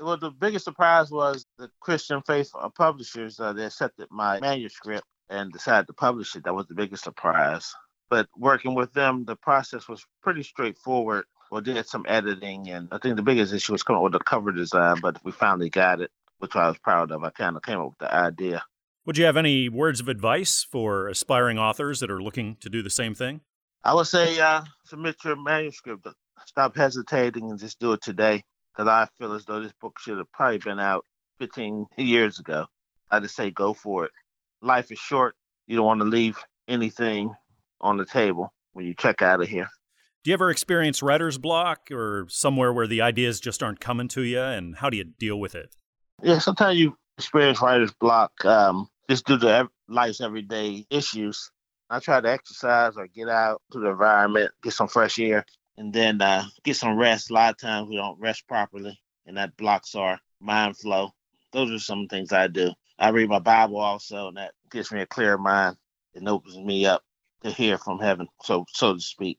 Well, 0.00 0.16
the 0.16 0.30
biggest 0.30 0.64
surprise 0.64 1.10
was 1.10 1.46
the 1.58 1.70
Christian 1.80 2.22
Faith 2.26 2.50
publishers. 2.76 3.38
Uh, 3.38 3.52
they 3.52 3.64
accepted 3.64 4.08
my 4.10 4.40
manuscript 4.40 5.06
and 5.28 5.52
decided 5.52 5.86
to 5.86 5.92
publish 5.92 6.34
it. 6.36 6.44
That 6.44 6.54
was 6.54 6.66
the 6.66 6.74
biggest 6.74 7.04
surprise. 7.04 7.72
But 8.10 8.28
working 8.36 8.74
with 8.74 8.92
them, 8.92 9.24
the 9.24 9.36
process 9.36 9.88
was 9.88 10.04
pretty 10.22 10.42
straightforward. 10.42 11.24
We 11.50 11.60
did 11.60 11.86
some 11.86 12.04
editing, 12.08 12.68
and 12.68 12.88
I 12.90 12.98
think 12.98 13.16
the 13.16 13.22
biggest 13.22 13.52
issue 13.52 13.72
was 13.72 13.82
coming 13.82 13.98
up 13.98 14.04
with 14.04 14.12
the 14.12 14.18
cover 14.18 14.50
design, 14.50 14.96
but 15.00 15.18
we 15.24 15.32
finally 15.32 15.70
got 15.70 16.00
it, 16.00 16.10
which 16.38 16.56
I 16.56 16.68
was 16.68 16.78
proud 16.78 17.12
of. 17.12 17.22
I 17.22 17.30
kind 17.30 17.56
of 17.56 17.62
came 17.62 17.78
up 17.78 17.90
with 17.90 17.98
the 17.98 18.12
idea. 18.12 18.64
Would 19.06 19.18
you 19.18 19.24
have 19.26 19.36
any 19.36 19.68
words 19.68 20.00
of 20.00 20.08
advice 20.08 20.66
for 20.68 21.08
aspiring 21.08 21.58
authors 21.58 22.00
that 22.00 22.10
are 22.10 22.22
looking 22.22 22.56
to 22.60 22.70
do 22.70 22.82
the 22.82 22.90
same 22.90 23.14
thing? 23.14 23.42
I 23.84 23.94
would 23.94 24.06
say 24.06 24.40
uh, 24.40 24.62
submit 24.86 25.16
your 25.24 25.36
manuscript. 25.36 26.06
Stop 26.46 26.76
hesitating 26.76 27.50
and 27.50 27.58
just 27.58 27.78
do 27.78 27.92
it 27.92 28.02
today 28.02 28.42
because 28.74 28.88
I 28.88 29.06
feel 29.18 29.32
as 29.34 29.44
though 29.44 29.60
this 29.60 29.72
book 29.80 29.98
should 30.00 30.18
have 30.18 30.30
probably 30.32 30.58
been 30.58 30.80
out 30.80 31.04
15 31.38 31.86
years 31.96 32.38
ago. 32.38 32.66
I 33.10 33.20
just 33.20 33.36
say 33.36 33.50
go 33.50 33.74
for 33.74 34.06
it. 34.06 34.10
Life 34.62 34.90
is 34.90 34.98
short. 34.98 35.34
You 35.66 35.76
don't 35.76 35.86
want 35.86 36.00
to 36.00 36.06
leave 36.06 36.38
anything 36.68 37.34
on 37.80 37.96
the 37.96 38.04
table 38.04 38.52
when 38.72 38.86
you 38.86 38.94
check 38.94 39.22
out 39.22 39.40
of 39.40 39.48
here. 39.48 39.68
Do 40.24 40.30
you 40.30 40.34
ever 40.34 40.50
experience 40.50 41.02
writer's 41.02 41.36
block 41.36 41.90
or 41.92 42.26
somewhere 42.28 42.72
where 42.72 42.86
the 42.86 43.02
ideas 43.02 43.40
just 43.40 43.62
aren't 43.62 43.80
coming 43.80 44.08
to 44.08 44.22
you? 44.22 44.40
And 44.40 44.76
how 44.76 44.88
do 44.88 44.96
you 44.96 45.04
deal 45.04 45.38
with 45.38 45.54
it? 45.54 45.68
Yeah, 46.22 46.38
sometimes 46.38 46.78
you 46.78 46.96
experience 47.18 47.60
writer's 47.60 47.92
block 47.92 48.32
um, 48.44 48.88
just 49.08 49.26
due 49.26 49.38
to 49.38 49.68
life's 49.88 50.22
everyday 50.22 50.86
issues. 50.90 51.50
I 51.90 52.00
try 52.00 52.20
to 52.20 52.30
exercise 52.30 52.96
or 52.96 53.06
get 53.06 53.28
out 53.28 53.60
to 53.72 53.78
the 53.78 53.90
environment, 53.90 54.50
get 54.62 54.72
some 54.72 54.88
fresh 54.88 55.18
air, 55.18 55.44
and 55.76 55.92
then 55.92 56.20
uh, 56.20 56.44
get 56.62 56.76
some 56.76 56.96
rest. 56.96 57.30
A 57.30 57.34
lot 57.34 57.50
of 57.50 57.58
times 57.58 57.88
we 57.88 57.96
don't 57.96 58.20
rest 58.20 58.46
properly, 58.46 58.98
and 59.26 59.36
that 59.36 59.56
blocks 59.56 59.94
our 59.94 60.18
mind 60.40 60.76
flow. 60.76 61.10
Those 61.52 61.70
are 61.70 61.78
some 61.78 62.06
things 62.08 62.32
I 62.32 62.48
do. 62.48 62.72
I 62.98 63.10
read 63.10 63.28
my 63.28 63.38
Bible 63.38 63.78
also, 63.78 64.28
and 64.28 64.36
that 64.36 64.52
gives 64.70 64.92
me 64.92 65.00
a 65.00 65.06
clear 65.06 65.36
mind. 65.36 65.76
It 66.14 66.26
opens 66.26 66.56
me 66.58 66.86
up 66.86 67.02
to 67.42 67.50
hear 67.50 67.78
from 67.78 67.98
heaven, 67.98 68.28
so 68.42 68.64
so 68.72 68.94
to 68.94 69.00
speak. 69.00 69.38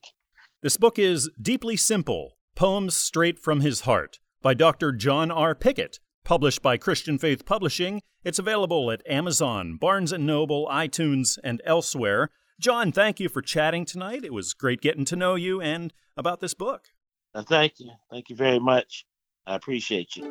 This 0.61 0.77
book 0.77 0.99
is 0.99 1.29
Deeply 1.41 1.77
Simple 1.77 2.37
Poems 2.55 2.95
Straight 2.95 3.39
from 3.39 3.61
His 3.61 3.81
Heart 3.81 4.19
by 4.41 4.53
Dr. 4.53 4.91
John 4.91 5.31
R. 5.31 5.55
Pickett, 5.55 5.99
published 6.23 6.61
by 6.61 6.77
Christian 6.77 7.17
Faith 7.17 7.45
Publishing. 7.45 8.01
It's 8.23 8.39
available 8.39 8.89
at 8.91 9.01
Amazon, 9.07 9.77
Barnes 9.79 10.11
& 10.11 10.17
Noble, 10.17 10.67
iTunes, 10.67 11.37
and 11.43 11.61
elsewhere. 11.65 12.31
John, 12.59 12.93
thank 12.93 13.19
you 13.19 13.27
for 13.27 13.41
chatting 13.41 13.83
tonight. 13.85 14.23
It 14.23 14.33
was 14.33 14.53
great 14.53 14.79
getting 14.79 15.03
to 15.05 15.15
know 15.15 15.35
you 15.35 15.59
and 15.59 15.93
about 16.15 16.39
this 16.39 16.53
book. 16.53 16.87
Uh, 17.33 17.43
thank 17.43 17.79
you. 17.79 17.91
Thank 18.09 18.29
you 18.29 18.35
very 18.35 18.59
much. 18.59 19.05
I 19.45 19.55
appreciate 19.55 20.15
you. 20.15 20.23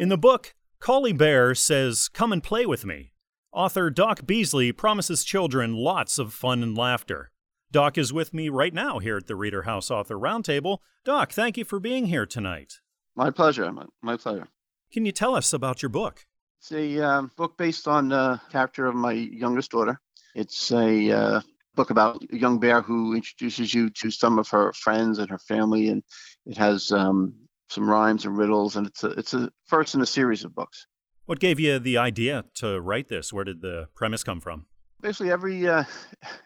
In 0.00 0.08
the 0.08 0.16
book, 0.16 0.54
Collie 0.80 1.12
Bear 1.12 1.54
says, 1.54 2.08
Come 2.08 2.32
and 2.32 2.42
play 2.42 2.64
with 2.64 2.86
me. 2.86 3.12
Author 3.52 3.90
Doc 3.90 4.26
Beasley 4.26 4.72
promises 4.72 5.24
children 5.24 5.74
lots 5.74 6.18
of 6.18 6.32
fun 6.32 6.62
and 6.62 6.76
laughter. 6.76 7.30
Doc 7.70 7.98
is 7.98 8.12
with 8.12 8.32
me 8.32 8.48
right 8.48 8.72
now 8.72 8.98
here 8.98 9.18
at 9.18 9.26
the 9.26 9.36
Reader 9.36 9.62
House 9.62 9.90
Author 9.90 10.16
Roundtable. 10.16 10.78
Doc, 11.04 11.32
thank 11.32 11.58
you 11.58 11.64
for 11.64 11.78
being 11.78 12.06
here 12.06 12.24
tonight. 12.24 12.80
My 13.14 13.30
pleasure. 13.30 13.70
My 14.02 14.16
pleasure. 14.16 14.48
Can 14.92 15.04
you 15.04 15.12
tell 15.12 15.34
us 15.34 15.52
about 15.52 15.82
your 15.82 15.90
book? 15.90 16.26
It's 16.60 16.72
a 16.72 17.02
uh, 17.02 17.22
book 17.36 17.58
based 17.58 17.86
on 17.86 18.08
the 18.08 18.40
character 18.50 18.86
of 18.86 18.94
my 18.94 19.12
youngest 19.12 19.70
daughter. 19.70 20.00
It's 20.36 20.70
a 20.70 21.10
uh, 21.10 21.40
book 21.76 21.88
about 21.88 22.22
a 22.30 22.36
young 22.36 22.58
bear 22.58 22.82
who 22.82 23.14
introduces 23.14 23.72
you 23.72 23.88
to 23.88 24.10
some 24.10 24.38
of 24.38 24.46
her 24.50 24.70
friends 24.74 25.18
and 25.18 25.30
her 25.30 25.38
family, 25.38 25.88
and 25.88 26.02
it 26.44 26.58
has 26.58 26.92
um, 26.92 27.32
some 27.70 27.88
rhymes 27.88 28.26
and 28.26 28.36
riddles, 28.36 28.76
and 28.76 28.86
it's 28.86 29.02
a, 29.02 29.08
it's 29.12 29.32
a 29.32 29.50
first 29.64 29.94
in 29.94 30.02
a 30.02 30.06
series 30.06 30.44
of 30.44 30.54
books. 30.54 30.86
What 31.24 31.40
gave 31.40 31.58
you 31.58 31.78
the 31.78 31.96
idea 31.96 32.44
to 32.56 32.78
write 32.82 33.08
this? 33.08 33.32
Where 33.32 33.44
did 33.44 33.62
the 33.62 33.88
premise 33.94 34.22
come 34.22 34.42
from? 34.42 34.66
Basically, 35.00 35.32
every 35.32 35.66
uh, 35.66 35.84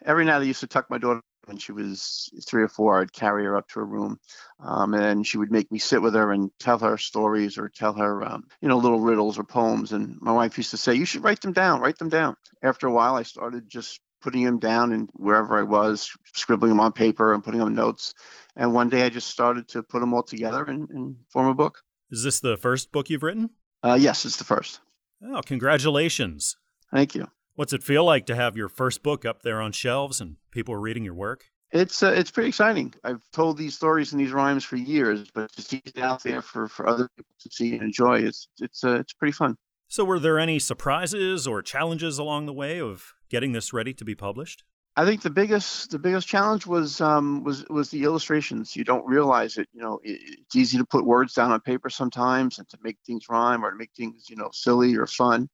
every 0.05 0.23
night 0.23 0.39
I 0.39 0.43
used 0.43 0.61
to 0.61 0.67
tuck 0.67 0.89
my 0.89 0.97
daughter 0.97 1.19
when 1.45 1.57
she 1.57 1.71
was 1.71 2.29
three 2.45 2.63
or 2.63 2.67
four. 2.67 2.99
I'd 2.99 3.13
carry 3.13 3.45
her 3.45 3.57
up 3.57 3.67
to 3.69 3.79
her 3.79 3.85
room, 3.85 4.19
um, 4.59 4.93
and 4.93 5.25
she 5.25 5.37
would 5.37 5.51
make 5.51 5.71
me 5.71 5.79
sit 5.79 6.01
with 6.01 6.13
her 6.15 6.31
and 6.31 6.51
tell 6.59 6.79
her 6.79 6.97
stories 6.97 7.57
or 7.57 7.69
tell 7.69 7.93
her, 7.93 8.23
um, 8.23 8.47
you 8.61 8.69
know, 8.69 8.77
little 8.77 8.99
riddles 8.99 9.39
or 9.39 9.43
poems. 9.43 9.91
And 9.91 10.17
my 10.21 10.31
wife 10.31 10.57
used 10.57 10.71
to 10.71 10.77
say, 10.77 10.93
"You 10.95 11.05
should 11.05 11.23
write 11.23 11.41
them 11.41 11.53
down. 11.53 11.81
Write 11.81 11.97
them 11.97 12.09
down." 12.09 12.35
After 12.61 12.87
a 12.87 12.91
while, 12.91 13.15
I 13.15 13.23
started 13.23 13.69
just 13.69 13.99
putting 14.21 14.43
them 14.43 14.59
down 14.59 14.91
and 14.91 15.09
wherever 15.13 15.57
I 15.57 15.63
was, 15.63 16.11
scribbling 16.33 16.69
them 16.69 16.79
on 16.79 16.91
paper 16.91 17.33
and 17.33 17.43
putting 17.43 17.59
them 17.59 17.69
in 17.69 17.75
notes. 17.75 18.13
And 18.55 18.73
one 18.73 18.89
day 18.89 19.03
I 19.03 19.09
just 19.09 19.29
started 19.29 19.67
to 19.69 19.83
put 19.83 19.99
them 19.99 20.13
all 20.13 20.23
together 20.23 20.63
and, 20.63 20.87
and 20.89 21.15
form 21.29 21.47
a 21.47 21.55
book. 21.55 21.81
Is 22.11 22.23
this 22.23 22.39
the 22.39 22.57
first 22.57 22.91
book 22.91 23.09
you've 23.09 23.23
written? 23.23 23.49
Uh, 23.83 23.97
yes, 23.99 24.25
it's 24.25 24.37
the 24.37 24.43
first. 24.43 24.79
Oh, 25.23 25.41
congratulations. 25.43 26.55
Thank 26.93 27.15
you. 27.15 27.27
What's 27.55 27.73
it 27.73 27.83
feel 27.83 28.05
like 28.05 28.25
to 28.27 28.35
have 28.35 28.55
your 28.55 28.69
first 28.69 29.03
book 29.03 29.25
up 29.25 29.41
there 29.41 29.61
on 29.61 29.71
shelves 29.73 30.21
and 30.21 30.37
people 30.51 30.73
are 30.73 30.79
reading 30.79 31.03
your 31.03 31.13
work? 31.13 31.45
It's 31.71 32.03
uh, 32.03 32.13
it's 32.15 32.31
pretty 32.31 32.49
exciting. 32.49 32.93
I've 33.03 33.23
told 33.31 33.57
these 33.57 33.75
stories 33.75 34.11
and 34.11 34.19
these 34.19 34.31
rhymes 34.31 34.63
for 34.63 34.75
years, 34.75 35.29
but 35.33 35.51
to 35.53 35.61
see 35.61 35.81
it 35.85 35.97
out 35.97 36.23
there 36.23 36.41
for, 36.41 36.67
for 36.67 36.87
other 36.87 37.07
people 37.15 37.33
to 37.39 37.49
see 37.51 37.73
and 37.73 37.83
enjoy, 37.83 38.19
it's 38.19 38.47
it's 38.59 38.83
uh, 38.83 38.95
it's 38.95 39.13
pretty 39.13 39.31
fun. 39.31 39.55
So, 39.87 40.03
were 40.05 40.19
there 40.19 40.39
any 40.39 40.59
surprises 40.59 41.47
or 41.47 41.61
challenges 41.61 42.17
along 42.17 42.45
the 42.45 42.53
way 42.53 42.79
of 42.79 43.13
getting 43.29 43.51
this 43.51 43.73
ready 43.73 43.93
to 43.93 44.05
be 44.05 44.15
published? 44.15 44.63
I 44.97 45.05
think 45.05 45.21
the 45.21 45.29
biggest 45.29 45.91
the 45.91 45.99
biggest 45.99 46.27
challenge 46.27 46.65
was 46.65 46.99
um, 46.99 47.43
was 47.43 47.65
was 47.69 47.89
the 47.89 48.03
illustrations. 48.03 48.75
You 48.75 48.83
don't 48.83 49.05
realize 49.05 49.57
it. 49.57 49.69
You 49.73 49.81
know, 49.81 49.99
it, 50.03 50.19
it's 50.21 50.55
easy 50.55 50.77
to 50.77 50.85
put 50.85 51.05
words 51.05 51.33
down 51.33 51.51
on 51.51 51.61
paper 51.61 51.89
sometimes 51.89 52.59
and 52.59 52.67
to 52.69 52.77
make 52.83 52.97
things 53.05 53.29
rhyme 53.29 53.63
or 53.63 53.71
to 53.71 53.77
make 53.77 53.91
things 53.95 54.29
you 54.29 54.35
know 54.35 54.49
silly 54.51 54.95
or 54.95 55.07
fun. 55.07 55.49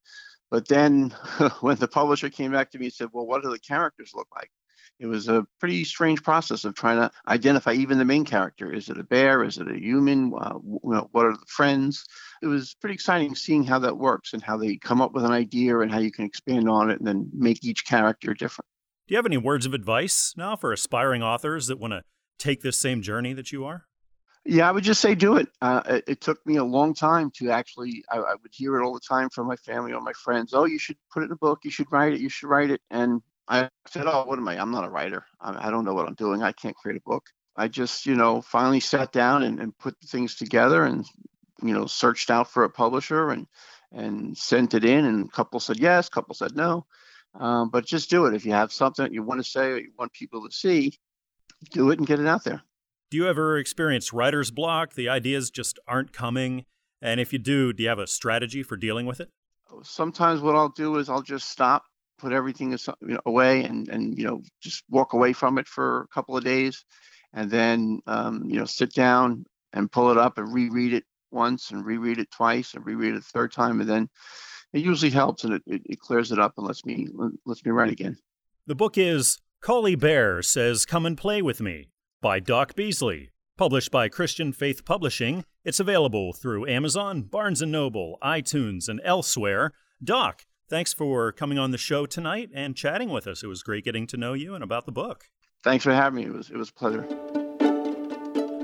But 0.50 0.68
then 0.68 1.10
when 1.60 1.76
the 1.76 1.88
publisher 1.88 2.30
came 2.30 2.52
back 2.52 2.70
to 2.70 2.78
me 2.78 2.86
and 2.86 2.92
said, 2.92 3.08
"Well, 3.12 3.26
what 3.26 3.42
do 3.42 3.50
the 3.50 3.58
characters 3.58 4.12
look 4.14 4.28
like?" 4.34 4.50
It 4.98 5.06
was 5.06 5.28
a 5.28 5.46
pretty 5.60 5.84
strange 5.84 6.22
process 6.24 6.64
of 6.64 6.74
trying 6.74 6.96
to 6.96 7.10
identify 7.28 7.72
even 7.72 7.98
the 7.98 8.04
main 8.04 8.24
character. 8.24 8.72
Is 8.72 8.88
it 8.88 8.98
a 8.98 9.04
bear? 9.04 9.44
Is 9.44 9.58
it 9.58 9.70
a 9.70 9.78
human? 9.78 10.32
Uh, 10.36 10.54
what 10.54 11.26
are 11.26 11.36
the 11.36 11.46
friends? 11.46 12.04
It 12.42 12.46
was 12.46 12.74
pretty 12.74 12.94
exciting 12.94 13.36
seeing 13.36 13.62
how 13.62 13.78
that 13.80 13.96
works 13.96 14.32
and 14.32 14.42
how 14.42 14.56
they 14.56 14.76
come 14.76 15.00
up 15.00 15.12
with 15.12 15.24
an 15.24 15.30
idea 15.30 15.78
and 15.78 15.92
how 15.92 15.98
you 15.98 16.10
can 16.10 16.24
expand 16.24 16.68
on 16.68 16.90
it 16.90 16.98
and 16.98 17.06
then 17.06 17.30
make 17.32 17.64
each 17.64 17.86
character 17.86 18.34
different. 18.34 18.66
Do 19.06 19.14
you 19.14 19.18
have 19.18 19.26
any 19.26 19.36
words 19.36 19.66
of 19.66 19.74
advice 19.74 20.34
now 20.36 20.56
for 20.56 20.72
aspiring 20.72 21.22
authors 21.22 21.68
that 21.68 21.78
want 21.78 21.92
to 21.92 22.02
take 22.38 22.62
this 22.62 22.78
same 22.78 23.00
journey 23.00 23.32
that 23.34 23.52
you 23.52 23.64
are? 23.64 23.87
Yeah, 24.50 24.66
I 24.66 24.72
would 24.72 24.82
just 24.82 25.02
say 25.02 25.14
do 25.14 25.36
it. 25.36 25.46
Uh, 25.60 25.82
it, 25.86 26.04
it, 26.06 26.20
took 26.22 26.44
me 26.46 26.56
a 26.56 26.64
long 26.64 26.94
time 26.94 27.30
to 27.32 27.50
actually, 27.50 28.02
I, 28.10 28.16
I, 28.16 28.32
would 28.32 28.50
hear 28.50 28.78
it 28.78 28.82
all 28.82 28.94
the 28.94 29.00
time 29.00 29.28
from 29.28 29.46
my 29.46 29.56
family 29.56 29.92
or 29.92 30.00
my 30.00 30.14
friends. 30.14 30.54
Oh, 30.54 30.64
you 30.64 30.78
should 30.78 30.96
put 31.12 31.22
it 31.22 31.26
in 31.26 31.32
a 31.32 31.36
book. 31.36 31.58
You 31.64 31.70
should 31.70 31.92
write 31.92 32.14
it. 32.14 32.20
You 32.20 32.30
should 32.30 32.48
write 32.48 32.70
it. 32.70 32.80
And 32.90 33.20
I 33.46 33.68
said, 33.88 34.06
oh, 34.06 34.24
what 34.24 34.38
am 34.38 34.48
I? 34.48 34.58
I'm 34.58 34.70
not 34.70 34.86
a 34.86 34.88
writer. 34.88 35.26
I, 35.38 35.68
I 35.68 35.70
don't 35.70 35.84
know 35.84 35.92
what 35.92 36.08
I'm 36.08 36.14
doing. 36.14 36.42
I 36.42 36.52
can't 36.52 36.74
create 36.74 36.96
a 36.96 37.02
book. 37.04 37.26
I 37.56 37.68
just, 37.68 38.06
you 38.06 38.14
know, 38.14 38.40
finally 38.40 38.80
sat 38.80 39.12
down 39.12 39.42
and, 39.42 39.60
and 39.60 39.76
put 39.76 39.96
things 40.06 40.34
together 40.34 40.84
and, 40.84 41.04
you 41.62 41.74
know, 41.74 41.84
searched 41.84 42.30
out 42.30 42.50
for 42.50 42.64
a 42.64 42.70
publisher 42.70 43.28
and, 43.28 43.46
and 43.92 44.34
sent 44.34 44.72
it 44.72 44.86
in. 44.86 45.04
And 45.04 45.26
a 45.26 45.30
couple 45.30 45.60
said 45.60 45.78
yes, 45.78 46.08
a 46.08 46.10
couple 46.10 46.34
said 46.34 46.56
no. 46.56 46.86
Um, 47.34 47.68
but 47.68 47.84
just 47.84 48.08
do 48.08 48.24
it. 48.24 48.34
If 48.34 48.46
you 48.46 48.52
have 48.52 48.72
something 48.72 49.04
that 49.04 49.12
you 49.12 49.22
want 49.22 49.44
to 49.44 49.50
say 49.50 49.72
or 49.72 49.76
you 49.76 49.92
want 49.98 50.14
people 50.14 50.48
to 50.48 50.56
see, 50.56 50.94
do 51.70 51.90
it 51.90 51.98
and 51.98 52.08
get 52.08 52.18
it 52.18 52.26
out 52.26 52.44
there. 52.44 52.62
Do 53.10 53.16
you 53.16 53.26
ever 53.26 53.56
experience 53.56 54.12
writer's 54.12 54.50
block? 54.50 54.94
The 54.94 55.08
ideas 55.08 55.50
just 55.50 55.78
aren't 55.88 56.12
coming. 56.12 56.66
And 57.00 57.20
if 57.20 57.32
you 57.32 57.38
do, 57.38 57.72
do 57.72 57.82
you 57.82 57.88
have 57.88 57.98
a 57.98 58.06
strategy 58.06 58.62
for 58.62 58.76
dealing 58.76 59.06
with 59.06 59.18
it? 59.20 59.30
Sometimes 59.82 60.42
what 60.42 60.56
I'll 60.56 60.68
do 60.68 60.96
is 60.96 61.08
I'll 61.08 61.22
just 61.22 61.48
stop, 61.48 61.84
put 62.18 62.32
everything 62.32 62.76
away, 63.24 63.64
and 63.64 63.88
and 63.88 64.16
you 64.18 64.24
know 64.24 64.42
just 64.60 64.82
walk 64.90 65.12
away 65.12 65.32
from 65.32 65.58
it 65.58 65.66
for 65.68 66.02
a 66.02 66.08
couple 66.08 66.36
of 66.36 66.44
days, 66.44 66.84
and 67.32 67.50
then 67.50 68.00
um, 68.06 68.44
you 68.46 68.58
know 68.58 68.64
sit 68.64 68.92
down 68.92 69.44
and 69.72 69.92
pull 69.92 70.10
it 70.10 70.18
up 70.18 70.38
and 70.38 70.52
reread 70.52 70.92
it 70.92 71.04
once 71.30 71.70
and 71.70 71.84
reread 71.84 72.18
it 72.18 72.30
twice 72.30 72.74
and 72.74 72.84
reread 72.84 73.14
it 73.14 73.18
a 73.18 73.20
third 73.20 73.52
time, 73.52 73.80
and 73.80 73.88
then 73.88 74.08
it 74.72 74.80
usually 74.80 75.10
helps 75.10 75.44
and 75.44 75.54
it, 75.54 75.62
it, 75.66 76.00
clears 76.00 76.32
it 76.32 76.38
up 76.38 76.54
and 76.56 76.66
lets 76.66 76.84
me 76.84 77.08
lets 77.46 77.64
me 77.64 77.70
write 77.70 77.92
again. 77.92 78.16
The 78.66 78.74
book 78.74 78.98
is 78.98 79.38
Collie 79.60 79.96
Bear 79.96 80.42
Says 80.42 80.84
Come 80.84 81.06
and 81.06 81.16
Play 81.16 81.40
With 81.42 81.60
Me 81.60 81.88
by 82.20 82.40
Doc 82.40 82.74
Beasley. 82.74 83.30
Published 83.56 83.90
by 83.90 84.08
Christian 84.08 84.52
Faith 84.52 84.84
Publishing, 84.84 85.44
it's 85.64 85.80
available 85.80 86.32
through 86.32 86.66
Amazon, 86.66 87.22
Barnes 87.22 87.62
& 87.62 87.66
Noble, 87.66 88.18
iTunes, 88.22 88.88
and 88.88 89.00
elsewhere. 89.04 89.72
Doc, 90.02 90.46
thanks 90.68 90.92
for 90.92 91.32
coming 91.32 91.58
on 91.58 91.70
the 91.70 91.78
show 91.78 92.06
tonight 92.06 92.50
and 92.54 92.76
chatting 92.76 93.10
with 93.10 93.26
us. 93.26 93.42
It 93.42 93.46
was 93.46 93.62
great 93.62 93.84
getting 93.84 94.06
to 94.08 94.16
know 94.16 94.32
you 94.32 94.54
and 94.54 94.64
about 94.64 94.86
the 94.86 94.92
book. 94.92 95.28
Thanks 95.62 95.84
for 95.84 95.92
having 95.92 96.16
me. 96.16 96.26
It 96.26 96.32
was, 96.32 96.50
it 96.50 96.56
was 96.56 96.70
a 96.70 96.72
pleasure. 96.72 97.06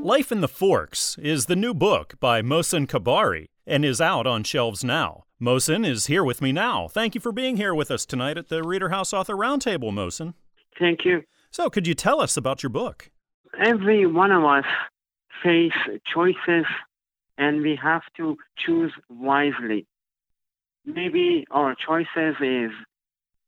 Life 0.01 0.31
in 0.31 0.41
the 0.41 0.49
Forks 0.49 1.17
is 1.19 1.47
the 1.47 1.57
new 1.57 1.75
book 1.75 2.15
by 2.21 2.43
Mohsen 2.43 2.87
Kabari 2.87 3.47
and 3.67 3.85
is 3.85 4.01
out 4.01 4.27
on 4.27 4.45
shelves 4.45 4.85
now. 4.85 5.25
Mohsen 5.41 5.87
is 5.87 6.07
here 6.07 6.25
with 6.25 6.43
me 6.43 6.53
now. 6.53 6.89
Thank 6.89 7.15
you 7.15 7.21
for 7.21 7.33
being 7.33 7.57
here 7.57 7.75
with 7.75 7.91
us 7.91 8.05
tonight 8.05 8.37
at 8.37 8.49
the 8.49 8.63
Reader 8.63 8.91
House 8.91 9.13
Author 9.13 9.35
Roundtable, 9.35 9.93
Mohsen. 9.93 10.35
Thank 10.79 11.05
you. 11.05 11.23
So, 11.51 11.71
could 11.71 11.87
you 11.87 11.95
tell 11.95 12.21
us 12.21 12.37
about 12.37 12.63
your 12.63 12.71
book? 12.71 13.11
Every 13.63 14.07
one 14.07 14.33
of 14.33 14.45
us 14.45 14.65
face 15.43 15.73
choices 16.13 16.67
and 17.39 17.63
we 17.63 17.79
have 17.81 18.03
to 18.17 18.37
choose 18.57 18.93
wisely. 19.09 19.87
Maybe 20.85 21.47
our 21.51 21.75
choices 21.75 22.37
is 22.41 22.71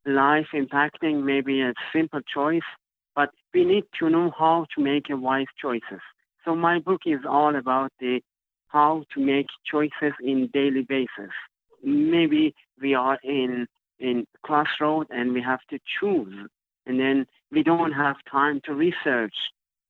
life 0.05 0.47
impacting, 0.53 1.23
maybe 1.23 1.61
a 1.61 1.73
simple 1.93 2.21
choice, 2.33 2.67
but 3.15 3.29
we 3.53 3.65
need 3.65 3.83
to 3.99 4.09
know 4.09 4.31
how 4.37 4.65
to 4.75 4.83
make 4.83 5.05
wise 5.09 5.47
choices. 5.61 6.01
So 6.45 6.55
my 6.55 6.79
book 6.79 7.01
is 7.05 7.19
all 7.27 7.55
about 7.55 7.91
the 7.99 8.21
how 8.67 9.03
to 9.13 9.19
make 9.19 9.47
choices 9.69 10.13
in 10.21 10.49
daily 10.53 10.83
basis. 10.83 11.31
Maybe 11.83 12.53
we 12.81 12.93
are 12.93 13.17
in 13.23 13.67
in 13.99 14.25
crossroad 14.43 15.07
and 15.09 15.33
we 15.33 15.41
have 15.41 15.59
to 15.69 15.79
choose, 15.99 16.49
and 16.85 16.99
then 16.99 17.25
we 17.51 17.63
don't 17.63 17.91
have 17.91 18.15
time 18.29 18.61
to 18.65 18.73
research. 18.73 19.33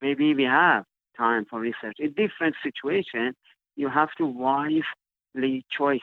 Maybe 0.02 0.34
we 0.34 0.43
have 0.43 0.84
time 1.16 1.45
for 1.50 1.60
research. 1.60 1.98
In 2.00 2.14
different 2.14 2.56
situation, 2.64 3.34
you 3.76 3.89
have 3.89 4.10
to 4.18 4.26
wisely 4.26 5.66
choice. 5.76 6.00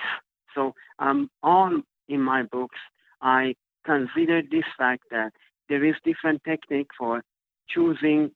So 0.55 0.75
um, 0.99 1.31
on 1.43 1.85
in 2.09 2.21
my 2.21 2.43
books, 2.43 2.79
I 3.21 3.55
consider 3.85 4.43
this 4.43 4.65
fact 4.77 5.05
that 5.11 5.33
there 5.69 5.85
is 5.85 5.95
different 6.05 6.43
technique 6.45 6.91
for 6.99 7.23
choosing 7.69 8.31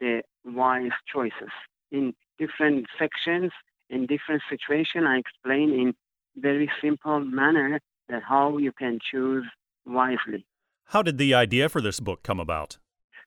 the 0.00 0.22
wise 0.44 0.90
choices. 1.12 1.50
In 1.90 2.14
different 2.38 2.86
sections 2.98 3.52
in 3.92 4.06
different 4.06 4.42
situations. 4.48 5.04
I 5.06 5.18
explain 5.18 5.70
in 5.72 5.94
very 6.36 6.68
simple 6.80 7.20
manner 7.20 7.78
that 8.08 8.22
how 8.22 8.58
you 8.58 8.72
can 8.72 8.98
choose 9.10 9.44
wisely. 9.84 10.46
How 10.86 11.02
did 11.02 11.18
the 11.18 11.34
idea 11.34 11.68
for 11.68 11.80
this 11.80 12.00
book 12.00 12.22
come 12.22 12.40
about? 12.40 12.78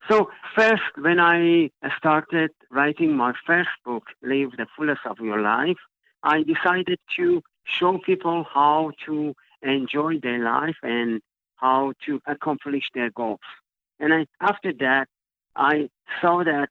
So 0.09 0.29
first, 0.55 0.83
when 0.97 1.19
I 1.19 1.71
started 1.97 2.51
writing 2.69 3.15
my 3.15 3.33
first 3.45 3.69
book, 3.83 4.03
Live 4.21 4.51
the 4.55 4.67
Fullest 4.77 5.01
of 5.05 5.17
Your 5.19 5.41
Life, 5.41 5.77
I 6.21 6.43
decided 6.43 6.99
to 7.15 7.41
show 7.63 7.97
people 7.97 8.45
how 8.51 8.91
to 9.05 9.33
enjoy 9.63 10.19
their 10.19 10.43
life 10.43 10.75
and 10.83 11.21
how 11.55 11.93
to 12.05 12.21
accomplish 12.27 12.83
their 12.93 13.09
goals. 13.09 13.39
And 13.99 14.13
I, 14.13 14.27
after 14.41 14.73
that, 14.73 15.07
I 15.55 15.89
saw 16.21 16.43
that 16.43 16.69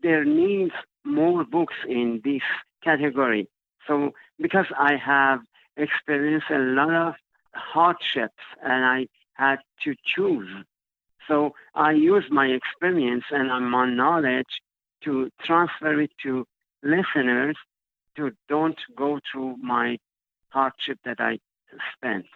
there 0.00 0.24
needs 0.24 0.72
more 1.04 1.44
books 1.44 1.74
in 1.88 2.20
this 2.22 2.42
category. 2.84 3.48
So 3.88 4.12
because 4.38 4.66
I 4.78 4.94
have 4.96 5.40
experienced 5.76 6.50
a 6.50 6.58
lot 6.58 6.92
of 6.92 7.14
hardships 7.54 8.44
and 8.62 8.84
I 8.84 9.06
had 9.32 9.58
to 9.84 9.94
choose. 10.04 10.48
So 11.28 11.52
I 11.74 11.92
use 11.92 12.24
my 12.30 12.46
experience 12.46 13.24
and 13.30 13.70
my 13.70 13.88
knowledge 13.88 14.46
to 15.04 15.30
transfer 15.44 16.00
it 16.00 16.10
to 16.22 16.46
listeners 16.82 17.56
to 18.16 18.32
don't 18.48 18.78
go 18.96 19.20
through 19.30 19.56
my 19.62 19.98
hardship 20.48 20.98
that 21.04 21.20
I 21.20 21.38
spent. 21.94 22.26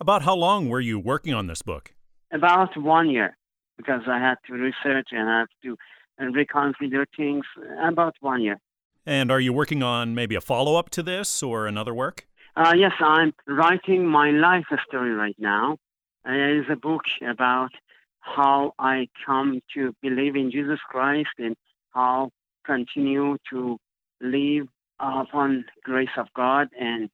About 0.00 0.22
how 0.22 0.34
long 0.34 0.68
were 0.68 0.80
you 0.80 0.98
working 0.98 1.34
on 1.34 1.46
this 1.46 1.62
book? 1.62 1.92
About 2.32 2.76
one 2.76 3.10
year, 3.10 3.36
because 3.76 4.02
I 4.08 4.18
had 4.18 4.36
to 4.46 4.54
research 4.54 5.08
and 5.12 5.28
I 5.30 5.38
have 5.40 5.48
to 5.62 5.76
reconsider 6.18 7.06
things. 7.16 7.44
About 7.82 8.16
one 8.20 8.42
year. 8.42 8.58
And 9.04 9.30
are 9.30 9.40
you 9.40 9.52
working 9.52 9.82
on 9.82 10.14
maybe 10.14 10.34
a 10.34 10.40
follow 10.40 10.76
up 10.76 10.88
to 10.90 11.02
this 11.02 11.42
or 11.42 11.66
another 11.66 11.92
work? 11.92 12.26
Uh, 12.56 12.74
yes, 12.76 12.92
I'm 13.00 13.32
writing 13.46 14.06
my 14.06 14.30
life 14.30 14.66
story 14.86 15.12
right 15.12 15.36
now. 15.38 15.78
Uh, 16.26 16.32
it 16.32 16.58
is 16.58 16.66
a 16.70 16.76
book 16.76 17.02
about 17.28 17.70
how 18.22 18.72
I 18.78 19.08
come 19.26 19.60
to 19.74 19.94
believe 20.00 20.36
in 20.36 20.50
Jesus 20.50 20.78
Christ 20.88 21.30
and 21.38 21.56
how 21.90 22.30
continue 22.64 23.36
to 23.50 23.76
live 24.20 24.66
upon 24.98 25.64
grace 25.82 26.16
of 26.16 26.26
God 26.34 26.68
and 26.78 27.10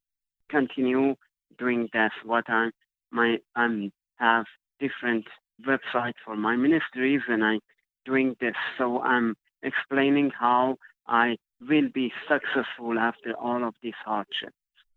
continue 0.49 1.15
doing 1.59 1.89
that. 1.93 2.13
What 2.25 2.49
I'm 2.49 2.71
my 3.11 3.39
I'm 3.57 3.91
have 4.17 4.45
different 4.79 5.25
websites 5.67 6.21
for 6.25 6.37
my 6.37 6.57
ministries 6.57 7.23
and 7.29 7.45
I 7.45 7.59
doing 8.05 8.37
this. 8.41 8.55
So 8.77 9.01
I'm 9.01 9.35
explaining 9.63 10.31
how 10.39 10.77
I 11.07 11.37
will 11.61 11.89
be 11.93 12.13
successful 12.29 12.99
after 12.99 13.33
all 13.33 13.67
of 13.67 13.75
these 13.83 13.95
hardships. 14.05 14.53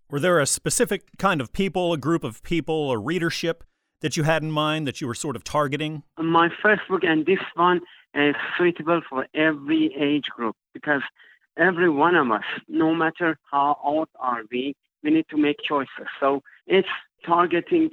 Were 0.09 0.19
there 0.19 0.39
a 0.39 0.45
specific 0.45 1.03
kind 1.17 1.39
of 1.39 1.53
people, 1.53 1.93
a 1.93 1.97
group 1.97 2.23
of 2.23 2.43
people, 2.43 2.91
a 2.91 2.97
readership 2.97 3.63
that 4.01 4.17
you 4.17 4.23
had 4.23 4.43
in 4.43 4.51
mind 4.51 4.87
that 4.87 4.99
you 4.99 5.07
were 5.07 5.15
sort 5.15 5.35
of 5.35 5.43
targeting? 5.43 6.03
My 6.17 6.49
first 6.61 6.81
book 6.89 7.03
and 7.03 7.25
this 7.25 7.39
one 7.55 7.81
is 8.13 8.35
suitable 8.57 9.01
for 9.09 9.27
every 9.33 9.95
age 9.99 10.25
group 10.35 10.55
because 10.73 11.01
every 11.57 11.89
one 11.89 12.15
of 12.15 12.29
us, 12.31 12.43
no 12.67 12.93
matter 12.93 13.37
how 13.51 13.77
old 13.83 14.09
are 14.19 14.41
we, 14.51 14.75
we 15.03 15.11
need 15.11 15.25
to 15.29 15.37
make 15.37 15.57
choices. 15.67 16.07
So 16.19 16.41
it's 16.67 16.87
targeting 17.25 17.89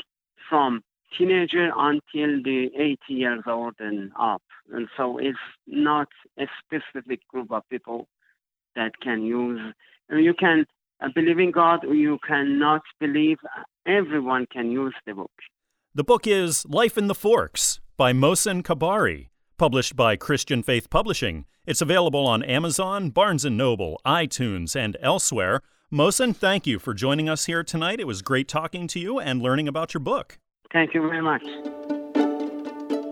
from 0.49 0.83
teenager 1.17 1.71
until 1.77 2.43
the 2.43 2.69
80 2.77 2.99
years 3.09 3.43
old 3.47 3.75
and 3.79 4.11
up. 4.19 4.43
And 4.73 4.89
so 4.97 5.19
it's 5.19 5.39
not 5.67 6.09
a 6.39 6.47
specific 6.63 7.27
group 7.29 7.51
of 7.51 7.63
people 7.71 8.09
that 8.77 8.93
can 9.01 9.23
use. 9.23 9.61
You 10.11 10.35
can 10.35 10.67
uh, 11.01 11.09
believe 11.15 11.39
in 11.39 11.51
God 11.51 11.85
or 11.85 11.95
you 11.95 12.19
cannot 12.27 12.83
believe. 13.01 13.39
Uh, 13.45 13.63
everyone 13.87 14.47
can 14.53 14.71
use 14.71 14.95
the 15.07 15.15
book. 15.15 15.31
The 15.99 16.05
book 16.05 16.29
is 16.29 16.65
Life 16.67 16.97
in 16.97 17.09
the 17.09 17.15
Forks 17.15 17.81
by 17.97 18.13
Mohsen 18.13 18.63
Kabari, 18.63 19.31
published 19.57 19.97
by 19.97 20.15
Christian 20.15 20.63
Faith 20.63 20.91
Publishing. 20.91 21.45
It's 21.67 21.81
available 21.81 22.25
on 22.25 22.45
Amazon, 22.45 23.11
Barnes 23.11 23.45
& 23.45 23.51
Noble, 23.51 24.01
iTunes, 24.07 24.77
and 24.77 24.97
elsewhere. 25.03 25.61
Mohsen, 25.93 26.37
thank 26.37 26.69
you 26.69 26.79
for 26.79 26.95
joining 26.95 27.29
us 27.29 27.47
here 27.47 27.65
tonight. 27.65 27.99
It 27.99 28.07
was 28.07 28.23
great 28.23 28.47
talking 28.47 28.87
to 28.87 29.01
you 29.01 29.19
and 29.19 29.43
learning 29.43 29.67
about 29.67 29.93
your 29.93 30.01
book. 30.01 30.39
Thank 30.73 30.95
you 30.95 31.01
very 31.01 31.21
much. 31.21 31.43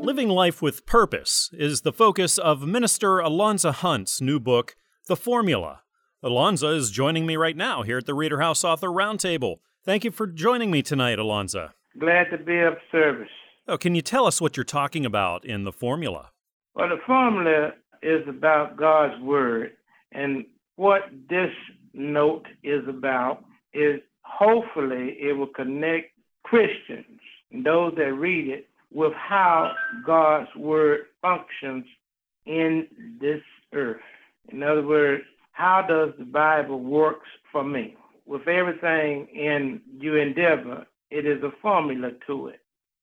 Living 0.05 0.29
Life 0.29 0.63
with 0.63 0.87
Purpose 0.87 1.51
is 1.55 1.81
the 1.81 1.93
focus 1.93 2.39
of 2.39 2.69
Minister 2.69 3.17
Alonza 3.17 3.73
Hunt's 3.73 4.21
new 4.21 4.39
book, 4.39 4.77
The 5.09 5.17
Formula. 5.17 5.81
Alonza 6.23 6.73
is 6.77 6.93
joining 6.93 7.27
me 7.27 7.37
right 7.37 7.57
now 7.57 7.83
here 7.83 7.99
at 7.99 8.07
the 8.07 8.15
Reader 8.15 8.39
House 8.39 8.63
Author 8.63 8.91
Roundtable. 8.91 9.57
Thank 9.85 10.05
you 10.05 10.13
for 10.13 10.29
joining 10.29 10.71
me 10.71 10.83
tonight, 10.83 11.19
Alonza. 11.19 11.73
Glad 11.99 12.25
to 12.31 12.39
be 12.39 12.59
of 12.59 12.75
service. 12.93 13.31
Oh, 13.69 13.79
can 13.79 13.95
you 13.95 14.03
tell 14.03 14.27
us 14.27 14.41
what 14.41 14.57
you're 14.57 14.65
talking 14.65 15.07
about 15.07 15.45
in 15.45 15.65
the 15.65 15.73
formula? 15.73 16.31
Well, 16.75 16.89
the 16.89 17.01
formula 17.07 17.71
is 18.03 18.27
about 18.29 18.77
God's 18.77 19.21
Word. 19.23 19.73
And 20.13 20.45
what 20.77 21.03
this 21.29 21.51
note 21.95 22.47
is 22.63 22.87
about 22.87 23.45
is 23.73 24.01
hopefully 24.23 25.17
it 25.21 25.37
will 25.37 25.47
connect 25.47 26.13
Christians, 26.43 27.21
those 27.51 27.95
that 27.97 28.13
read 28.13 28.49
it, 28.49 28.69
with 28.93 29.13
how 29.15 29.73
God's 30.07 30.55
Word 30.55 31.07
functions 31.23 31.85
in 32.45 32.87
this 33.21 33.43
earth. 33.73 34.01
In 34.51 34.63
other 34.63 34.87
words, 34.87 35.25
how 35.53 35.83
does 35.89 36.11
the 36.19 36.25
Bible 36.25 36.81
works 36.81 37.29
for 37.51 37.65
me? 37.65 37.97
With 38.27 38.47
everything 38.49 39.27
in 39.35 39.81
you 39.99 40.17
endeavor, 40.17 40.87
it 41.11 41.27
is 41.27 41.43
a 41.43 41.51
formula 41.63 42.11
to 42.27 42.49
it. 42.49 42.61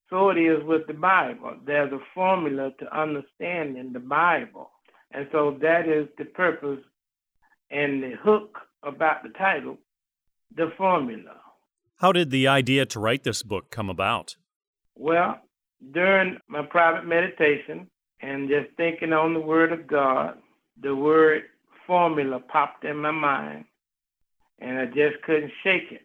So 0.10 0.30
it 0.30 0.38
is 0.38 0.64
with 0.64 0.86
the 0.88 0.94
Bible. 0.94 1.56
There's 1.66 1.92
a 1.92 2.00
formula 2.14 2.72
to 2.80 2.98
understanding 2.98 3.94
the 3.94 4.00
Bible. 4.00 4.70
And 5.12 5.28
so 5.32 5.58
that 5.62 5.88
is 5.88 6.08
the 6.18 6.26
purpose 6.26 6.80
and 7.72 8.04
the 8.04 8.14
hook 8.22 8.60
about 8.84 9.24
the 9.24 9.30
title, 9.30 9.78
the 10.56 10.72
formula. 10.78 11.38
How 11.98 12.12
did 12.12 12.32
the 12.32 12.48
idea 12.48 12.86
to 12.88 13.00
write 13.00 13.24
this 13.24 13.44
book 13.44 13.70
come 13.70 13.90
about? 13.90 14.36
Well, 14.96 15.40
during 15.94 16.38
my 16.48 16.64
private 16.64 17.08
meditation 17.08 17.88
and 18.22 18.50
just 18.50 18.76
thinking 18.78 19.14
on 19.14 19.34
the 19.34 19.40
Word 19.40 19.72
of 19.72 19.88
God, 19.88 20.38
the 20.82 20.96
word 20.96 21.44
formula 21.86 22.40
popped 22.40 22.86
in 22.86 22.98
my 22.98 23.12
mind, 23.12 23.66
and 24.60 24.80
I 24.80 24.86
just 24.86 25.22
couldn't 25.26 25.52
shake 25.64 25.92
it. 25.92 26.02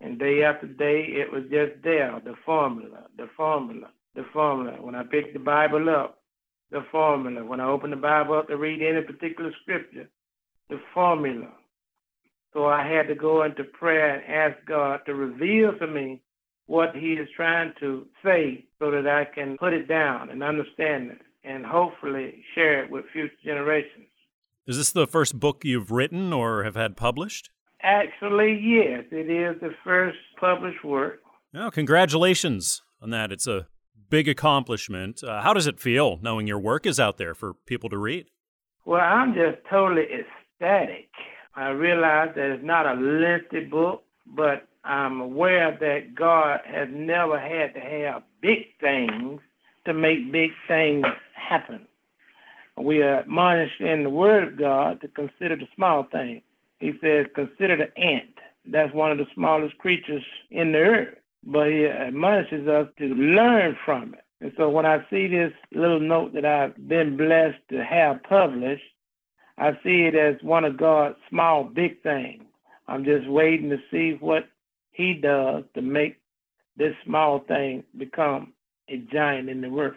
And 0.00 0.18
day 0.18 0.42
after 0.42 0.66
day, 0.66 1.04
it 1.08 1.30
was 1.32 1.44
just 1.50 1.82
there 1.82 2.20
the 2.24 2.34
formula, 2.44 3.06
the 3.16 3.28
formula, 3.36 3.88
the 4.14 4.24
formula. 4.32 4.78
When 4.80 4.94
I 4.94 5.02
picked 5.02 5.34
the 5.34 5.40
Bible 5.40 5.88
up, 5.90 6.20
the 6.70 6.84
formula. 6.90 7.44
When 7.44 7.60
I 7.60 7.68
opened 7.68 7.92
the 7.92 7.98
Bible 7.98 8.38
up 8.38 8.48
to 8.48 8.56
read 8.56 8.82
any 8.82 9.04
particular 9.04 9.52
scripture, 9.62 10.08
the 10.68 10.80
formula. 10.94 11.48
So 12.52 12.66
I 12.66 12.86
had 12.86 13.08
to 13.08 13.14
go 13.14 13.44
into 13.44 13.64
prayer 13.64 14.16
and 14.16 14.54
ask 14.54 14.64
God 14.66 15.00
to 15.06 15.14
reveal 15.14 15.76
to 15.78 15.86
me 15.86 16.22
what 16.66 16.94
He 16.94 17.14
is 17.14 17.28
trying 17.36 17.72
to 17.80 18.06
say 18.24 18.64
so 18.78 18.90
that 18.90 19.06
I 19.06 19.24
can 19.24 19.56
put 19.58 19.72
it 19.72 19.88
down 19.88 20.30
and 20.30 20.42
understand 20.42 21.10
it 21.10 21.18
and 21.44 21.64
hopefully 21.64 22.44
share 22.54 22.84
it 22.84 22.90
with 22.90 23.04
future 23.12 23.34
generations. 23.44 24.06
Is 24.66 24.76
this 24.76 24.92
the 24.92 25.06
first 25.06 25.40
book 25.40 25.64
you've 25.64 25.90
written 25.90 26.32
or 26.32 26.64
have 26.64 26.76
had 26.76 26.96
published? 26.96 27.50
Actually, 27.82 28.58
yes, 28.62 29.04
it 29.10 29.30
is 29.30 29.60
the 29.60 29.74
first 29.84 30.18
published 30.38 30.84
work. 30.84 31.20
Oh, 31.54 31.70
congratulations 31.70 32.82
on 33.00 33.10
that. 33.10 33.32
It's 33.32 33.46
a 33.46 33.66
big 34.08 34.28
accomplishment. 34.28 35.22
Uh, 35.24 35.42
how 35.42 35.52
does 35.52 35.66
it 35.66 35.80
feel 35.80 36.18
knowing 36.22 36.46
your 36.46 36.58
work 36.58 36.86
is 36.86 37.00
out 37.00 37.16
there 37.16 37.34
for 37.34 37.54
people 37.66 37.88
to 37.90 37.98
read? 37.98 38.26
Well, 38.84 39.00
I'm 39.00 39.34
just 39.34 39.58
totally 39.68 40.06
ecstatic. 40.12 41.08
I 41.54 41.68
realize 41.68 42.30
that 42.36 42.50
it's 42.50 42.64
not 42.64 42.86
a 42.86 42.94
lengthy 42.94 43.64
book, 43.64 44.02
but 44.26 44.68
I'm 44.84 45.20
aware 45.20 45.76
that 45.80 46.14
God 46.14 46.60
has 46.64 46.88
never 46.90 47.38
had 47.38 47.74
to 47.74 47.80
have 47.80 48.22
big 48.40 48.66
things 48.80 49.40
to 49.86 49.94
make 49.94 50.30
big 50.30 50.50
things 50.68 51.04
happen 51.34 51.86
we 52.82 53.02
are 53.02 53.20
admonished 53.20 53.80
in 53.80 54.04
the 54.04 54.10
Word 54.10 54.48
of 54.48 54.58
God 54.58 55.00
to 55.00 55.08
consider 55.08 55.56
the 55.56 55.68
small 55.74 56.06
things. 56.10 56.42
He 56.80 56.92
says, 57.00 57.26
consider 57.34 57.76
the 57.76 57.98
ant. 57.98 58.34
That's 58.64 58.92
one 58.92 59.12
of 59.12 59.18
the 59.18 59.26
smallest 59.34 59.78
creatures 59.78 60.24
in 60.50 60.72
the 60.72 60.78
earth. 60.78 61.14
But 61.44 61.68
he 61.68 61.86
admonishes 61.86 62.68
us 62.68 62.88
to 62.98 63.04
learn 63.04 63.76
from 63.84 64.14
it. 64.14 64.24
And 64.40 64.52
so 64.56 64.68
when 64.68 64.86
I 64.86 65.04
see 65.10 65.28
this 65.28 65.52
little 65.72 66.00
note 66.00 66.32
that 66.34 66.44
I've 66.44 66.76
been 66.88 67.16
blessed 67.16 67.58
to 67.70 67.84
have 67.84 68.22
published, 68.22 68.82
I 69.58 69.72
see 69.82 70.06
it 70.06 70.14
as 70.14 70.36
one 70.42 70.64
of 70.64 70.78
God's 70.78 71.16
small, 71.28 71.64
big 71.64 72.02
things. 72.02 72.42
I'm 72.88 73.04
just 73.04 73.28
waiting 73.28 73.68
to 73.70 73.78
see 73.90 74.16
what 74.18 74.48
he 74.90 75.14
does 75.14 75.64
to 75.74 75.82
make 75.82 76.16
this 76.76 76.94
small 77.04 77.40
thing 77.40 77.84
become 77.96 78.54
a 78.88 78.96
giant 79.12 79.50
in 79.50 79.60
the 79.60 79.68
earth. 79.68 79.96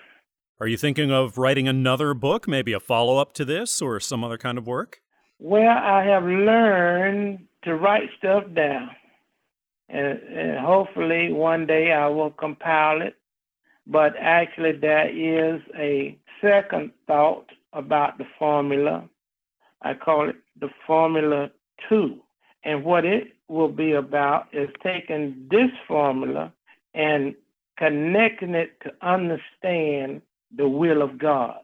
Are 0.59 0.67
you 0.67 0.77
thinking 0.77 1.11
of 1.11 1.37
writing 1.37 1.67
another 1.67 2.13
book, 2.13 2.47
maybe 2.47 2.73
a 2.73 2.79
follow 2.79 3.17
up 3.17 3.33
to 3.33 3.45
this 3.45 3.81
or 3.81 3.99
some 3.99 4.23
other 4.23 4.37
kind 4.37 4.57
of 4.57 4.67
work? 4.67 5.01
Well, 5.39 5.77
I 5.77 6.03
have 6.05 6.23
learned 6.23 7.47
to 7.63 7.75
write 7.75 8.09
stuff 8.17 8.43
down. 8.53 8.89
And, 9.89 10.19
and 10.19 10.57
hopefully 10.59 11.31
one 11.31 11.65
day 11.65 11.91
I 11.91 12.07
will 12.07 12.31
compile 12.31 13.01
it. 13.01 13.15
But 13.85 14.13
actually, 14.19 14.71
there 14.73 15.09
is 15.09 15.61
a 15.77 16.17
second 16.41 16.91
thought 17.05 17.49
about 17.73 18.17
the 18.17 18.25
formula. 18.39 19.03
I 19.81 19.93
call 19.93 20.29
it 20.29 20.37
the 20.59 20.69
Formula 20.87 21.49
2. 21.89 22.19
And 22.63 22.85
what 22.85 23.03
it 23.03 23.33
will 23.49 23.67
be 23.67 23.91
about 23.91 24.47
is 24.53 24.69
taking 24.81 25.47
this 25.51 25.69
formula 25.87 26.53
and 26.93 27.35
connecting 27.77 28.55
it 28.55 28.79
to 28.83 28.93
understand 29.01 30.21
the 30.55 30.67
will 30.67 31.01
of 31.01 31.17
God. 31.17 31.57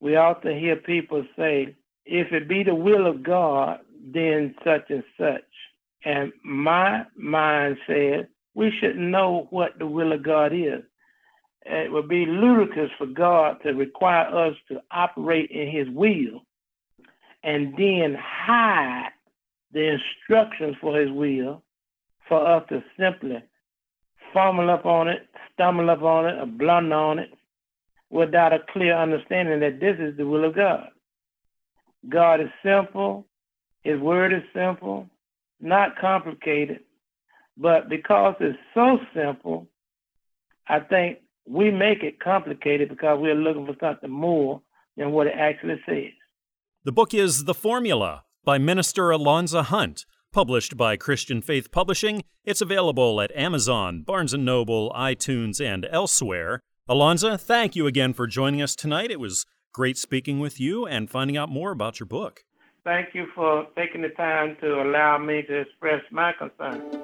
We 0.00 0.16
often 0.16 0.58
hear 0.58 0.76
people 0.76 1.24
say, 1.36 1.74
if 2.06 2.32
it 2.32 2.48
be 2.48 2.62
the 2.62 2.74
will 2.74 3.06
of 3.06 3.22
God, 3.22 3.80
then 4.12 4.54
such 4.64 4.90
and 4.90 5.04
such. 5.18 5.42
And 6.04 6.32
my 6.44 7.04
mind 7.16 7.78
says 7.86 8.26
we 8.54 8.72
should 8.80 8.96
know 8.96 9.46
what 9.50 9.78
the 9.78 9.86
will 9.86 10.12
of 10.12 10.22
God 10.22 10.52
is. 10.52 10.82
It 11.66 11.90
would 11.90 12.08
be 12.08 12.26
ludicrous 12.26 12.90
for 12.98 13.06
God 13.06 13.56
to 13.62 13.72
require 13.72 14.26
us 14.48 14.54
to 14.68 14.82
operate 14.90 15.50
in 15.50 15.70
His 15.70 15.88
will 15.88 16.42
and 17.42 17.74
then 17.76 18.16
hide 18.20 19.10
the 19.72 19.98
instructions 19.98 20.76
for 20.80 20.98
His 20.98 21.10
will 21.10 21.62
for 22.28 22.46
us 22.46 22.64
to 22.68 22.82
simply 22.98 23.42
fumble 24.32 24.70
up 24.70 24.84
on 24.84 25.08
it, 25.08 25.26
stumble 25.54 25.90
up 25.90 26.02
on 26.02 26.26
it, 26.26 26.38
or 26.38 26.46
blunder 26.46 26.94
on 26.94 27.18
it 27.18 27.30
without 28.10 28.52
a 28.52 28.58
clear 28.72 28.96
understanding 28.96 29.60
that 29.60 29.80
this 29.80 29.96
is 29.98 30.16
the 30.16 30.26
will 30.26 30.44
of 30.44 30.54
God. 30.54 30.88
God 32.08 32.40
is 32.40 32.48
simple, 32.62 33.26
His 33.82 34.00
word 34.00 34.32
is 34.32 34.42
simple, 34.54 35.08
not 35.60 35.96
complicated, 35.98 36.80
but 37.56 37.88
because 37.88 38.34
it's 38.40 38.58
so 38.74 38.98
simple, 39.14 39.68
I 40.68 40.80
think 40.80 41.18
we 41.46 41.70
make 41.70 42.02
it 42.02 42.20
complicated 42.20 42.88
because 42.88 43.18
we're 43.20 43.34
looking 43.34 43.66
for 43.66 43.76
something 43.80 44.10
more 44.10 44.60
than 44.96 45.12
what 45.12 45.26
it 45.26 45.34
actually 45.36 45.80
says. 45.86 46.12
The 46.84 46.92
book 46.92 47.14
is 47.14 47.44
The 47.44 47.54
Formula 47.54 48.24
by 48.44 48.58
Minister 48.58 49.04
Alonza 49.04 49.64
Hunt, 49.64 50.04
published 50.32 50.76
by 50.76 50.96
Christian 50.96 51.40
Faith 51.40 51.70
Publishing. 51.70 52.22
It's 52.44 52.60
available 52.60 53.20
at 53.20 53.34
Amazon, 53.36 54.02
Barnes 54.02 54.34
& 54.34 54.38
Noble, 54.38 54.92
iTunes, 54.94 55.64
and 55.64 55.86
elsewhere. 55.90 56.60
Alonza, 56.88 57.40
thank 57.40 57.74
you 57.74 57.86
again 57.86 58.12
for 58.12 58.26
joining 58.26 58.60
us 58.60 58.74
tonight. 58.74 59.10
It 59.10 59.20
was 59.20 59.46
great 59.74 59.98
speaking 59.98 60.38
with 60.38 60.58
you 60.58 60.86
and 60.86 61.10
finding 61.10 61.36
out 61.36 61.50
more 61.50 61.72
about 61.72 62.00
your 62.00 62.06
book. 62.06 62.44
Thank 62.84 63.14
you 63.14 63.26
for 63.34 63.66
taking 63.76 64.02
the 64.02 64.08
time 64.10 64.56
to 64.60 64.82
allow 64.82 65.18
me 65.18 65.42
to 65.42 65.60
express 65.60 66.02
my 66.10 66.32
concerns. 66.32 66.94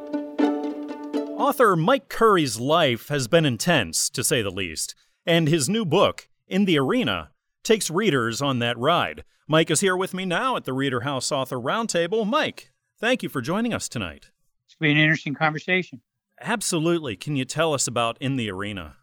Author 1.39 1.75
Mike 1.75 2.09
Curry's 2.09 2.61
life 2.61 3.09
has 3.09 3.27
been 3.27 3.45
intense, 3.45 4.09
to 4.11 4.23
say 4.23 4.41
the 4.41 4.51
least, 4.51 4.95
and 5.27 5.49
his 5.49 5.69
new 5.69 5.85
book, 5.85 6.29
In 6.47 6.65
the 6.65 6.79
Arena, 6.79 7.31
takes 7.65 7.91
readers 7.91 8.41
on 8.41 8.59
that 8.61 8.79
ride. 8.79 9.25
Mike 9.49 9.71
is 9.71 9.81
here 9.81 9.97
with 9.97 10.15
me 10.15 10.25
now 10.25 10.55
at 10.55 10.65
the 10.65 10.73
Reader 10.73 11.01
House 11.01 11.33
Author 11.33 11.57
Roundtable. 11.57 12.27
Mike, 12.27 12.71
thank 12.99 13.23
you 13.23 13.29
for 13.29 13.41
joining 13.41 13.75
us 13.75 13.89
tonight. 13.89 14.31
It's 14.67 14.77
been 14.77 14.93
an 14.93 15.03
interesting 15.03 15.35
conversation. 15.35 16.03
Absolutely. 16.41 17.17
Can 17.17 17.37
you 17.37 17.45
tell 17.45 17.75
us 17.75 17.87
about 17.87 18.17
In 18.21 18.37
the 18.37 18.51
Arena? 18.51 18.97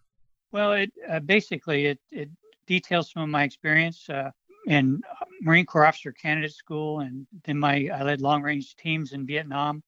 Well, 0.51 0.73
it 0.73 0.91
uh, 1.09 1.19
basically 1.19 1.87
it, 1.87 1.99
it 2.11 2.29
details 2.67 3.11
some 3.11 3.23
of 3.23 3.29
my 3.29 3.43
experience 3.43 4.09
uh, 4.09 4.31
in 4.67 5.01
Marine 5.41 5.65
Corps 5.65 5.85
Officer 5.85 6.11
Candidate 6.11 6.53
School, 6.53 6.99
and 6.99 7.25
then 7.45 7.57
my 7.57 7.89
I 7.93 8.03
led 8.03 8.21
long 8.21 8.43
range 8.43 8.75
teams 8.75 9.13
in 9.13 9.25
Vietnam 9.25 9.83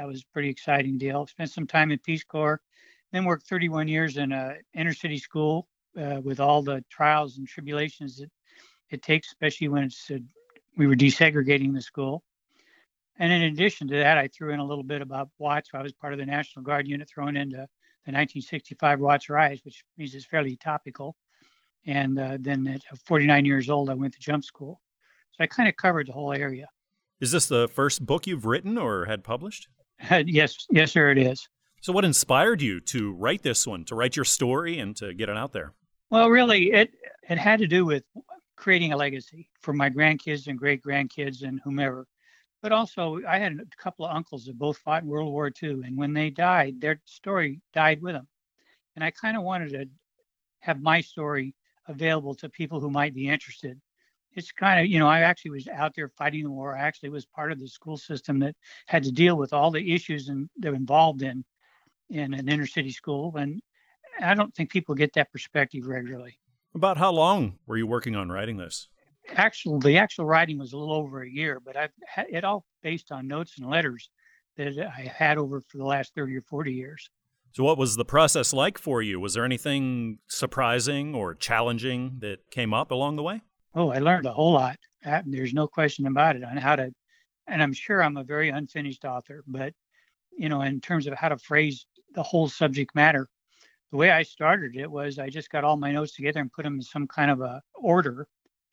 that 0.00 0.06
was 0.06 0.22
a 0.22 0.32
pretty 0.32 0.48
exciting 0.48 0.96
deal. 0.96 1.26
Spent 1.26 1.50
some 1.50 1.66
time 1.66 1.90
in 1.90 1.98
Peace 1.98 2.24
Corps, 2.24 2.60
then 3.12 3.26
worked 3.26 3.46
31 3.46 3.86
years 3.86 4.16
in 4.16 4.32
a 4.32 4.54
inner 4.74 4.94
city 4.94 5.18
school 5.18 5.68
uh, 6.00 6.20
with 6.22 6.40
all 6.40 6.62
the 6.62 6.82
trials 6.90 7.36
and 7.36 7.46
tribulations 7.46 8.16
that 8.16 8.30
it 8.88 9.02
takes, 9.02 9.28
especially 9.28 9.68
when 9.68 9.84
it's 9.84 10.10
uh, 10.10 10.16
we 10.78 10.86
were 10.86 10.96
desegregating 10.96 11.74
the 11.74 11.82
school. 11.82 12.22
And 13.18 13.30
in 13.30 13.42
addition 13.42 13.88
to 13.88 13.96
that, 13.96 14.16
I 14.16 14.28
threw 14.28 14.54
in 14.54 14.60
a 14.60 14.64
little 14.64 14.84
bit 14.84 15.02
about 15.02 15.28
Watts. 15.38 15.68
I 15.74 15.82
was 15.82 15.92
part 15.92 16.14
of 16.14 16.18
the 16.18 16.24
National 16.24 16.64
Guard 16.64 16.88
unit 16.88 17.06
thrown 17.06 17.36
into 17.36 17.56
the 17.56 18.12
1965 18.12 19.00
Watts 19.00 19.28
riots, 19.28 19.62
which 19.64 19.84
means 19.98 20.14
it's 20.14 20.24
fairly 20.24 20.56
topical. 20.56 21.14
And 21.86 22.18
uh, 22.18 22.38
then 22.40 22.66
at 22.66 22.82
49 23.06 23.44
years 23.44 23.70
old, 23.70 23.90
I 23.90 23.94
went 23.94 24.12
to 24.14 24.20
jump 24.20 24.44
school. 24.44 24.80
So 25.32 25.44
I 25.44 25.46
kind 25.46 25.68
of 25.68 25.76
covered 25.76 26.08
the 26.08 26.12
whole 26.12 26.32
area. 26.32 26.66
Is 27.20 27.32
this 27.32 27.46
the 27.46 27.68
first 27.68 28.04
book 28.04 28.26
you've 28.26 28.46
written 28.46 28.78
or 28.78 29.04
had 29.04 29.24
published? 29.24 29.68
yes, 30.26 30.66
yes, 30.70 30.92
sir, 30.92 31.10
it 31.10 31.18
is. 31.18 31.46
So, 31.82 31.92
what 31.92 32.04
inspired 32.04 32.60
you 32.60 32.80
to 32.80 33.12
write 33.12 33.42
this 33.42 33.66
one, 33.66 33.84
to 33.86 33.94
write 33.94 34.16
your 34.16 34.24
story, 34.24 34.78
and 34.78 34.94
to 34.96 35.14
get 35.14 35.28
it 35.28 35.36
out 35.36 35.52
there? 35.52 35.72
Well, 36.10 36.28
really, 36.28 36.72
it 36.72 36.90
it 37.28 37.38
had 37.38 37.58
to 37.60 37.66
do 37.66 37.84
with 37.86 38.04
creating 38.56 38.92
a 38.92 38.96
legacy 38.96 39.48
for 39.62 39.72
my 39.72 39.88
grandkids 39.88 40.46
and 40.46 40.58
great 40.58 40.82
grandkids 40.82 41.42
and 41.42 41.60
whomever. 41.64 42.06
But 42.62 42.72
also, 42.72 43.20
I 43.26 43.38
had 43.38 43.52
a 43.52 43.82
couple 43.82 44.04
of 44.04 44.14
uncles 44.14 44.44
that 44.44 44.58
both 44.58 44.76
fought 44.78 45.02
in 45.02 45.08
World 45.08 45.32
War 45.32 45.50
II, 45.62 45.80
and 45.84 45.96
when 45.96 46.12
they 46.12 46.28
died, 46.28 46.80
their 46.80 47.00
story 47.06 47.62
died 47.72 48.02
with 48.02 48.14
them. 48.14 48.28
And 48.96 49.04
I 49.04 49.10
kind 49.10 49.36
of 49.36 49.42
wanted 49.42 49.70
to 49.70 49.86
have 50.60 50.82
my 50.82 51.00
story 51.00 51.54
available 51.90 52.34
to 52.36 52.48
people 52.48 52.80
who 52.80 52.90
might 52.90 53.14
be 53.14 53.28
interested. 53.28 53.78
It's 54.32 54.52
kind 54.52 54.80
of 54.80 54.86
you 54.86 54.98
know 54.98 55.08
i 55.08 55.20
actually 55.20 55.50
was 55.50 55.68
out 55.68 55.92
there 55.94 56.08
fighting 56.08 56.44
the 56.44 56.50
war. 56.50 56.76
I 56.76 56.80
actually 56.80 57.10
was 57.10 57.26
part 57.26 57.52
of 57.52 57.58
the 57.58 57.68
school 57.68 57.96
system 57.96 58.38
that 58.40 58.54
had 58.86 59.02
to 59.02 59.12
deal 59.12 59.36
with 59.36 59.52
all 59.52 59.70
the 59.70 59.92
issues 59.92 60.28
and 60.28 60.48
they're 60.56 60.74
involved 60.74 61.22
in 61.22 61.44
in 62.08 62.32
an 62.34 62.48
inner 62.48 62.66
city 62.66 62.90
school. 62.90 63.36
And 63.36 63.60
i 64.20 64.34
don't 64.34 64.54
think 64.54 64.70
people 64.70 64.94
get 64.94 65.12
that 65.14 65.32
perspective 65.32 65.86
regularly. 65.86 66.38
About 66.74 66.96
how 66.96 67.10
long 67.10 67.58
were 67.66 67.76
you 67.76 67.86
working 67.86 68.14
on 68.14 68.30
writing 68.30 68.56
this? 68.56 68.88
Actual 69.34 69.80
the 69.80 69.98
actual 69.98 70.24
writing 70.24 70.58
was 70.58 70.72
a 70.72 70.78
little 70.78 70.94
over 70.94 71.22
a 71.22 71.30
year 71.30 71.60
but 71.60 71.76
i've 71.76 71.92
had 72.06 72.26
it 72.30 72.42
all 72.42 72.64
based 72.82 73.12
on 73.12 73.28
notes 73.28 73.58
and 73.58 73.68
letters 73.68 74.10
that 74.56 74.76
i 74.78 75.02
had 75.02 75.38
over 75.38 75.60
for 75.60 75.76
the 75.76 75.84
last 75.84 76.14
30 76.14 76.36
or 76.36 76.42
40 76.42 76.72
years 76.72 77.10
so 77.52 77.64
what 77.64 77.78
was 77.78 77.96
the 77.96 78.04
process 78.04 78.52
like 78.52 78.78
for 78.78 79.02
you 79.02 79.18
was 79.20 79.34
there 79.34 79.44
anything 79.44 80.18
surprising 80.28 81.14
or 81.14 81.34
challenging 81.34 82.16
that 82.20 82.38
came 82.50 82.72
up 82.72 82.90
along 82.90 83.16
the 83.16 83.22
way 83.22 83.40
Oh, 83.74 83.90
I 83.90 83.98
learned 83.98 84.26
a 84.26 84.32
whole 84.32 84.52
lot. 84.52 84.78
There's 85.26 85.54
no 85.54 85.66
question 85.68 86.06
about 86.06 86.36
it 86.36 86.42
on 86.42 86.56
how 86.56 86.76
to, 86.76 86.92
and 87.46 87.62
I'm 87.62 87.72
sure 87.72 88.02
I'm 88.02 88.16
a 88.16 88.24
very 88.24 88.48
unfinished 88.48 89.04
author, 89.04 89.44
but 89.46 89.72
you 90.36 90.48
know, 90.48 90.62
in 90.62 90.80
terms 90.80 91.06
of 91.06 91.14
how 91.14 91.28
to 91.28 91.38
phrase 91.38 91.86
the 92.14 92.22
whole 92.22 92.48
subject 92.48 92.94
matter, 92.94 93.28
the 93.90 93.96
way 93.96 94.10
I 94.10 94.22
started 94.22 94.76
it 94.76 94.90
was 94.90 95.18
I 95.18 95.28
just 95.28 95.50
got 95.50 95.64
all 95.64 95.76
my 95.76 95.92
notes 95.92 96.14
together 96.14 96.40
and 96.40 96.52
put 96.52 96.64
them 96.64 96.76
in 96.76 96.82
some 96.82 97.06
kind 97.06 97.30
of 97.30 97.40
a 97.40 97.62
order, 97.74 98.26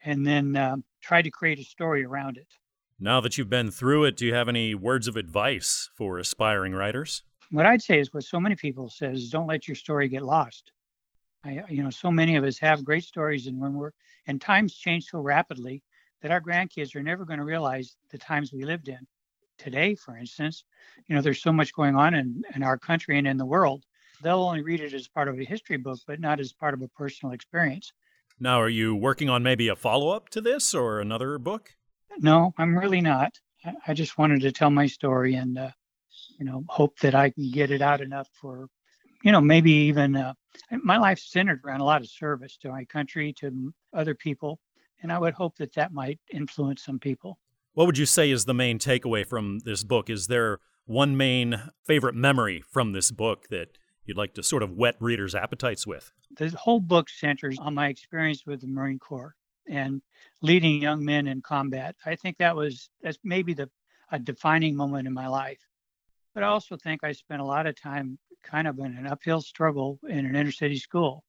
and 0.04 0.26
then 0.26 0.56
uh, 0.56 0.78
tried 1.02 1.24
to 1.24 1.32
create 1.32 1.60
a 1.60 1.64
story 1.64 2.04
around 2.04 2.38
it. 2.38 2.48
Now 3.00 3.22
that 3.22 3.38
you've 3.38 3.50
been 3.50 3.70
through 3.70 4.06
it, 4.06 4.18
do 4.18 4.26
you 4.26 4.34
have 4.34 4.50
any 4.50 4.74
words 4.74 5.08
of 5.08 5.16
advice 5.16 5.92
for 5.96 6.18
aspiring 6.18 6.74
writers? 6.74 7.22
What 7.52 7.66
I'd 7.66 7.82
say 7.82 8.00
is 8.00 8.14
what 8.14 8.24
so 8.24 8.40
many 8.40 8.56
people 8.56 8.90
says: 8.90 9.20
is 9.20 9.30
don't 9.30 9.48
let 9.48 9.68
your 9.68 9.76
story 9.76 10.10
get 10.10 10.24
lost. 10.24 10.72
I, 11.44 11.64
you 11.70 11.84
know, 11.84 11.90
so 11.90 12.12
many 12.12 12.36
of 12.36 12.44
us 12.44 12.58
have 12.60 12.84
great 12.84 13.04
stories, 13.04 13.48
and 13.48 13.60
when 13.60 13.74
we're 13.74 13.92
and 14.26 14.42
times 14.42 14.76
change 14.76 15.06
so 15.06 15.20
rapidly 15.20 15.84
that 16.22 16.32
our 16.32 16.42
grandkids 16.42 16.96
are 16.96 17.04
never 17.04 17.26
going 17.26 17.40
to 17.40 17.46
realize 17.46 17.96
the 18.10 18.18
times 18.18 18.52
we 18.52 18.66
lived 18.66 18.90
in. 18.90 19.00
Today, 19.58 19.96
for 19.96 20.18
instance, 20.18 20.66
you 21.08 21.16
know, 21.16 21.22
there's 21.22 21.42
so 21.42 21.54
much 21.54 21.74
going 21.74 21.96
on 21.96 22.16
in, 22.16 22.44
in 22.56 22.64
our 22.64 22.78
country 22.78 23.18
and 23.18 23.28
in 23.28 23.38
the 23.38 23.46
world. 23.46 23.86
They'll 24.22 24.40
only 24.40 24.62
read 24.62 24.82
it 24.82 24.94
as 24.94 25.08
part 25.08 25.28
of 25.28 25.40
a 25.40 25.44
history 25.44 25.78
book, 25.78 26.00
but 26.06 26.20
not 26.20 26.40
as 26.40 26.54
part 26.54 26.74
of 26.74 26.82
a 26.82 26.88
personal 26.90 27.34
experience. 27.34 27.94
Now, 28.40 28.60
are 28.62 28.70
you 28.70 28.96
working 28.96 29.30
on 29.30 29.42
maybe 29.42 29.68
a 29.68 29.76
follow 29.76 30.10
up 30.10 30.30
to 30.30 30.42
this 30.42 30.74
or 30.74 31.00
another 31.00 31.38
book? 31.38 31.76
No, 32.20 32.54
I'm 32.58 32.78
really 32.78 33.02
not. 33.02 33.40
I 33.88 33.94
just 33.94 34.18
wanted 34.18 34.42
to 34.42 34.52
tell 34.52 34.70
my 34.70 34.88
story 34.88 35.36
and, 35.36 35.58
uh, 35.58 35.72
you 36.38 36.46
know, 36.46 36.64
hope 36.68 37.00
that 37.00 37.16
I 37.16 37.30
can 37.30 37.52
get 37.52 37.72
it 37.72 37.82
out 37.82 38.02
enough 38.02 38.28
for, 38.40 38.68
you 39.24 39.32
know, 39.32 39.42
maybe 39.42 39.72
even 39.72 40.16
uh, 40.16 40.34
my 40.84 40.98
life's 40.98 41.32
centered 41.32 41.62
around 41.66 41.82
a 41.82 41.86
lot 41.86 42.02
of 42.02 42.10
service 42.10 42.58
to 42.62 42.70
my 42.70 42.86
country, 42.86 43.34
to 43.40 43.74
other 43.94 44.16
people, 44.16 44.60
and 45.02 45.12
I 45.12 45.20
would 45.20 45.34
hope 45.34 45.58
that 45.58 45.74
that 45.76 45.94
might 45.94 46.20
influence 46.32 46.84
some 46.84 47.00
people. 47.00 47.38
What 47.74 47.86
would 47.86 47.98
you 47.98 48.06
say 48.06 48.32
is 48.32 48.46
the 48.46 48.54
main 48.54 48.80
takeaway 48.80 49.26
from 49.26 49.60
this 49.60 49.84
book? 49.84 50.10
Is 50.10 50.28
there 50.28 50.60
one 50.86 51.16
main 51.18 51.62
favorite 51.86 52.16
memory 52.16 52.64
from 52.72 52.92
this 52.92 53.12
book 53.12 53.48
that 53.50 53.78
you'd 54.06 54.18
like 54.18 54.34
to 54.36 54.44
sort 54.44 54.64
of 54.64 54.72
whet 54.72 54.96
readers' 55.00 55.36
appetites 55.36 55.86
with? 55.86 56.12
The 56.38 56.50
whole 56.50 56.80
book 56.80 57.10
centers 57.10 57.58
on 57.60 57.74
my 57.76 57.90
experience 57.90 58.46
with 58.46 58.62
the 58.62 58.68
Marine 58.68 59.00
Corps 59.00 59.36
and 59.70 60.02
leading 60.42 60.82
young 60.82 61.04
men 61.04 61.28
in 61.28 61.42
combat. 61.42 61.96
I 62.06 62.16
think 62.16 62.38
that 62.38 62.56
was 62.56 62.90
that's 63.02 63.20
maybe 63.24 63.54
the 63.54 63.70
a 64.12 64.20
defining 64.20 64.76
moment 64.76 65.08
in 65.08 65.14
my 65.14 65.28
life. 65.28 65.60
But 66.38 66.44
I 66.44 66.50
also 66.50 66.78
think 66.78 67.04
I 67.04 67.14
spent 67.14 67.42
a 67.42 67.44
lot 67.44 67.66
of 67.66 67.76
time 67.82 68.20
kind 68.44 68.68
of 68.68 68.78
in 68.78 68.96
an 68.96 69.08
uphill 69.08 69.42
struggle 69.42 70.00
in 70.08 70.24
an 70.24 70.36
inner 70.36 70.52
city 70.52 70.78
school. 70.78 71.24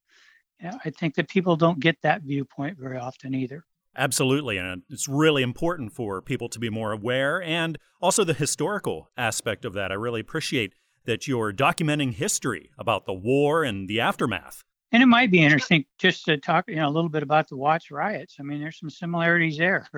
I 0.63 0.91
think 0.91 1.15
that 1.15 1.27
people 1.27 1.55
don't 1.55 1.79
get 1.79 1.97
that 2.03 2.21
viewpoint 2.21 2.77
very 2.77 2.99
often 2.99 3.33
either. 3.33 3.63
Absolutely. 3.97 4.59
And 4.59 4.83
it's 4.87 5.07
really 5.07 5.41
important 5.41 5.93
for 5.93 6.21
people 6.21 6.47
to 6.49 6.59
be 6.59 6.69
more 6.69 6.91
aware 6.91 7.41
and 7.41 7.79
also 7.99 8.23
the 8.23 8.35
historical 8.35 9.09
aspect 9.17 9.65
of 9.65 9.73
that. 9.73 9.91
I 9.91 9.95
really 9.95 10.21
appreciate 10.21 10.75
that 11.05 11.27
you're 11.27 11.51
documenting 11.51 12.13
history 12.13 12.69
about 12.77 13.07
the 13.07 13.13
war 13.13 13.63
and 13.63 13.87
the 13.87 13.99
aftermath. 13.99 14.63
And 14.91 15.01
it 15.01 15.07
might 15.07 15.31
be 15.31 15.43
interesting 15.43 15.85
just 15.97 16.23
to 16.25 16.37
talk 16.37 16.65
you 16.67 16.75
know, 16.75 16.87
a 16.87 16.91
little 16.91 17.09
bit 17.09 17.23
about 17.23 17.47
the 17.47 17.57
Watts 17.57 17.89
riots. 17.89 18.35
I 18.39 18.43
mean, 18.43 18.59
there's 18.59 18.77
some 18.77 18.91
similarities 18.91 19.57
there. 19.57 19.89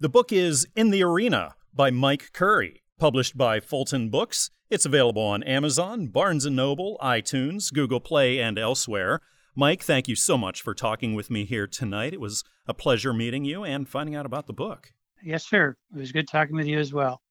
The 0.00 0.08
book 0.08 0.32
is 0.32 0.66
In 0.74 0.88
the 0.88 1.02
Arena 1.02 1.54
by 1.74 1.90
Mike 1.90 2.30
Curry, 2.32 2.82
published 2.98 3.36
by 3.36 3.60
Fulton 3.60 4.10
Books. 4.10 4.50
It's 4.70 4.84
available 4.84 5.22
on 5.22 5.42
Amazon, 5.44 6.08
Barnes 6.08 6.44
& 6.46 6.50
Noble, 6.50 6.98
iTunes, 7.02 7.72
Google 7.72 8.00
Play, 8.00 8.38
and 8.40 8.58
elsewhere. 8.58 9.20
Mike, 9.54 9.82
thank 9.82 10.08
you 10.08 10.14
so 10.14 10.36
much 10.36 10.60
for 10.62 10.74
talking 10.74 11.14
with 11.14 11.30
me 11.30 11.44
here 11.44 11.66
tonight. 11.66 12.12
It 12.12 12.20
was 12.20 12.44
a 12.66 12.74
pleasure 12.74 13.12
meeting 13.12 13.44
you 13.44 13.64
and 13.64 13.88
finding 13.88 14.14
out 14.14 14.26
about 14.26 14.46
the 14.46 14.52
book. 14.52 14.92
Yes, 15.22 15.46
sir. 15.46 15.74
It 15.94 15.98
was 15.98 16.12
good 16.12 16.28
talking 16.28 16.54
with 16.54 16.66
you 16.66 16.78
as 16.78 16.92
well. 16.92 17.22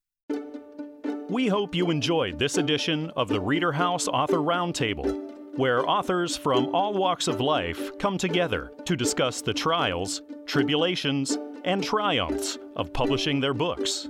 We 1.30 1.48
hope 1.48 1.76
you 1.76 1.92
enjoyed 1.92 2.40
this 2.40 2.58
edition 2.58 3.12
of 3.16 3.28
the 3.30 3.40
Reader 3.40 3.72
House 3.72 4.08
Author 4.08 4.38
Roundtable, 4.38 5.58
where 5.58 5.88
authors 5.88 6.36
from 6.36 6.74
all 6.74 6.94
walks 6.94 7.28
of 7.28 7.42
life 7.42 7.98
come 7.98 8.18
together 8.18 8.72
to 8.86 8.96
discuss 8.96 9.42
the 9.42 9.54
trials, 9.54 10.22
tribulations, 10.46 11.38
and 11.66 11.84
triumphs 11.84 12.58
of 12.76 12.94
publishing 12.94 13.40
their 13.40 13.54
books. 13.54 14.10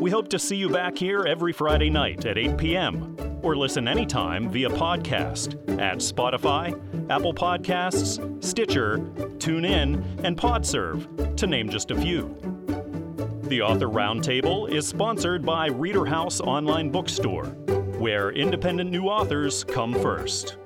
We 0.00 0.10
hope 0.10 0.28
to 0.28 0.38
see 0.38 0.56
you 0.56 0.68
back 0.68 0.98
here 0.98 1.24
every 1.24 1.54
Friday 1.54 1.88
night 1.88 2.26
at 2.26 2.36
8 2.36 2.58
p.m. 2.58 3.16
or 3.42 3.56
listen 3.56 3.88
anytime 3.88 4.50
via 4.50 4.68
podcast 4.68 5.54
at 5.80 5.98
Spotify, 5.98 6.78
Apple 7.10 7.32
Podcasts, 7.32 8.44
Stitcher, 8.44 8.98
TuneIn, 9.38 10.22
and 10.22 10.36
Podserve, 10.36 11.36
to 11.36 11.46
name 11.46 11.70
just 11.70 11.90
a 11.90 11.96
few. 11.98 12.36
The 13.44 13.62
Author 13.62 13.88
Roundtable 13.88 14.70
is 14.70 14.86
sponsored 14.86 15.46
by 15.46 15.68
Reader 15.68 16.04
House 16.04 16.42
Online 16.42 16.90
Bookstore, 16.90 17.46
where 17.98 18.32
independent 18.32 18.90
new 18.90 19.04
authors 19.04 19.64
come 19.64 19.94
first. 19.94 20.58